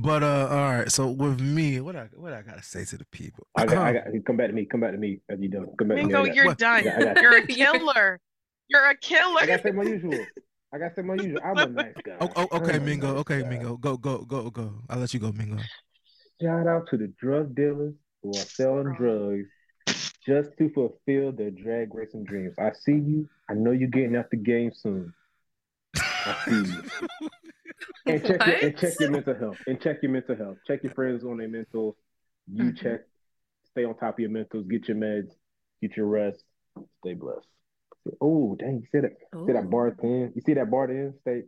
[0.02, 0.92] But uh, all right.
[0.92, 3.46] So with me, what I what I gotta say to the people?
[3.56, 4.04] I got, I got.
[4.26, 4.66] Come back to me.
[4.66, 5.20] Come back to me.
[5.30, 5.68] As you done.
[5.78, 6.14] Come back to me.
[6.14, 6.58] I Mingo, you're What?
[6.58, 6.88] done.
[6.88, 8.20] I got- You're a killer.
[8.68, 9.42] You're a killer.
[9.42, 10.26] I gotta say my usual.
[10.74, 11.40] I gotta say my usual.
[11.46, 12.18] I'm a nice guy.
[12.20, 13.12] Oh, oh, okay, Mingo.
[13.14, 13.50] nice Okay, guy.
[13.50, 13.78] Mingo.
[13.78, 14.74] Go, go, go, go.
[14.90, 15.58] I'll let you go, Mingo.
[16.42, 17.94] Shout out to the drug dealers
[18.24, 19.48] who are selling drugs
[20.26, 22.56] just to fulfill their drag racing dreams.
[22.60, 23.30] I see you.
[23.50, 25.14] I know you're getting out the game soon.
[26.26, 27.30] I see you.
[28.08, 29.58] And check your, and check your mental health.
[29.68, 30.58] And check your mental health.
[30.68, 31.98] Check your friends on their mental.
[32.52, 32.78] You Mhm.
[32.78, 33.02] check.
[33.72, 34.68] Stay on top of your mentals.
[34.70, 35.32] Get your meds.
[35.82, 36.44] Get your rest.
[37.00, 37.48] Stay blessed.
[38.22, 38.82] Oh, dang!
[38.82, 39.18] You see that?
[39.48, 40.34] See that bar at the end?
[40.36, 41.14] You see that bar at the end?
[41.22, 41.44] Stay.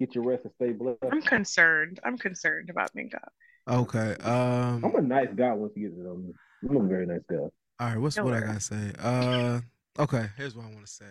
[0.00, 0.98] Get your rest and stay blessed.
[1.10, 2.00] I'm concerned.
[2.02, 3.20] I'm concerned about Mingo.
[3.68, 4.14] Okay.
[4.22, 4.84] Um.
[4.84, 6.32] I'm a nice guy once you get to know me.
[6.68, 7.36] I'm a very nice guy.
[7.36, 7.98] All right.
[7.98, 8.92] What's what I gotta say?
[8.98, 9.60] Uh.
[9.98, 10.26] Okay.
[10.36, 11.04] Here's what I want to say.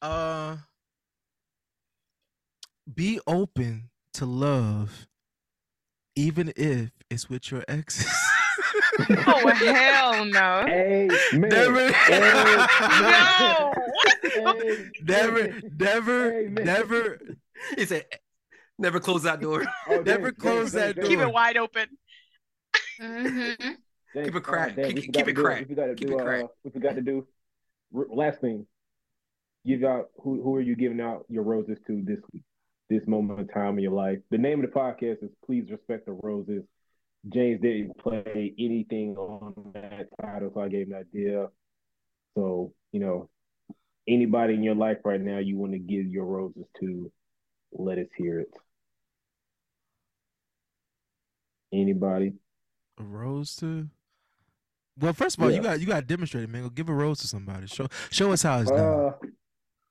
[0.00, 0.56] Uh.
[2.92, 5.06] Be open to love,
[6.16, 8.10] even if it's with your exes.
[9.26, 10.64] Oh hell no.
[10.66, 11.48] Hey, man.
[11.48, 11.90] Never,
[13.00, 13.72] No.
[15.02, 17.18] Never, never, never,
[17.76, 18.06] he said,
[18.78, 21.88] "Never close that door." Oh, Never dang, close dang, that dang, Keep it wide open.
[23.00, 23.56] Mhm.
[24.14, 24.76] Keep it oh, cracked.
[24.76, 25.68] dang, Keep- keep it to cracked.
[25.68, 26.14] We forgot to Keep do.
[26.14, 26.48] it Uh, cracked.
[26.64, 27.26] we forgot to do.
[27.92, 28.66] Last thing.
[29.66, 32.42] Give out who who are you giving out your roses to this week,
[32.88, 34.18] this moment in time in your life.
[34.30, 36.64] The name of the podcast is "Please Respect the Roses."
[37.28, 41.48] James didn't play anything on that title, so I gave him an idea.
[42.36, 43.28] So you know,
[44.06, 47.12] anybody in your life right now you want to give your roses to,
[47.72, 48.50] let us hear it.
[51.72, 52.32] Anybody?
[52.98, 53.88] a rose to.
[54.98, 56.62] Well, first of all, you got you got to demonstrate it, man.
[56.62, 57.66] Go give a rose to somebody.
[57.66, 58.80] Show show us how it's done.
[58.80, 59.12] Uh,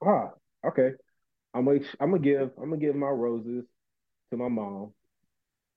[0.06, 0.30] ah,
[0.68, 0.91] okay.
[1.53, 3.64] I'm gonna I'm gonna give I'm gonna give my roses
[4.32, 4.94] to my mom.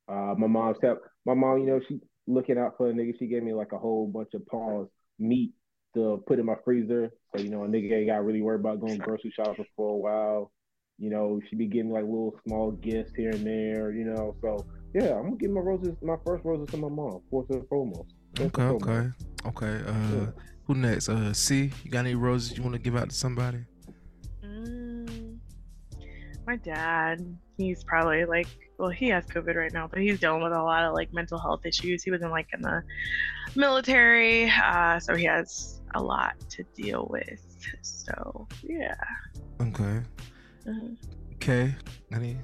[0.09, 1.03] Uh, my mom's help.
[1.25, 3.19] My mom, you know, she looking out for a nigga.
[3.19, 4.89] She gave me like a whole bunch of paws
[5.19, 5.53] meat
[5.95, 7.11] to put in my freezer.
[7.35, 9.97] So you know, a nigga ain't got really worried about going grocery shopping for a
[9.97, 10.53] while.
[10.99, 13.93] You know, she be giving me like little small gifts here and there.
[13.93, 17.21] You know, so yeah, I'm gonna give my roses, my first roses to my mom,
[17.31, 18.11] first and foremost.
[18.37, 19.11] First Okay, okay,
[19.47, 19.89] okay.
[19.89, 20.27] Uh, Yeah.
[20.65, 21.09] who next?
[21.09, 21.71] Uh, C.
[21.85, 23.65] You got any roses you want to give out to somebody?
[26.51, 27.25] My dad,
[27.57, 30.83] he's probably like, well, he has COVID right now, but he's dealing with a lot
[30.83, 32.03] of like mental health issues.
[32.03, 32.83] He was in like in the
[33.55, 37.41] military, uh, so he has a lot to deal with.
[37.83, 38.97] So yeah.
[39.61, 40.01] Okay.
[40.67, 40.97] Mhm.
[41.35, 41.73] Okay.
[42.13, 42.37] Any?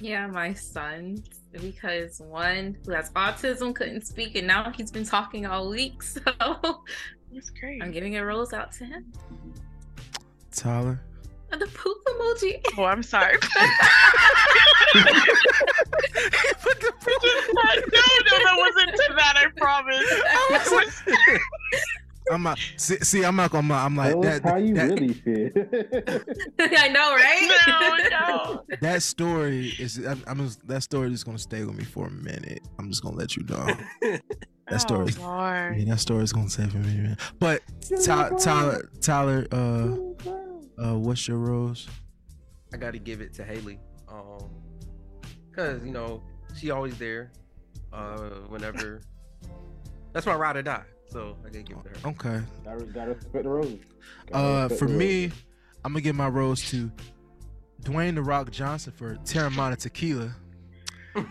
[0.00, 5.44] Yeah, my son, because one who has autism couldn't speak, and now he's been talking
[5.44, 6.00] all week.
[6.04, 6.84] So
[7.32, 7.82] That's great.
[7.82, 9.12] I'm giving a rose out to him.
[10.52, 11.00] Tyler.
[11.52, 12.60] And the poop emoji.
[12.76, 13.38] Oh, I'm sorry.
[13.56, 13.60] no,
[17.34, 19.34] no, that wasn't to that.
[19.36, 20.04] I promise.
[20.08, 21.02] It was-
[22.32, 22.58] I'm not.
[22.76, 23.72] See, see I'm not gonna.
[23.74, 24.50] I'm like Tell us that.
[24.50, 25.48] how you that, really feel.
[26.58, 27.48] I know, right?
[27.68, 28.64] no, no.
[28.80, 30.04] that story is.
[30.04, 32.62] I'm, I'm just, that story is gonna stay with me for a minute.
[32.80, 33.66] I'm just gonna let you know.
[34.68, 35.12] That story.
[35.20, 35.76] Oh, Lord.
[35.78, 37.16] Yeah, that story is gonna stay for me, man.
[37.38, 37.62] But
[38.04, 39.94] Ty- Tyler, Tyler, uh,
[40.78, 41.88] uh, what's your rose?
[42.72, 43.78] I gotta give it to Haley.
[44.08, 44.48] Um,
[45.52, 46.22] cause you know
[46.56, 47.32] she always there.
[47.92, 49.00] Uh, whenever
[50.12, 50.82] that's my ride or die.
[51.08, 52.08] So I gotta give it to her.
[52.10, 52.44] Okay.
[52.64, 53.78] gotta, gotta respect the roses.
[54.30, 55.44] Gotta Uh, for me, roses.
[55.84, 56.90] I'm gonna give my rose to
[57.82, 60.34] Dwayne the Rock Johnson for Teremana Tequila.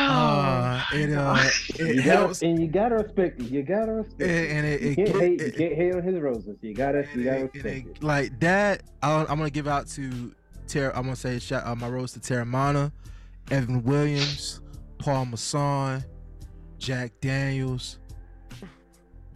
[0.00, 1.36] Uh, it uh,
[1.80, 3.50] it you helps, gotta, and you gotta respect it.
[3.50, 4.50] You gotta respect and, it.
[4.50, 5.40] and it, You it, can't get- hate.
[5.40, 6.56] You can't hate on his roses.
[6.60, 7.04] You gotta.
[7.14, 8.02] You gotta it- respect it- it.
[8.02, 8.82] like that.
[9.02, 10.32] i I'm gonna give out to
[10.68, 10.90] Ter.
[10.94, 12.92] I'm gonna say shout, uh, my rose to Teremana,
[13.50, 14.60] Evan Williams,
[14.98, 16.04] Paul Masson,
[16.78, 17.98] Jack Daniels.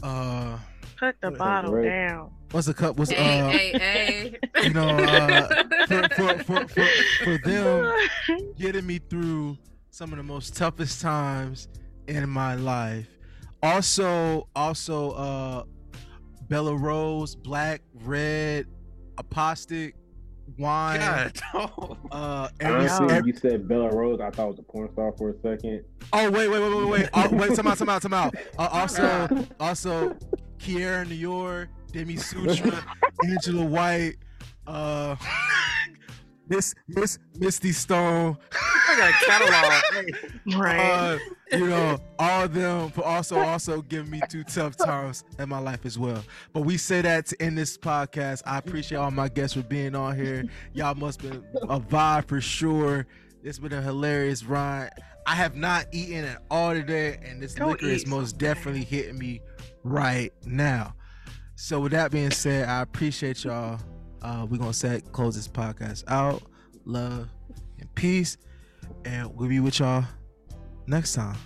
[0.03, 0.59] Uh,
[0.99, 1.85] Put the bottle Right.
[1.89, 2.31] down.
[2.53, 2.97] what's the cup?
[2.99, 3.15] What's uh?
[3.15, 4.63] hey, hey, hey.
[4.65, 5.49] You know, uh,
[5.87, 6.87] for, for, for, for,
[7.25, 7.93] for them
[8.59, 9.57] getting me through
[9.93, 11.69] some of the most toughest times
[12.09, 13.07] in my life.
[13.63, 15.65] Also, also, uh,
[16.49, 18.67] Bella Rose, black, red,
[19.17, 19.93] apostic,
[20.59, 20.99] wine.
[20.99, 21.99] God, no.
[22.11, 24.19] Uh, every, Honestly, every- you said Bella Rose.
[24.23, 25.85] I thought it was a porn star for a second.
[26.15, 28.35] oh wait, wait, wait, wait, wait, oh, wait, time out, time out, time out.
[28.59, 30.17] Uh, also, also,
[30.59, 32.83] Kira Noir, Demi Sutra,
[33.27, 34.15] Angela White,
[34.67, 35.17] uh,
[36.53, 38.37] Miss Miss Misty Stone.
[38.53, 40.33] I got a catalog.
[40.57, 40.79] Right.
[40.79, 41.19] uh,
[41.53, 45.61] you know, all of them for also also giving me two tough times in my
[45.61, 46.23] life as well.
[46.53, 48.43] But we say that to end this podcast.
[48.45, 50.45] I appreciate all my guests for being on here.
[50.75, 53.07] Y'all must been a vibe for sure.
[53.43, 54.91] It's been a hilarious ride.
[55.27, 58.49] I have not eaten at all today, and this Go liquor is most something.
[58.49, 59.41] definitely hitting me
[59.85, 60.95] right now.
[61.55, 63.79] So with that being said, I appreciate y'all.
[64.23, 66.43] Uh, we're gonna set close this podcast out.
[66.85, 67.29] Love
[67.79, 68.37] and peace,
[69.05, 70.05] and we'll be with y'all
[70.87, 71.37] next time.